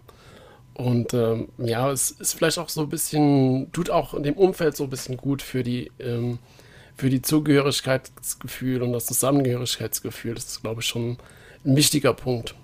[0.73, 4.77] Und ähm, ja, es ist vielleicht auch so ein bisschen, tut auch in dem Umfeld
[4.77, 6.39] so ein bisschen gut für die, ähm,
[6.95, 10.35] für die Zugehörigkeitsgefühl und das Zusammengehörigkeitsgefühl.
[10.35, 11.17] Das ist, glaube ich, schon
[11.65, 12.55] ein wichtiger Punkt.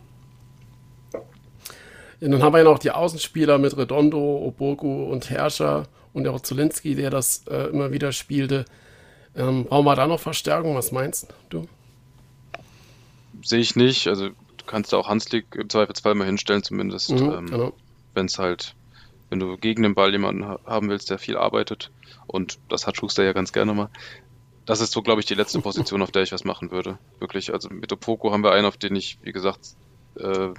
[2.19, 6.41] Und dann haben wir ja noch die Außenspieler mit Redondo, Oboku und Herrscher und auch
[6.41, 8.65] Zulinski, der das äh, immer wieder spielte.
[9.35, 10.75] Ähm, brauchen wir da noch Verstärkung?
[10.75, 11.67] Was meinst du?
[13.43, 14.07] Sehe ich nicht.
[14.07, 17.11] Also du kannst da auch Hanslik im Zweifelsfall mal hinstellen, zumindest.
[17.11, 17.73] Mhm, ähm, genau.
[18.15, 18.73] Wenn es halt,
[19.29, 21.91] wenn du gegen den Ball jemanden haben willst, der viel arbeitet.
[22.27, 23.89] Und das hat Schuster ja ganz gerne mal.
[24.65, 26.97] Das ist so, glaube ich, die letzte Position, auf der ich was machen würde.
[27.19, 27.53] Wirklich.
[27.53, 29.75] Also mit Opoko haben wir einen, auf den ich, wie gesagt,
[30.19, 30.49] äh,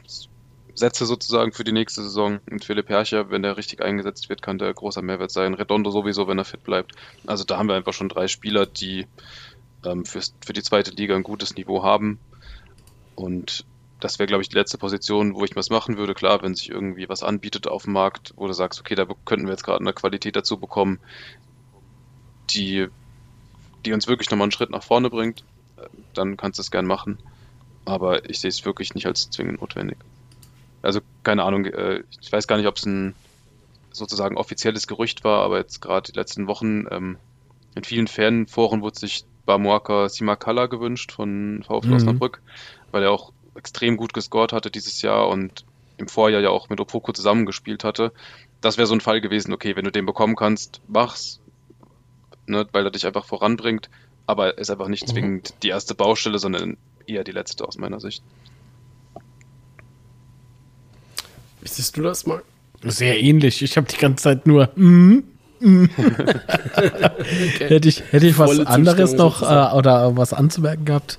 [0.74, 2.40] setze sozusagen für die nächste Saison.
[2.50, 5.54] Und Philipp Herrcher, wenn der richtig eingesetzt wird, kann der großer Mehrwert sein.
[5.54, 6.92] Redondo sowieso, wenn er fit bleibt.
[7.26, 9.06] Also da haben wir einfach schon drei Spieler, die
[9.84, 12.18] ähm, für, für die zweite Liga ein gutes Niveau haben.
[13.14, 13.66] Und
[14.00, 16.14] das wäre, glaube ich, die letzte Position, wo ich was machen würde.
[16.14, 19.46] Klar, wenn sich irgendwie was anbietet auf dem Markt, wo du sagst, okay, da könnten
[19.46, 21.00] wir jetzt gerade eine Qualität dazu bekommen,
[22.50, 22.88] die,
[23.84, 25.44] die uns wirklich nochmal einen Schritt nach vorne bringt,
[26.14, 27.18] dann kannst du es gern machen.
[27.84, 29.98] Aber ich sehe es wirklich nicht als zwingend notwendig.
[30.82, 33.14] Also keine Ahnung, äh, ich weiß gar nicht, ob es ein
[33.90, 37.16] sozusagen offizielles Gerücht war, aber jetzt gerade die letzten Wochen ähm,
[37.74, 41.92] in vielen Fanforen wurde sich Bamuaka Simakala gewünscht von VfL mhm.
[41.94, 42.42] Osnabrück,
[42.90, 45.64] weil er auch extrem gut gescored hatte dieses Jahr und
[45.96, 48.12] im Vorjahr ja auch mit Opoko zusammengespielt hatte.
[48.60, 51.40] Das wäre so ein Fall gewesen, okay, wenn du den bekommen kannst, mach's,
[52.48, 53.90] ne, weil er dich einfach voranbringt,
[54.26, 55.12] aber ist einfach nicht mhm.
[55.12, 56.76] zwingend die erste Baustelle, sondern
[57.06, 58.22] eher die letzte aus meiner Sicht.
[61.60, 62.44] Wie siehst du das, Marc?
[62.82, 63.62] Sehr ähnlich.
[63.62, 64.70] Ich habe die ganze Zeit nur.
[64.76, 65.24] Mm,
[65.60, 65.84] mm.
[66.76, 67.68] okay.
[67.68, 71.18] Hätte ich, hätte ich was anderes noch äh, oder was anzumerken gehabt,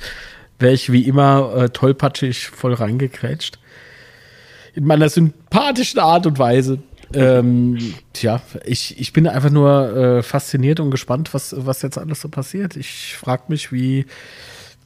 [0.57, 3.60] wäre ich wie immer äh, tollpatschig voll reingekrätscht.
[4.73, 6.80] In meiner sympathischen Art und Weise.
[7.14, 7.77] Ähm,
[8.14, 12.30] tja, ich, ich bin einfach nur äh, fasziniert und gespannt, was, was jetzt alles so
[12.30, 12.76] passiert.
[12.76, 14.06] Ich frage mich, wie,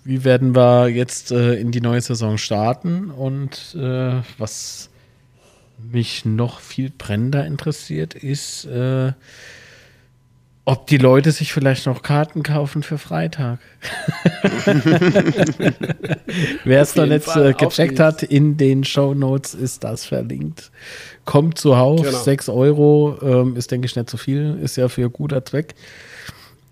[0.04, 4.90] wie werden wir jetzt äh, in die neue Saison starten und äh, was
[5.92, 9.12] mich noch viel brennender interessiert, ist, äh,
[10.66, 13.60] ob die Leute sich vielleicht noch Karten kaufen für Freitag.
[16.64, 20.72] Wer es noch jetzt äh, gecheckt hat, in den Show Notes ist das verlinkt.
[21.26, 22.18] Kommt zu Haus, genau.
[22.18, 25.76] 6 Euro, ähm, ist denke ich nicht so viel, ist ja für guter Zweck.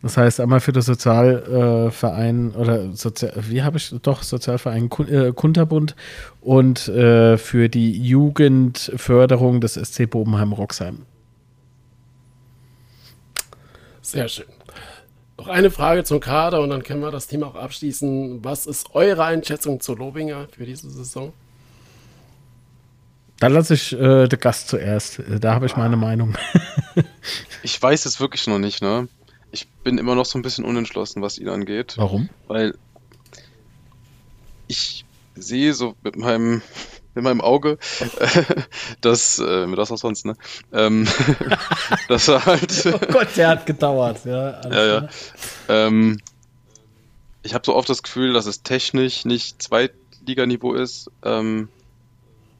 [0.02, 5.32] Das heißt einmal für den Sozialverein äh, oder Sozial, wie habe ich doch Sozialverein äh,
[5.32, 5.96] Kunterbund
[6.42, 11.06] und äh, für die Jugendförderung des SC Bobenheim Roxheim.
[14.02, 14.46] Sehr schön.
[15.38, 18.44] Noch eine Frage zum Kader und dann können wir das Thema auch abschließen.
[18.44, 21.32] Was ist eure Einschätzung zu Lobinger für diese Saison?
[23.42, 25.22] Da lasse ich äh, den Gast zuerst.
[25.40, 26.38] Da habe ich meine Meinung.
[27.64, 29.10] ich weiß es wirklich noch nicht, ne?
[29.52, 31.96] ich bin immer noch so ein bisschen unentschlossen, was ihn angeht.
[31.98, 32.30] Warum?
[32.48, 32.76] Weil
[34.68, 35.06] ich
[35.36, 36.62] sehe so mit meinem
[37.14, 37.78] in meinem Auge,
[39.02, 40.38] dass, äh, mit was auch sonst, ne?
[40.72, 41.06] Ähm,
[42.08, 42.86] dass er halt.
[42.94, 44.62] oh Gott, der hat gedauert, ja.
[44.70, 45.10] Ja, ja.
[45.68, 46.22] Ähm,
[47.44, 51.12] ich habe so oft das Gefühl, dass es technisch nicht Zweitliganiveau ist.
[51.24, 51.68] Ähm,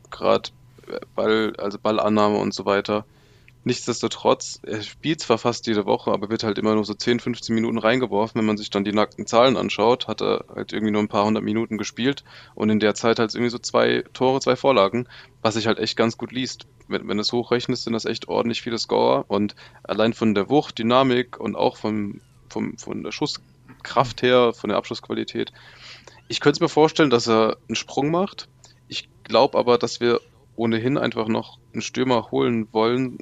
[0.10, 0.50] Gerade
[1.16, 3.06] Ball, also Ballannahme und so weiter.
[3.64, 7.54] Nichtsdestotrotz, er spielt zwar fast jede Woche, aber wird halt immer nur so 10, 15
[7.54, 8.40] Minuten reingeworfen.
[8.40, 11.26] Wenn man sich dann die nackten Zahlen anschaut, hat er halt irgendwie nur ein paar
[11.26, 12.24] hundert Minuten gespielt
[12.56, 15.08] und in der Zeit halt irgendwie so zwei Tore, zwei Vorlagen,
[15.44, 16.66] was sich halt echt ganz gut liest.
[16.88, 20.50] Wenn, wenn du es hochrechnest, sind das echt ordentlich viele Scorer und allein von der
[20.50, 22.20] Wucht, Dynamik und auch vom,
[22.50, 25.54] vom, von der Schusskraft her, von der Abschlussqualität.
[26.30, 28.48] Ich könnte mir vorstellen, dass er einen Sprung macht.
[28.88, 30.20] Ich glaube aber, dass wir
[30.62, 33.18] ohnehin einfach noch einen Stürmer holen wollen,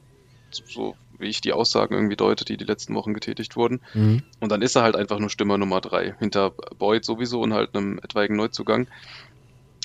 [0.51, 3.81] so wie ich die Aussagen irgendwie deute, die die letzten Wochen getätigt wurden.
[3.93, 4.23] Mhm.
[4.41, 7.75] Und dann ist er halt einfach nur Stürmer Nummer drei, hinter Boyd sowieso und halt
[7.75, 8.87] einem etwaigen Neuzugang.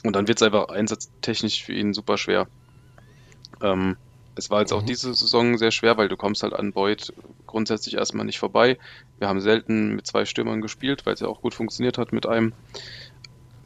[0.03, 2.49] Und dann wird es einfach einsatztechnisch für ihn super schwer.
[3.63, 3.97] Ähm,
[4.35, 4.79] es war jetzt mhm.
[4.79, 7.13] auch diese Saison sehr schwer, weil du kommst halt an Boyd
[7.47, 8.79] grundsätzlich erstmal nicht vorbei.
[9.19, 12.27] Wir haben selten mit zwei Stürmern gespielt, weil es ja auch gut funktioniert hat mit
[12.27, 12.53] einem.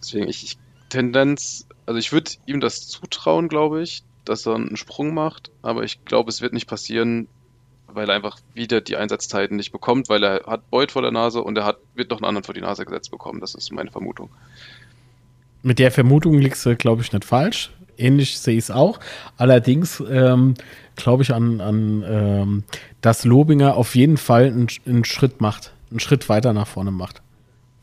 [0.00, 0.58] Deswegen ich, ich
[0.88, 5.84] Tendenz, also ich würde ihm das zutrauen, glaube ich, dass er einen Sprung macht, aber
[5.84, 7.28] ich glaube, es wird nicht passieren,
[7.86, 11.42] weil er einfach wieder die Einsatzzeiten nicht bekommt, weil er hat Beut vor der Nase
[11.42, 13.40] und er hat, wird noch einen anderen vor die Nase gesetzt bekommen.
[13.40, 14.28] Das ist meine Vermutung.
[15.62, 17.70] Mit der Vermutung liegst du, glaube ich, nicht falsch.
[17.96, 19.00] Ähnlich sehe ich es auch.
[19.38, 20.54] Allerdings ähm,
[20.94, 22.64] glaube ich an, an ähm,
[23.00, 27.22] dass Lobinger auf jeden Fall einen, einen Schritt macht, einen Schritt weiter nach vorne macht.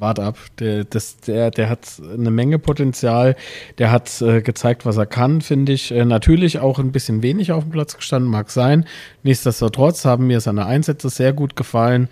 [0.05, 0.37] Wart ab.
[0.59, 3.35] Der, das, der, der hat eine Menge Potenzial.
[3.79, 5.91] Der hat äh, gezeigt, was er kann, finde ich.
[5.91, 8.85] Äh, natürlich auch ein bisschen wenig auf dem Platz gestanden, mag sein.
[9.23, 12.07] Nichtsdestotrotz haben mir seine Einsätze sehr gut gefallen.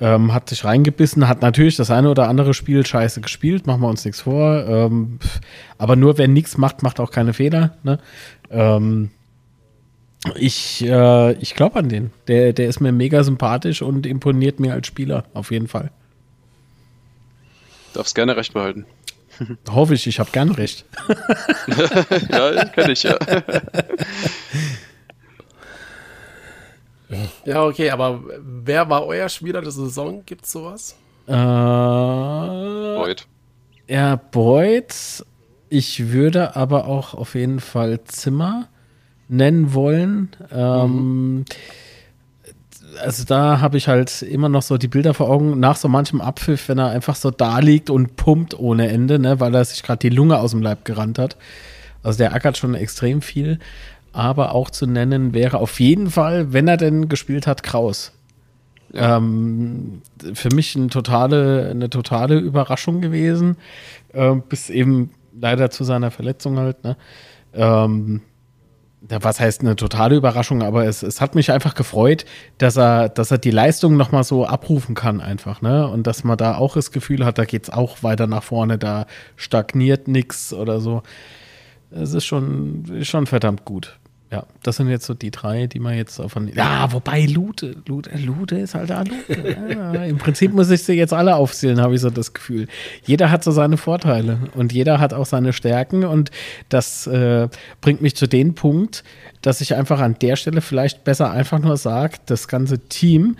[0.00, 3.88] Ähm, hat sich reingebissen, hat natürlich das eine oder andere Spiel scheiße gespielt, machen wir
[3.88, 4.64] uns nichts vor.
[4.66, 5.18] Ähm,
[5.76, 7.76] aber nur wer nichts macht, macht auch keine Fehler.
[7.84, 7.98] Ne?
[8.50, 9.10] Ähm,
[10.36, 12.10] ich äh, ich glaube an den.
[12.26, 15.90] Der, der ist mir mega sympathisch und imponiert mir als Spieler, auf jeden Fall.
[17.94, 18.86] Darfst gerne recht behalten.
[19.70, 20.84] Hoffe ich, ich habe gern recht.
[22.30, 23.18] ja, kenne ich, ja.
[27.44, 30.24] Ja, okay, aber wer war euer Spieler der Saison?
[30.26, 30.96] Gibt es sowas?
[31.26, 33.26] Äh, Boyd.
[33.86, 35.24] Ja, Boyd.
[35.70, 38.68] Ich würde aber auch auf jeden Fall Zimmer
[39.28, 40.30] nennen wollen.
[40.50, 41.44] Ähm, mhm
[43.02, 46.20] also da habe ich halt immer noch so die Bilder vor Augen nach so manchem
[46.20, 49.82] Abpfiff, wenn er einfach so da liegt und pumpt ohne Ende, ne, weil er sich
[49.82, 51.36] gerade die Lunge aus dem Leib gerannt hat.
[52.02, 53.58] Also der ackert schon extrem viel.
[54.12, 58.12] Aber auch zu nennen wäre auf jeden Fall, wenn er denn gespielt hat, Kraus.
[58.94, 60.00] Ähm,
[60.32, 63.56] für mich eine totale, eine totale Überraschung gewesen.
[64.12, 66.82] Äh, bis eben leider zu seiner Verletzung halt.
[66.84, 66.96] Ne?
[67.54, 68.22] Ähm,
[69.00, 72.24] was heißt eine totale Überraschung, aber es, es hat mich einfach gefreut,
[72.58, 75.86] dass er, dass er die Leistung nochmal so abrufen kann, einfach, ne?
[75.86, 78.76] Und dass man da auch das Gefühl hat, da geht es auch weiter nach vorne,
[78.78, 79.06] da
[79.36, 81.02] stagniert nichts oder so.
[81.90, 83.98] Es ist schon, ist schon verdammt gut.
[84.30, 86.48] Ja, das sind jetzt so die drei, die man jetzt von.
[86.54, 89.56] Ja, wobei Lute, Lute, Lute ist halt da Lute.
[89.68, 92.68] Ja, Im Prinzip muss ich sie jetzt alle aufzählen, habe ich so das Gefühl.
[93.04, 96.30] Jeder hat so seine Vorteile und jeder hat auch seine Stärken und
[96.68, 97.48] das äh,
[97.80, 99.02] bringt mich zu dem Punkt,
[99.40, 103.36] dass ich einfach an der Stelle vielleicht besser einfach nur sage, das ganze Team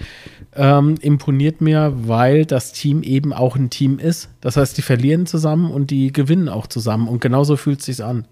[0.57, 4.31] ähm, imponiert mir, weil das Team eben auch ein Team ist.
[4.41, 8.03] Das heißt, die verlieren zusammen und die gewinnen auch zusammen und genauso fühlt es sich
[8.03, 8.25] an.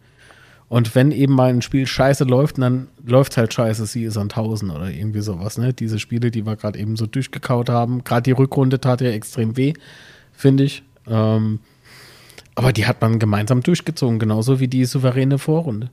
[0.69, 4.25] Und wenn eben mal ein Spiel scheiße läuft, dann läuft halt scheiße, sie ist an
[4.25, 5.73] 1000 oder irgendwie sowas, ne?
[5.73, 8.03] Diese Spiele, die wir gerade eben so durchgekaut haben.
[8.03, 9.75] Gerade die Rückrunde tat ja extrem weh,
[10.33, 10.83] finde ich.
[11.07, 11.61] Ähm,
[12.57, 15.91] aber die hat man gemeinsam durchgezogen, genauso wie die souveräne Vorrunde.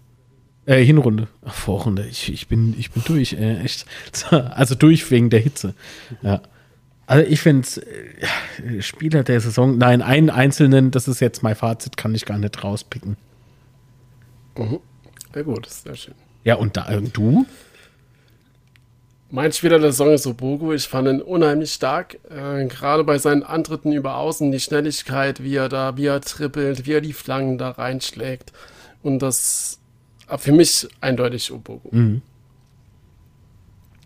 [0.65, 1.27] Äh, Hinrunde.
[1.45, 2.07] Ach, Vorrunde.
[2.07, 3.85] Ich, ich, bin, ich bin durch, äh, echt.
[4.31, 5.75] Also durch wegen der Hitze.
[6.21, 6.41] Ja.
[7.05, 7.67] Also ich finde
[8.65, 12.37] äh, Spieler der Saison, nein, einen einzelnen, das ist jetzt mein Fazit, kann ich gar
[12.37, 13.17] nicht rauspicken.
[14.57, 14.79] Mhm.
[15.35, 16.15] Ja gut, sehr schön.
[16.43, 17.45] Ja, und da, und du?
[19.29, 20.73] Mein Spieler der Saison ist Obogo.
[20.73, 22.19] Ich fand ihn unheimlich stark.
[22.29, 26.85] Äh, Gerade bei seinen Antritten über Außen, die Schnelligkeit, wie er da, wie er trippelt,
[26.85, 28.53] wie er die Flanken da reinschlägt.
[29.01, 29.79] Und das
[30.37, 31.89] für mich eindeutig Obogo.
[31.91, 32.21] Mhm.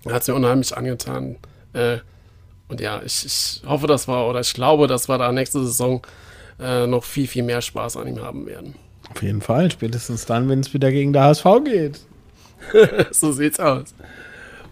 [0.05, 1.35] Hat es mir unheimlich angetan.
[1.73, 1.97] Äh,
[2.69, 6.05] und ja, ich, ich hoffe, dass wir, oder ich glaube, dass wir da nächste Saison
[6.59, 8.75] äh, noch viel, viel mehr Spaß an ihm haben werden.
[9.09, 12.01] Auf jeden Fall, spätestens dann, wenn es wieder gegen der HSV geht.
[13.11, 13.93] so sieht's aus.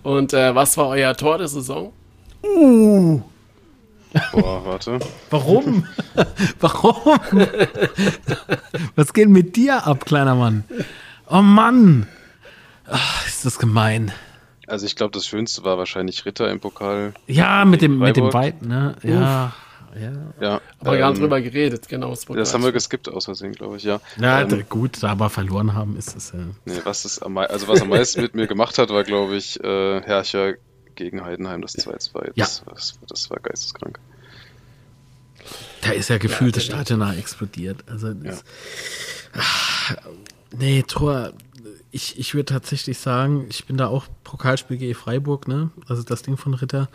[0.04, 1.92] Und äh, was war euer Tor der Saison?
[2.44, 3.22] Uh.
[4.32, 5.00] Boah, warte.
[5.30, 5.86] Warum?
[6.60, 7.20] Warum?
[8.96, 10.64] was geht mit dir ab, kleiner Mann?
[11.30, 12.08] Oh Mann.
[12.88, 14.12] Ach, ist das gemein.
[14.68, 17.14] Also ich glaube, das Schönste war wahrscheinlich Ritter im Pokal.
[17.28, 18.96] Ja, mit dem, mit dem Weit, ne?
[19.04, 19.54] Ja.
[20.00, 20.12] Ja.
[20.42, 22.10] Ja, Aber gar nicht ähm, drüber geredet, genau.
[22.28, 24.02] wurde Das haben wir geskippt aus Versehen, glaube ich, ja.
[24.18, 26.32] Na, Ähm, gut, da wir verloren haben, ist es.
[26.32, 29.36] Äh, Nee, was es am, also was am meisten mit mir gemacht hat, war, glaube
[29.36, 30.54] ich, äh, Herrscher
[30.96, 32.32] gegen Heidenheim, das 2-2.
[32.36, 34.00] Das, das, das war geisteskrank.
[35.82, 37.84] da ist ja gefühlt das Stadion nach explodiert.
[37.88, 38.44] Also, das,
[39.36, 39.96] Ah,
[40.58, 41.34] nee, Tor.
[41.92, 45.72] Ich, ich würde tatsächlich sagen, ich bin da auch Pokalspiel gegen Freiburg, ne?
[45.88, 46.90] Also das Ding von Ritter.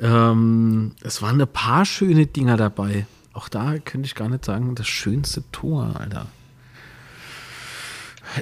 [0.00, 3.06] Ähm, es waren ein paar schöne Dinger dabei.
[3.32, 6.26] Auch da könnte ich gar nicht sagen, das schönste Tor, Alter.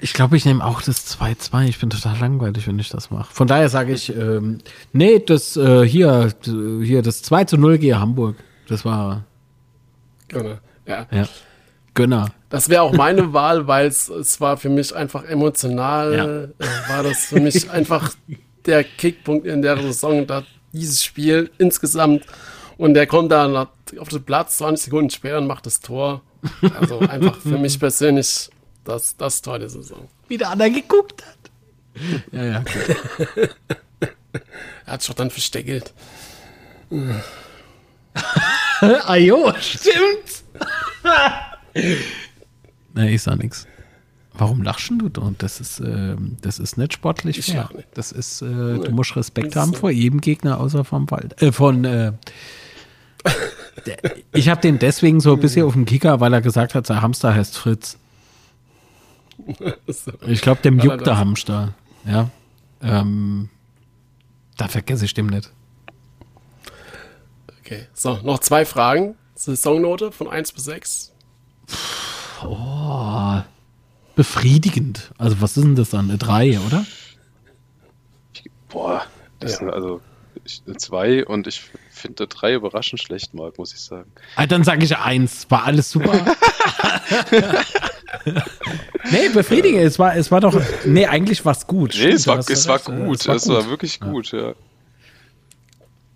[0.00, 1.66] Ich glaube, ich nehme auch das 2-2.
[1.66, 3.32] Ich bin total langweilig, wenn ich das mache.
[3.34, 4.58] Von daher sage ich, ähm,
[4.92, 8.36] nee, das äh, hier, hier, das 2 zu 0 gegen Hamburg.
[8.68, 9.24] Das war,
[10.32, 10.58] Genau.
[10.86, 11.06] Ja.
[11.10, 11.28] ja,
[11.94, 12.30] Gönner.
[12.48, 17.26] Das wäre auch meine Wahl, weil es, war für mich einfach emotional, äh, war das
[17.26, 18.10] für mich einfach
[18.66, 20.42] der Kickpunkt in der Saison, da
[20.72, 22.24] dieses Spiel insgesamt.
[22.78, 26.22] Und der kommt dann auf den Platz 20 Sekunden später und macht das Tor.
[26.78, 28.50] Also einfach für mich persönlich
[28.84, 30.08] das, das Tor der Saison.
[30.28, 31.38] Wie der andere geguckt hat.
[32.32, 32.64] Ja, ja.
[34.86, 35.92] Er hat sich doch dann versteckelt.
[38.80, 40.44] ah, jo, stimmt.
[42.94, 43.66] nee, ich sag nix.
[44.34, 45.42] Warum lachst du dort?
[45.42, 47.68] Das ist, ähm, das ist nicht sportlich Ich fair.
[47.74, 47.88] nicht.
[47.94, 51.40] Das ist, äh, du musst Respekt haben ist- vor jedem Gegner außer vom Wald.
[51.42, 52.12] Äh, von, äh,
[54.32, 57.02] ich habe den deswegen so ein bisschen auf dem Kicker, weil er gesagt hat, sein
[57.02, 57.98] Hamster heißt Fritz.
[59.88, 60.12] So.
[60.26, 61.18] Ich glaube, dem juckt der?
[61.18, 61.74] Hamster.
[62.04, 62.30] Ja.
[62.80, 63.48] Ähm,
[64.56, 65.50] da vergesse ich dem nicht.
[67.60, 69.16] Okay, so, noch zwei Fragen.
[69.34, 71.12] Saisonnote von 1 bis 6.
[74.14, 75.12] Befriedigend.
[75.18, 76.08] Also, was ist denn das dann?
[76.08, 76.84] Eine 3, oder?
[78.68, 79.04] Boah,
[79.40, 79.58] das Ja.
[79.58, 80.00] sind also
[80.44, 84.10] ich, eine 2 und ich finde drei überraschend schlecht, Marc, muss ich sagen.
[84.36, 85.46] Ah, dann sage ich eins.
[85.50, 86.12] War alles super.
[89.10, 89.82] nee, befriedigend.
[89.82, 90.60] Es war, es war doch.
[90.84, 91.94] Nee, eigentlich war es gut.
[91.96, 93.26] Nee, es war, es war gut.
[93.26, 94.54] Es war, wirklich gut, ja.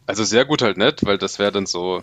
[0.06, 2.02] Also sehr gut halt nicht, weil das wäre dann so,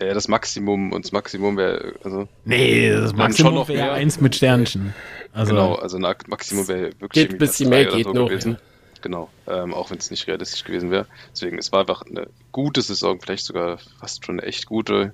[0.00, 3.92] wäre wär das Maximum und das Maximum wäre, also Nee, das schon Maximum wäre mehr.
[3.92, 4.94] eins mit Sternchen.
[5.32, 8.52] Also, genau, also ein Maximum wäre wirklich Geht drei mehr, oder geht so noch, gewesen.
[8.52, 8.58] ja.
[9.02, 11.06] Genau, ähm, auch wenn es nicht realistisch gewesen wäre.
[11.32, 15.12] Deswegen, es war einfach eine gute Saison, vielleicht sogar fast schon eine echt gute,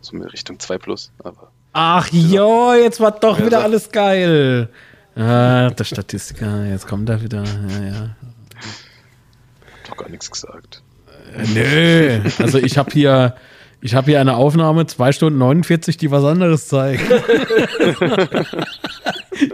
[0.00, 4.68] so in Richtung 2 plus, aber Ach jo, jetzt war doch wieder sagt- alles geil.
[5.14, 7.44] Ah, der Statistiker, jetzt kommt er wieder.
[7.44, 8.16] Ja, ja.
[9.88, 10.82] doch gar nichts gesagt.
[11.54, 13.34] Nö, also ich habe hier,
[13.86, 17.04] ich habe hier eine Aufnahme, 2 Stunden 49, die was anderes zeigt.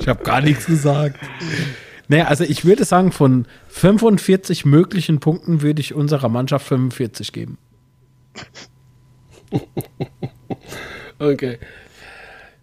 [0.00, 1.18] ich habe gar nichts gesagt.
[2.08, 7.58] Naja, also ich würde sagen, von 45 möglichen Punkten würde ich unserer Mannschaft 45 geben.
[11.18, 11.58] Okay.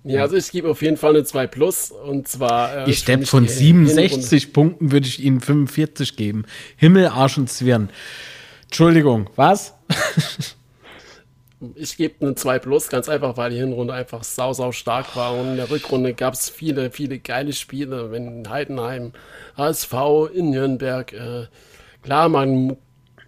[0.03, 2.87] Ja, also ich gebe auf jeden Fall eine 2 plus und zwar.
[2.87, 6.43] äh, Ich steppe von die 67 Punkten würde ich ihnen 45 geben.
[6.75, 7.89] Himmel, Arsch und Zwirn.
[8.63, 9.75] Entschuldigung, was?
[11.75, 15.33] Ich gebe eine 2 plus, ganz einfach, weil die Hinrunde einfach sau, sau stark war.
[15.33, 18.11] Und in der Rückrunde gab es viele, viele geile Spiele.
[18.11, 19.11] Wenn Heidenheim,
[19.57, 19.93] HSV
[20.33, 21.11] in Nürnberg.
[21.11, 21.47] Äh,
[22.01, 22.77] klar, man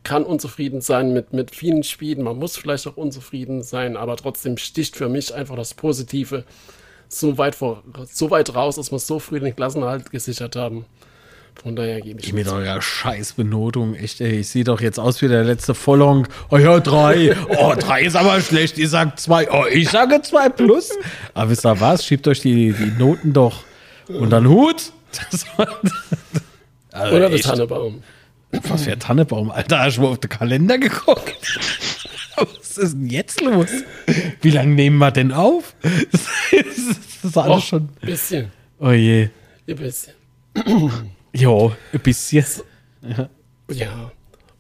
[0.03, 2.23] kann unzufrieden sein mit, mit vielen Spielen.
[2.23, 6.45] Man muss vielleicht auch unzufrieden sein, aber trotzdem sticht für mich einfach das Positive
[7.07, 10.85] so weit, vor, so weit raus, dass wir so früh den Klassenhalt gesichert haben.
[11.61, 14.39] Von daher gebe ich Mit eine eurer Scheißbenotung, echt, ey.
[14.39, 16.27] Ich sehe doch jetzt aus wie der letzte Vollhonk.
[16.49, 17.35] Oh ja, drei.
[17.49, 18.79] Oh, drei ist aber schlecht.
[18.79, 19.47] Ihr sagt zwei.
[19.51, 20.89] Oh, ich sage zwei plus.
[21.35, 22.03] Aber wisst ihr was?
[22.03, 23.63] Schiebt euch die, die Noten doch
[24.07, 24.91] unter den Hut.
[26.91, 28.01] Also Oder das echt, Hannebaum.
[28.51, 29.79] Was für ein Tannebaum, Alter.
[29.79, 31.59] Hast du mal auf den Kalender geguckt?
[32.35, 33.69] Was ist denn jetzt los?
[34.41, 35.75] Wie lange nehmen wir denn auf?
[35.83, 36.21] Das
[36.51, 37.89] ist, das ist alles Och, schon.
[38.01, 38.51] bisschen.
[38.79, 39.29] Oh je.
[39.67, 40.13] Ein bisschen.
[41.33, 42.45] Jo, ein bisschen.
[43.69, 44.11] Ja.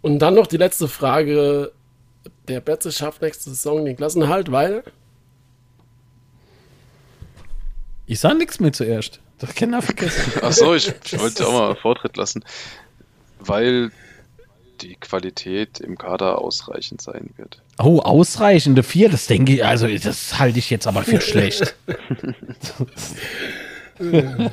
[0.01, 1.71] Und dann noch die letzte Frage.
[2.47, 4.83] Der Betze schafft nächste Saison den Klassenhalt, weil
[8.11, 9.21] Ich sah nichts mehr zuerst.
[9.39, 10.33] Das kann er vergessen.
[10.41, 12.43] Ach so, ich, ich wollte auch mal Vortritt lassen,
[13.39, 13.89] weil
[14.81, 17.61] die Qualität im Kader ausreichend sein wird.
[17.79, 21.73] Oh, ausreichende vier, das denke ich, also das halte ich jetzt aber für schlecht.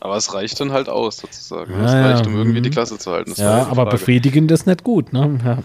[0.00, 1.72] Aber es reicht dann halt aus, sozusagen.
[1.72, 3.30] Ja, es ja, reicht, um irgendwie die Klasse zu halten.
[3.30, 3.90] Das ja, aber Frage.
[3.90, 5.38] befriedigend ist nicht gut, ne?
[5.44, 5.58] Ja.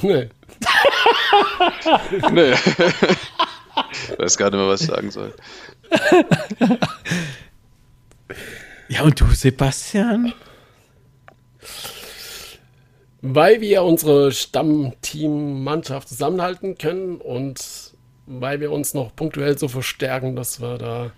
[0.02, 0.28] nee,
[2.32, 2.52] Nee.
[4.12, 5.34] ich weiß gar nicht mehr, was ich sagen soll.
[8.88, 10.32] ja, und du, Sebastian?
[13.26, 17.94] weil wir unsere Stammteam-Mannschaft zusammenhalten können und
[18.26, 21.10] weil wir uns noch punktuell so verstärken, dass wir da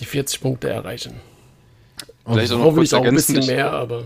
[0.00, 1.20] die 40 Punkte erreichen.
[2.26, 4.04] Vielleicht auch noch Hoffentlich kurz auch ein bisschen mehr, aber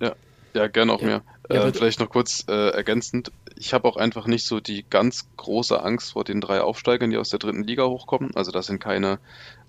[0.00, 0.14] Ja,
[0.54, 1.06] ja, gerne auch Ja.
[1.06, 1.22] mehr.
[1.50, 3.32] Ja, äh, vielleicht noch kurz äh, ergänzend.
[3.56, 7.16] Ich habe auch einfach nicht so die ganz große Angst vor den drei Aufsteigern, die
[7.16, 8.34] aus der dritten Liga hochkommen.
[8.34, 9.18] Also da sind keine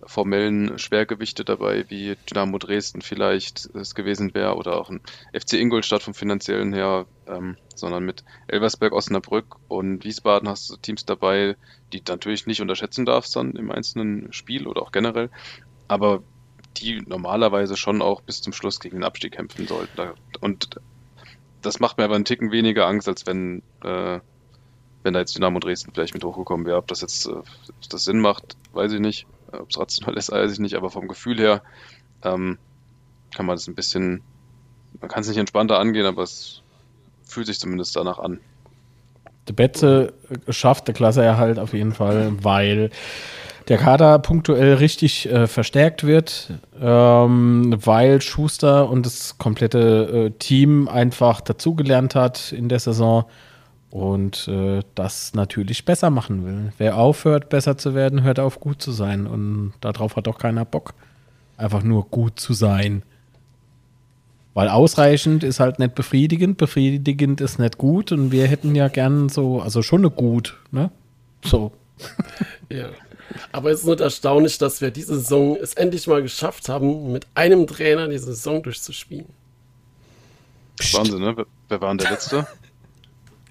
[0.06, 5.02] formellen Schwergewichte dabei, wie Dynamo Dresden vielleicht es gewesen wäre oder auch ein
[5.34, 11.06] FC Ingolstadt vom finanziellen her, ähm, sondern mit Elversberg, Osnabrück und Wiesbaden hast du Teams
[11.06, 11.56] dabei,
[11.94, 15.30] die du natürlich nicht unterschätzen darfst dann im einzelnen Spiel oder auch generell,
[15.88, 16.22] aber
[16.78, 20.14] die normalerweise schon auch bis zum Schluss gegen den Abstieg kämpfen sollten.
[20.40, 20.80] Und
[21.62, 24.20] das macht mir aber einen Ticken weniger Angst, als wenn, äh,
[25.04, 26.78] wenn da jetzt Dynamo Dresden vielleicht mit hochgekommen wäre.
[26.78, 27.46] Ob das jetzt äh, ob
[27.90, 29.28] das Sinn macht, weiß ich nicht.
[29.52, 30.76] Ob es rational ist, weiß ich nicht.
[30.76, 31.64] Aber vom Gefühl her
[32.24, 32.58] ähm,
[33.36, 34.22] kann man das ein bisschen,
[35.02, 36.62] man kann es nicht entspannter angehen, aber es
[37.30, 38.40] fühlt sich zumindest danach an.
[39.48, 40.14] Der Betze
[40.50, 42.92] schafft der Klasseerhalt auf jeden Fall, weil
[43.68, 50.88] der Kader punktuell richtig äh, verstärkt wird, ähm, weil Schuster und das komplette äh, Team
[50.88, 53.26] einfach dazugelernt hat in der Saison
[53.92, 56.74] und äh, das natürlich besser machen will.
[56.78, 59.26] Wer aufhört, besser zu werden, hört auf, gut zu sein.
[59.26, 60.94] Und darauf hat doch keiner Bock.
[61.58, 63.04] Einfach nur gut zu sein.
[64.60, 69.30] Weil ausreichend ist halt nicht befriedigend, befriedigend ist nicht gut und wir hätten ja gern
[69.30, 70.92] so, also schon eine gut, ne?
[71.46, 71.72] So.
[72.70, 72.90] ja.
[73.54, 77.26] Aber es ist nicht erstaunlich, dass wir diese Saison es endlich mal geschafft haben, mit
[77.36, 79.28] einem Trainer die Saison durchzuspielen.
[80.92, 81.46] Wahnsinn, ne?
[81.70, 82.46] Wer, war denn der Letzte?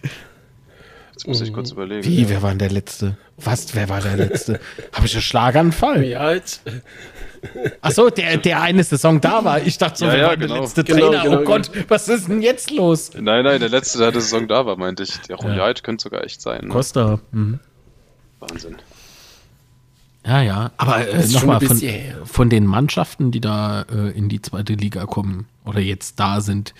[1.12, 2.04] Jetzt muss ich kurz überlegen.
[2.04, 3.16] Wie, wer war denn der Letzte?
[3.38, 4.60] Was, wer war der Letzte?
[4.92, 6.04] Habe ich einen Schlaganfall?
[6.04, 6.60] Ja, halt.
[7.80, 9.60] Achso, der, der eine Saison da war.
[9.66, 10.54] Ich dachte so, Ja, ja, war genau.
[10.54, 11.22] der letzte Genau, Trainer?
[11.22, 13.10] genau, oh Gott, was ist denn jetzt los?
[13.14, 15.18] Nein, nein, der Letzte, der der Saison da war, meinte ich.
[15.22, 15.44] Der Ja.
[15.46, 16.64] Royal könnte sogar echt sein.
[16.64, 16.68] Ne?
[16.68, 17.18] Costa.
[17.32, 17.58] Mhm.
[18.40, 18.76] Wahnsinn.
[20.26, 20.70] Ja, ja.
[20.76, 21.80] Aber äh, nochmal von,
[22.24, 26.74] von den Mannschaften, die da äh, in die zweite Liga kommen oder jetzt da sind.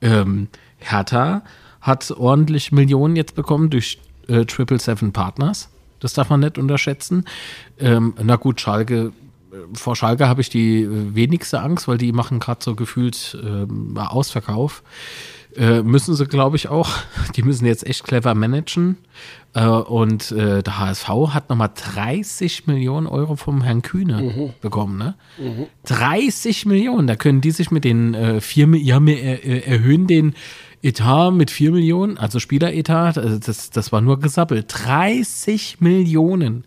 [0.00, 0.48] Ähm,
[0.78, 1.42] Hertha
[1.80, 3.98] hat ordentlich Millionen jetzt bekommen durch
[4.28, 5.68] äh, Triple Seven Partners.
[6.00, 7.24] Das darf man nicht unterschätzen.
[7.80, 9.12] Ähm, na gut, Schalke.
[9.54, 13.38] Äh, Vor Schalke habe ich die äh, wenigste Angst, weil die machen gerade so gefühlt
[13.42, 14.82] ähm, Ausverkauf.
[15.56, 16.90] Äh, müssen sie, glaube ich, auch.
[17.36, 18.96] Die müssen jetzt echt clever managen.
[19.52, 24.98] Äh, und äh, der HSV hat nochmal 30 Millionen Euro vom Herrn Kühne bekommen.
[24.98, 25.14] Ne?
[25.84, 27.06] 30 Millionen.
[27.06, 30.34] Da können die sich mit den äh, 4 Millionen, ja, wir äh, erhöhen den
[30.82, 34.66] Etat mit 4 Millionen, also Spieleretat, also das, das war nur gesappelt.
[34.68, 36.64] 30 Millionen.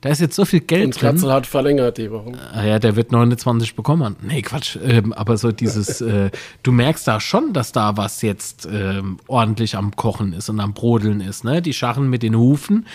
[0.00, 1.10] Da ist jetzt so viel Geld Und drin.
[1.10, 2.32] Kratzel hat verlängert die Woche.
[2.52, 4.16] Ah ja, der wird 29 bekommen.
[4.22, 4.78] Nee, Quatsch.
[4.82, 6.30] Ähm, aber so dieses, äh,
[6.62, 10.72] du merkst da schon, dass da was jetzt ähm, ordentlich am Kochen ist und am
[10.72, 11.44] Brodeln ist.
[11.44, 11.60] Ne?
[11.60, 12.86] Die scharren mit den Hufen.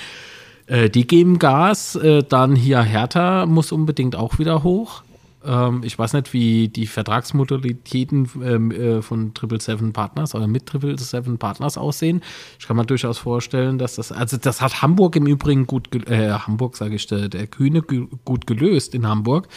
[0.66, 1.96] Äh, die geben Gas.
[1.96, 5.04] Äh, dann hier Hertha muss unbedingt auch wieder hoch.
[5.46, 10.66] Ähm, ich weiß nicht, wie die Vertragsmodalitäten ähm, äh, von Triple Seven Partners oder mit
[10.66, 12.22] Triple Seven Partners aussehen.
[12.60, 16.32] Ich kann mir durchaus vorstellen, dass das, also das hat Hamburg im Übrigen gut, äh,
[16.32, 19.48] Hamburg sage ich, der, der Kühne gut gelöst in Hamburg.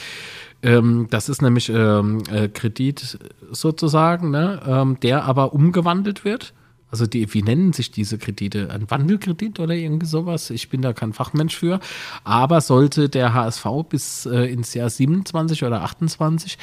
[0.62, 3.18] Ähm, das ist nämlich ähm, äh, Kredit
[3.50, 4.60] sozusagen, ne?
[4.66, 6.52] ähm, der aber umgewandelt wird.
[6.90, 8.70] Also die, wie nennen sich diese Kredite?
[8.70, 10.50] Ein Wandelkredit oder irgendwie sowas?
[10.50, 11.80] Ich bin da kein Fachmensch für.
[12.24, 16.58] Aber sollte der HSV bis äh, ins Jahr 27 oder 28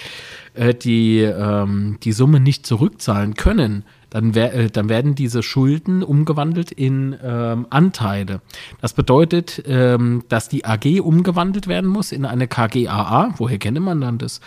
[0.56, 6.02] äh, die, ähm, die Summe nicht zurückzahlen können, dann, wer, äh, dann werden diese Schulden
[6.02, 8.42] umgewandelt in ähm, Anteile.
[8.82, 13.36] Das bedeutet, ähm, dass die AG umgewandelt werden muss in eine KGAA.
[13.38, 14.42] Woher kenne man dann das?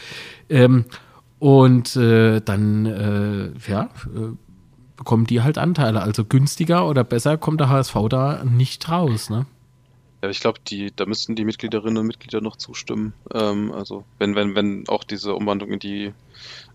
[0.48, 0.86] Ähm,
[1.38, 4.47] und äh, dann, äh, ja, äh,
[4.98, 6.02] bekommen die halt Anteile.
[6.02, 9.30] Also günstiger oder besser kommt der HSV da nicht raus.
[9.30, 9.46] Ne?
[10.22, 13.14] Ja, ich glaube, die, da müssten die Mitgliederinnen und Mitglieder noch zustimmen.
[13.32, 16.12] Ähm, also wenn, wenn, wenn auch diese Umwandlung in die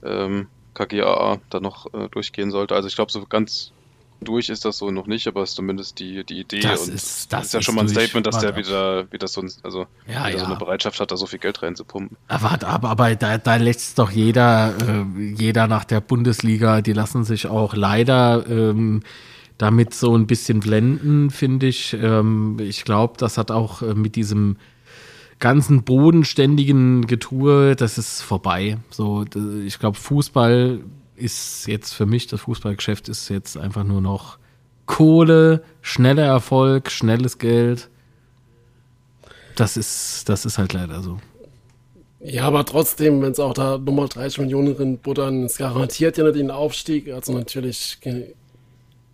[0.03, 2.73] ähm, KGAA da noch äh, durchgehen sollte.
[2.73, 3.71] Also ich glaube, so ganz
[4.23, 6.93] durch ist das so noch nicht, aber es ist zumindest die, die Idee Das und
[6.95, 7.89] ist- das ja ist schon mal ein.
[7.89, 10.49] Statement, dass der wieder, wieder so, ein, also Ja, wieder so ja.
[10.49, 12.17] eine Bereitschaft hat, da so viel Geld reinzupumpen.
[12.27, 17.23] Aber, aber, aber da, da lässt doch jeder, äh, jeder nach der Bundesliga, die lassen
[17.23, 19.03] sich auch leider ähm,
[19.57, 21.93] damit so ein bisschen blenden, finde ich.
[21.93, 24.57] Ähm, ich glaube, das hat auch äh, mit diesem
[25.39, 28.77] ganzen bodenständigen Getue, das ist vorbei.
[28.89, 29.25] So,
[29.65, 30.79] ich glaube, Fußball
[31.15, 34.37] ist jetzt für mich, das Fußballgeschäft ist jetzt einfach nur noch
[34.85, 37.89] Kohle, schneller Erfolg, schnelles Geld.
[39.55, 41.19] Das ist, das ist halt leider so.
[42.19, 46.23] Ja, aber trotzdem, wenn es auch da nochmal 30 Millionen drin buttern, es garantiert ja
[46.23, 47.11] nicht den Aufstieg.
[47.11, 47.99] Also natürlich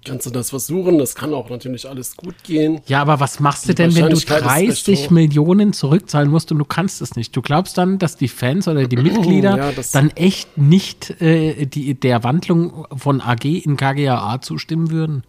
[0.09, 0.97] kannst du das versuchen.
[0.97, 2.81] Das kann auch natürlich alles gut gehen.
[2.87, 5.09] Ja, aber was machst du denn, wenn du Wahrscheinlichkeit ist recht 30 hoch.
[5.11, 7.35] Millionen zurückzahlen musst und du kannst es nicht?
[7.35, 11.93] Du glaubst dann, dass die Fans oder die Mitglieder Ja, dann echt nicht äh, die,
[11.93, 15.23] der Wandlung von AG in KGAA zustimmen würden?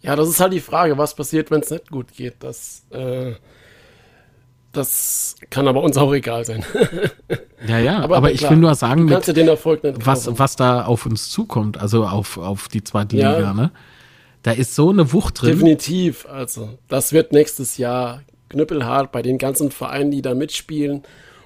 [0.00, 2.36] Ja, das ist halt die Frage, was passiert, wenn es nicht gut geht.
[2.40, 3.32] Das, äh,
[4.72, 6.64] das kann aber uns auch egal sein.
[7.64, 9.14] Ja, ja, aber, ich klar, will nur sagen, mit,
[10.04, 13.36] was, was da auf uns zukommt, also auf, auf die zweite Ja.
[13.36, 13.70] Liga, ne?
[14.42, 15.52] Da ist so eine Wucht drin.
[15.52, 16.26] Definitiv.
[16.28, 21.04] Also, das wird nächstes Jahr knüppelhart bei den ganzen Vereinen, die da mitspielen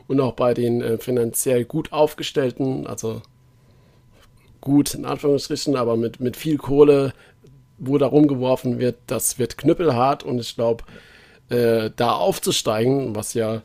[0.09, 3.21] und auch bei den äh, finanziell gut aufgestellten, also
[4.63, 7.13] gut in Anführungsstrichen, aber mit, mit viel Kohle,
[7.79, 10.85] wo da rumgeworfen wird, das wird knüppelhart und ich glaube,
[11.49, 13.63] äh, da aufzusteigen, was ja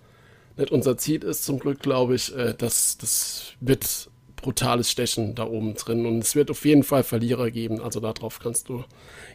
[0.57, 5.45] nicht unser Ziel ist, zum Glück, glaube ich, äh, das, das wird brutales Stechen da
[5.45, 7.81] oben drin und es wird auf jeden Fall Verlierer geben.
[7.81, 8.83] Also darauf kannst du,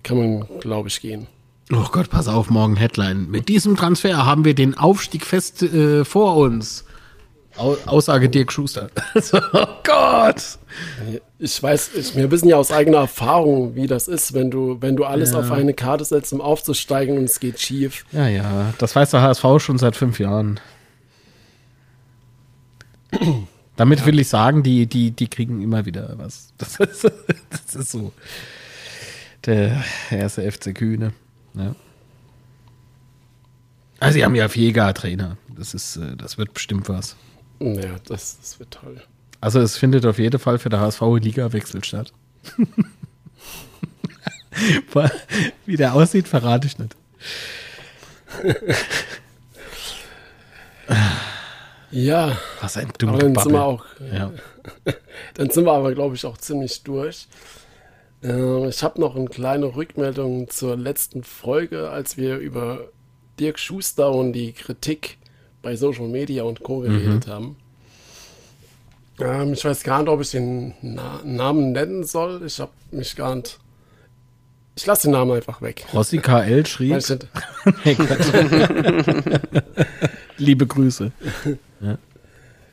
[0.02, 1.28] kann man, glaube ich, gehen.
[1.73, 3.28] Oh Gott, pass auf, morgen Headline.
[3.28, 6.85] Mit diesem Transfer haben wir den Aufstieg fest äh, vor uns.
[7.59, 8.91] Au Aussage Dirk Schuster.
[9.20, 10.59] so, oh Gott!
[11.39, 14.97] Ich weiß, ich, wir wissen ja aus eigener Erfahrung, wie das ist, wenn du, wenn
[14.97, 15.41] du alles Ja.
[15.41, 18.05] auf eine Karte setzt, um aufzusteigen und es geht schief.
[18.12, 20.61] Ja, ja, das weiß der HSV schon seit fünf Jahren.
[23.77, 26.53] Damit will ich sagen, die, die, die kriegen immer wieder was.
[26.59, 27.05] Das ist,
[27.51, 28.12] das ist so.
[29.45, 31.12] Der erste FC Kühne.
[31.55, 31.74] Ja.
[34.01, 35.37] Also, sie haben ja Jäger Trainer.
[35.57, 37.16] Das ist, äh, das wird bestimmt was.
[37.61, 39.03] Ja, das, das wird toll.
[39.41, 42.12] Also, es findet auf jeden Fall für der HSV Liga-Wechsel statt.
[45.66, 46.97] Wie der aussieht, verrate ich nicht.
[51.91, 54.33] Ja, Was ein aber dummer dann sind wir auch, Ja.
[55.35, 57.28] dann sind wir aber, glaube ich, auch ziemlich durch.
[58.23, 62.89] Äh, ich habe noch eine kleine Rückmeldung zur letzten Folge, als wir über
[63.39, 65.19] Dirk Schuster und die Kritik
[65.67, 66.79] bei Social Media und Co.
[66.79, 67.57] geredet haben.
[69.19, 72.43] Ähm, ich weiß gar nicht, ob ich den Na Namen nennen soll.
[72.47, 73.59] Ich habe mich gar nicht.
[74.77, 75.85] Ich lasse den Namen einfach weg.
[75.93, 77.03] Rossi KL schrieb.
[77.85, 77.97] Nee.
[80.37, 81.11] Liebe Grüße.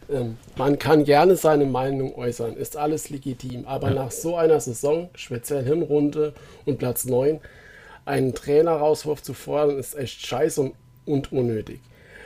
[0.07, 5.09] Ähm, man kann gerne seine Meinung äußern, ist alles legitim, aber nach so einer Saison,
[5.15, 6.33] speziell Hinrunde
[6.65, 7.39] und Platz 9,
[8.05, 10.73] einen Trainerauswurf zu fordern, ist echt scheiße und,
[11.05, 11.79] und unnötig.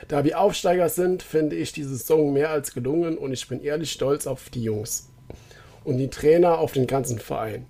[0.08, 3.92] Da wir Aufsteiger sind, finde ich die Saison mehr als gelungen und ich bin ehrlich
[3.92, 5.10] stolz auf die Jungs
[5.84, 7.66] und die Trainer auf den ganzen Verein.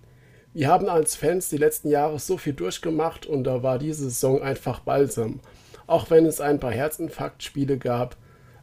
[0.55, 4.41] Wir haben als Fans die letzten Jahre so viel durchgemacht und da war diese Saison
[4.41, 5.41] einfach balsam.
[5.89, 8.17] Auch wenn es ein paar Herzinfarktspiele gab,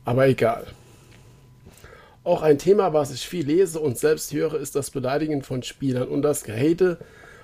[0.05, 0.65] aber egal.
[2.23, 6.07] Auch ein Thema, was ich viel lese und selbst höre, ist das Beleidigen von Spielern
[6.07, 6.97] und das Gehate,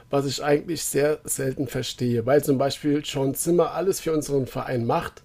[0.10, 4.86] was ich eigentlich sehr selten verstehe, weil zum Beispiel John Zimmer alles für unseren Verein
[4.86, 5.24] macht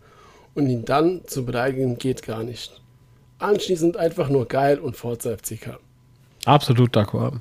[0.56, 2.80] und ihn dann zu beleidigen geht gar nicht.
[3.38, 5.78] Anschließend einfach nur geil und FCK.
[6.46, 7.40] Absolut d'accord.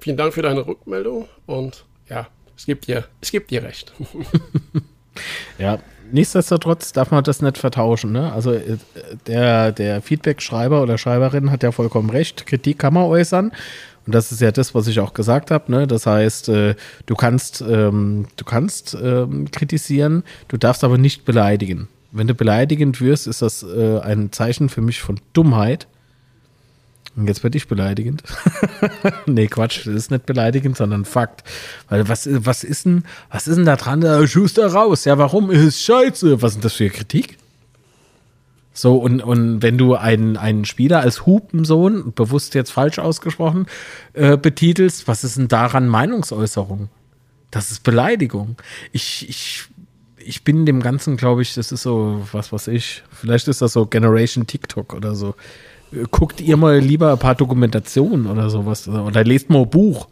[0.00, 3.92] Vielen Dank für deine Rückmeldung und ja, ich gebe dir, ich geb dir recht.
[5.58, 5.80] Ja,
[6.12, 8.12] nichtsdestotrotz darf man das nicht vertauschen.
[8.12, 8.32] Ne?
[8.32, 8.76] Also äh,
[9.26, 12.46] der, der Feedback-Schreiber oder Schreiberin hat ja vollkommen recht.
[12.46, 13.52] Kritik kann man äußern.
[14.08, 15.70] Und das ist ja das, was ich auch gesagt habe.
[15.70, 15.86] Ne?
[15.86, 21.88] Das heißt, äh, du kannst, ähm, du kannst ähm, kritisieren, du darfst aber nicht beleidigen.
[22.10, 25.88] Wenn du beleidigend wirst, ist das äh, ein Zeichen für mich von Dummheit.
[27.16, 28.22] Und jetzt werde ich beleidigend.
[29.26, 31.44] nee, Quatsch, das ist nicht beleidigend, sondern Fakt.
[31.90, 34.02] Weil was, was ist denn, was ist denn da dran?
[34.02, 35.04] Äh, Schuster raus.
[35.04, 35.50] Ja, warum?
[35.50, 36.40] Ist scheiße.
[36.40, 37.36] Was ist denn das für Kritik?
[38.78, 43.66] So, und, und wenn du einen, einen Spieler als Hupensohn, bewusst jetzt falsch ausgesprochen,
[44.12, 46.88] äh, betitelst, was ist denn daran Meinungsäußerung?
[47.50, 48.54] Das ist Beleidigung.
[48.92, 49.64] Ich, ich,
[50.16, 53.72] ich bin dem Ganzen, glaube ich, das ist so, was weiß ich, vielleicht ist das
[53.72, 55.34] so Generation TikTok oder so.
[55.90, 60.06] Äh, Guckt ihr mal lieber ein paar Dokumentationen oder sowas oder lest mal ein Buch.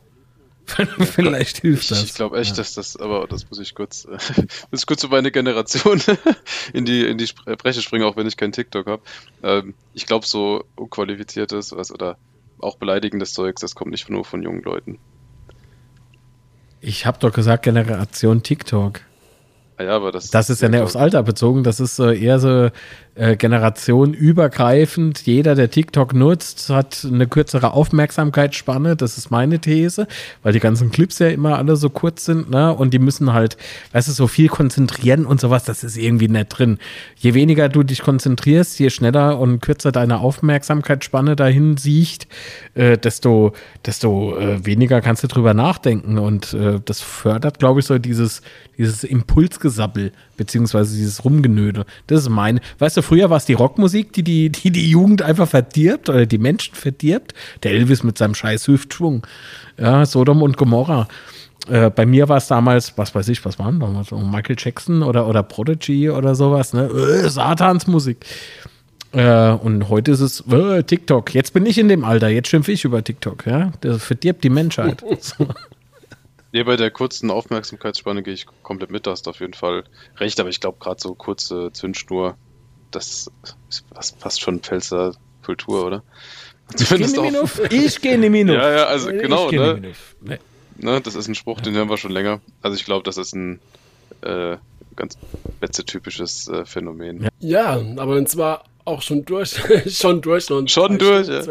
[1.00, 2.02] vielleicht hilft Ich, das.
[2.02, 4.10] ich glaube echt, dass das, aber das muss ich kurz, äh,
[4.70, 6.00] muss ich kurz über meine Generation
[6.72, 7.28] in die, in die
[7.58, 9.02] Breche springen, auch wenn ich kein TikTok habe.
[9.42, 12.16] Ähm, ich glaube, so unqualifiziertes was, oder
[12.58, 14.98] auch beleidigendes Zeugs, das kommt nicht nur von jungen Leuten.
[16.80, 19.00] Ich habe doch gesagt Generation TikTok.
[19.78, 22.38] Ah ja, aber das, Das ist ja nicht aufs Alter bezogen, das ist äh, eher
[22.38, 22.70] so
[23.16, 25.26] äh, generationenübergreifend.
[25.26, 28.94] Jeder, der TikTok nutzt, hat eine kürzere Aufmerksamkeitsspanne.
[28.94, 30.06] Das ist meine These,
[30.42, 32.74] weil die ganzen Clips ja immer alle so kurz sind, ne?
[32.74, 33.56] Und die müssen halt,
[33.92, 36.78] weißt du, so viel konzentrieren und sowas, das ist irgendwie nicht drin.
[37.16, 42.28] Je weniger du dich konzentrierst, je schneller und kürzer deine Aufmerksamkeitsspanne dahin sieht,
[42.74, 43.52] äh, desto,
[43.84, 46.18] desto äh, weniger kannst du drüber nachdenken.
[46.18, 48.42] Und äh, das fördert, glaube ich, so dieses,
[48.76, 51.84] dieses Impulsgesabbel, beziehungsweise dieses Rumgenöde.
[52.06, 52.60] Das ist meine.
[52.78, 56.26] Weißt du, früher war es die Rockmusik, die die, die die Jugend einfach verdirbt oder
[56.26, 57.34] die Menschen verdirbt.
[57.62, 59.26] Der Elvis mit seinem scheiß Hüftschwung.
[59.78, 61.08] Ja, Sodom und Gomorra.
[61.68, 64.08] Äh, bei mir war es damals, was weiß ich, was waren damals?
[64.08, 66.84] So Michael Jackson oder, oder Prodigy oder sowas, ne?
[66.84, 68.24] Äh, Satansmusik.
[69.12, 71.34] Äh, und heute ist es äh, TikTok.
[71.34, 73.72] Jetzt bin ich in dem Alter, jetzt schimpfe ich über TikTok, ja.
[73.80, 75.02] Das verdirbt die Menschheit.
[75.20, 75.48] So.
[76.56, 79.84] Nee, bei der kurzen Aufmerksamkeitsspanne gehe ich komplett mit, da hast du auf jeden Fall
[80.16, 82.36] recht, aber ich glaube gerade so kurze Zündschnur,
[82.90, 83.28] das
[83.68, 85.12] ist fast- fast schon Pfälzer
[85.44, 86.02] Kultur, oder?
[86.80, 87.36] Ich gehe in.
[87.70, 88.56] Ich gehe in die Minuf.
[88.56, 89.94] Ja, ja, also Ich genau, geh in die ne?
[90.22, 90.38] Ne.
[90.78, 92.40] Ne, das ist ein Spruch, den hören wir schon länger.
[92.62, 93.60] Also ich glaube, das ist ein
[94.22, 94.56] äh,
[94.96, 95.18] ganz
[95.60, 97.28] Betze-typisches äh, Phänomen.
[97.38, 97.78] Ja.
[97.98, 99.60] Aber und zwar auch schon durch,
[99.94, 100.50] schon durch.
[100.50, 101.42] Und Schon durch, ja.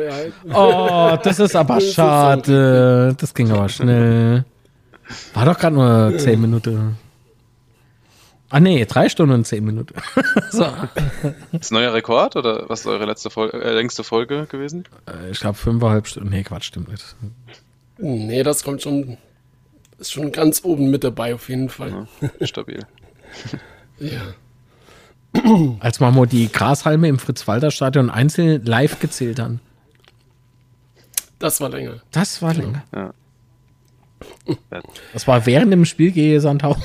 [0.52, 3.15] Oh, das ist aber schade.
[3.19, 4.45] Das ging aber schnell.
[5.34, 6.98] War doch gerade nur 10 Minuten.
[8.49, 9.95] Ah nee, drei Stunden und 10 Minuten.
[10.52, 10.65] so.
[11.52, 14.86] Ist neuer Rekord oder was ist eure letzte Fol äh, längste Folge gewesen?
[15.07, 16.30] Äh, Ich glaube fünfeinhalb Stunden.
[16.30, 17.03] Nee, Quatsch, stimmt nicht.
[17.98, 19.18] Nee, das kommt schon,
[19.98, 22.07] ist schon ganz oben mit dabei auf jeden Fall.
[22.40, 22.80] Ja, stabil.
[23.98, 24.22] Ja.
[25.80, 29.61] Als wir die Grashalme im Fritz-Walter-Stadion einzeln live gezählt haben.
[31.40, 32.02] Das war länger.
[32.11, 32.84] Das war länger.
[32.94, 33.14] Ja.
[35.13, 36.77] Das war während dem Spiel gegen Sandhaus.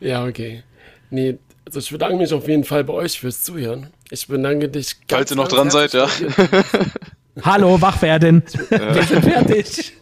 [0.00, 0.62] Ja, okay.
[1.10, 3.88] Nee, also ich bedanke mich auf jeden Fall bei euch fürs Zuhören.
[4.10, 6.08] Ich bedanke dich Falls ihr noch dran seid, ja.
[7.42, 8.42] Hallo, wach werden.
[8.68, 9.92] Wir sind fertig.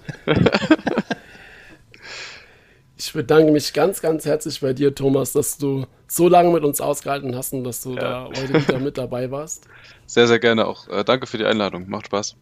[2.97, 6.80] Ich bedanke mich ganz, ganz herzlich bei dir, Thomas, dass du so lange mit uns
[6.80, 9.64] ausgehalten hast und dass du da heute wieder mit dabei warst.
[10.11, 10.89] Sehr, sehr gerne auch.
[10.89, 11.89] Äh, danke für die Einladung.
[11.89, 12.35] Macht Spaß.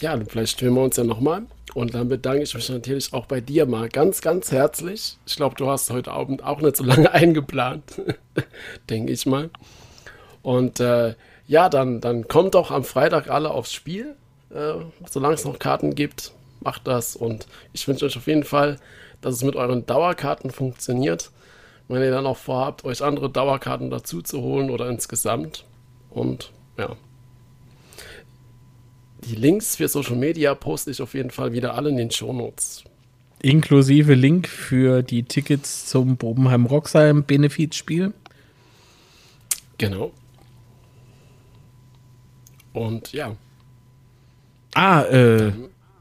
[0.00, 1.46] Ja, dann vielleicht hören wir uns ja nochmal.
[1.72, 5.16] Und dann bedanke ich mich natürlich auch bei dir mal ganz, ganz herzlich.
[5.24, 8.02] Ich glaube, du hast heute Abend auch nicht so lange eingeplant,
[8.90, 9.48] denke ich mal.
[10.42, 11.14] Und äh,
[11.46, 14.14] ja, dann, dann kommt doch am Freitag alle aufs Spiel.
[14.50, 14.74] Äh,
[15.08, 17.16] solange es noch Karten gibt, macht das.
[17.16, 18.78] Und ich wünsche euch auf jeden Fall,
[19.22, 21.30] dass es mit euren Dauerkarten funktioniert.
[21.90, 25.64] Wenn ihr dann auch vorhabt, euch andere Dauerkarten dazu zu holen oder insgesamt.
[26.10, 26.96] Und ja.
[29.24, 32.84] Die Links für Social Media poste ich auf jeden Fall wieder alle in den Shownotes.
[33.42, 38.12] Inklusive Link für die Tickets zum Bobenheim Roxheim Benefizspiel.
[39.78, 40.12] Genau.
[42.72, 43.34] Und ja,
[44.74, 45.52] Ah, äh,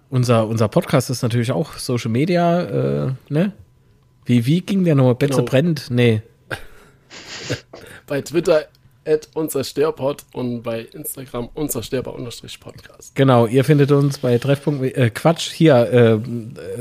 [0.09, 2.61] unser, unser Podcast ist natürlich auch Social Media,
[3.07, 3.53] äh, ne?
[4.29, 5.15] Wie, wie ging der nochmal?
[5.15, 5.45] Betze Genau.
[5.49, 5.87] brennt?
[5.89, 6.21] Nee.
[8.05, 8.67] bei Twitter
[9.03, 13.15] at unzerstörpod und bei Instagram unzerstörbar-podcast.
[13.15, 16.19] Genau, ihr findet uns bei Treffpunkt, äh, Quatsch, hier, äh,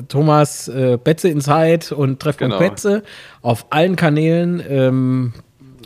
[0.09, 2.71] Thomas äh, Betze Inside und Treffpunkt Genau.
[2.71, 3.03] Betze
[3.41, 5.33] auf allen Kanälen, ähm,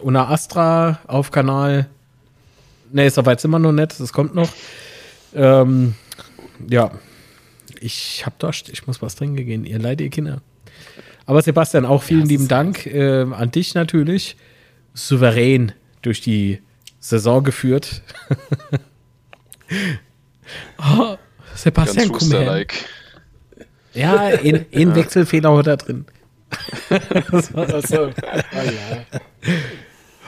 [0.03, 1.89] Una Astra auf Kanal,
[2.91, 4.51] ne, soweit sind wir noch nicht, das kommt noch.
[5.33, 5.95] Ähm,
[6.69, 6.91] ja,
[7.81, 10.43] ich hab Durst, ich muss was trinken gehen, ihr Leid, ihr Kinder.
[11.27, 14.37] Aber Sebastian, auch vielen Ja, lieben Dank äh, an dich natürlich,
[14.95, 15.73] souverän
[16.03, 16.61] durch die
[17.01, 18.03] Saison geführt.
[20.79, 22.39] oh, Ganz Sebastian, komm her.
[22.39, 22.85] Schuster-like.
[23.95, 26.07] Ja, in, in Wechselfehler hat er drin.
[27.31, 29.05] Also, ah, ja.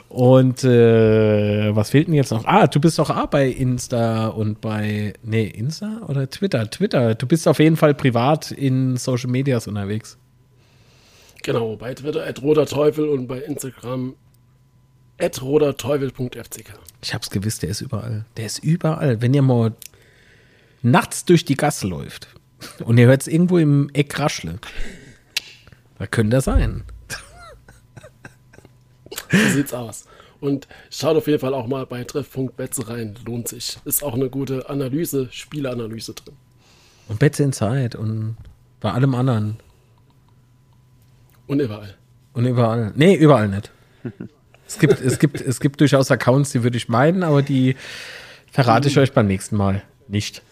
[0.09, 2.45] Und äh, was fehlt denn jetzt noch?
[2.45, 6.71] Ah, du bist doch auch bei Insta und bei, nee, Insta oder Twitter?
[6.71, 7.15] Twitter.
[7.15, 10.17] Du bist auf jeden Fall privat in Social Medias unterwegs.
[11.45, 14.15] Genau, bei Twitter at roderteufel und bei Instagram
[15.21, 16.73] roderteufel.fck.
[17.03, 18.25] Ich hab's gewusst, der ist überall.
[18.39, 19.21] Der ist überall.
[19.21, 19.75] Wenn ihr mal
[20.81, 22.29] nachts durch die Gasse läuft
[22.85, 24.59] und ihr hört es irgendwo im Eck rascheln,
[25.99, 26.85] da könnte er sein.
[29.31, 30.07] So sieht's aus.
[30.41, 33.17] Und schaut auf jeden Fall auch mal bei Treff.betze rein.
[33.27, 33.77] Lohnt sich.
[33.85, 36.35] Ist auch eine gute Analyse, Spielanalyse drin.
[37.09, 38.37] Und Betze in Zeit und
[38.81, 39.59] bei allem anderen.
[41.47, 41.95] Und überall.
[42.33, 42.93] Und überall.
[42.97, 43.71] Nee, überall nicht.
[44.67, 47.77] Es gibt, es gibt, es gibt durchaus Accounts, die würde ich meinen, aber die
[48.51, 49.83] verrate ich euch beim nächsten Mal.
[50.09, 50.43] Nicht.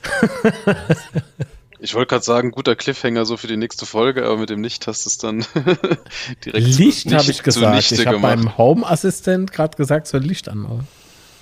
[1.80, 4.86] Ich wollte gerade sagen, guter Cliffhanger so für die nächste Folge, aber mit dem Nicht
[4.86, 5.44] hast du es dann
[6.44, 7.90] direkt Licht zu- habe ich gesagt.
[7.92, 10.86] Ich habe beim Home-Assistent gerade gesagt, soll Licht anmachen.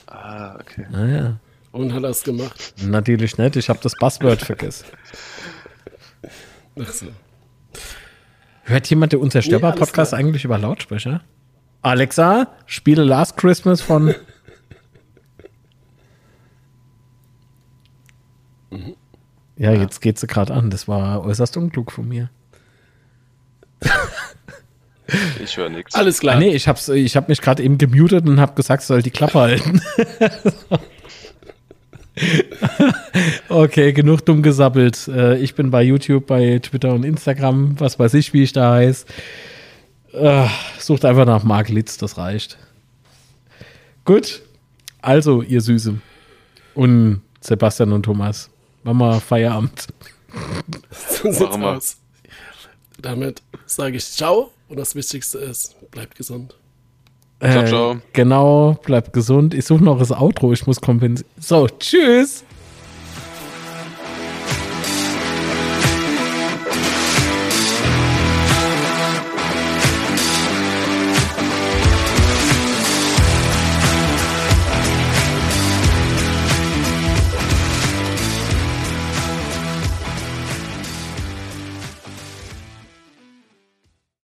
[0.07, 0.87] Ah, okay.
[0.91, 1.37] Naja,
[1.73, 2.75] Und hat er es gemacht.
[2.83, 3.57] natürlich nicht.
[3.57, 4.87] Ich habe das Buzzword vergessen.
[6.81, 7.07] Ach so.
[8.71, 10.21] Hört jemand der Unzerstörbar-Podcast klar.
[10.21, 11.23] eigentlich über Lautsprecher?
[11.83, 14.15] Alexa, spiele Last Christmas von.
[19.57, 20.71] Ja, jetzt geht sie gerade an.
[20.71, 22.31] Das war äußerst unklug von mir.
[25.43, 25.97] Ich höre nichts.
[25.97, 26.37] Alles klar.
[26.37, 29.11] Ah, nee, ich hab's, ich hab mich gerade eben gemutet und habe gesagt, soll die
[29.11, 29.83] Klappe halten.
[33.49, 35.09] okay, genug dumm gesabbelt.
[35.09, 38.75] Äh, Ich bin bei YouTube, bei Twitter und Instagram, was weiß ich, wie ich da
[38.75, 39.07] heiß.
[40.13, 40.47] Äh,
[40.79, 42.59] Sucht einfach nach Mark Litz, das reicht.
[44.05, 44.43] Gut,
[45.03, 45.97] also ihr Süße
[46.75, 48.51] und Sebastian und Thomas,
[48.83, 49.87] machen wir Feierabend.
[50.93, 51.97] So sieht's aus.
[53.03, 56.55] Damit sage ich Ciao und das Wichtigste ist, bleibt gesund.
[57.41, 57.97] Ciao, Äh, ciao.
[58.13, 59.55] Genau, bleibt gesund.
[59.55, 61.31] Ich suche noch das Outro, ich muss kompensieren.
[61.39, 62.45] So, tschüss.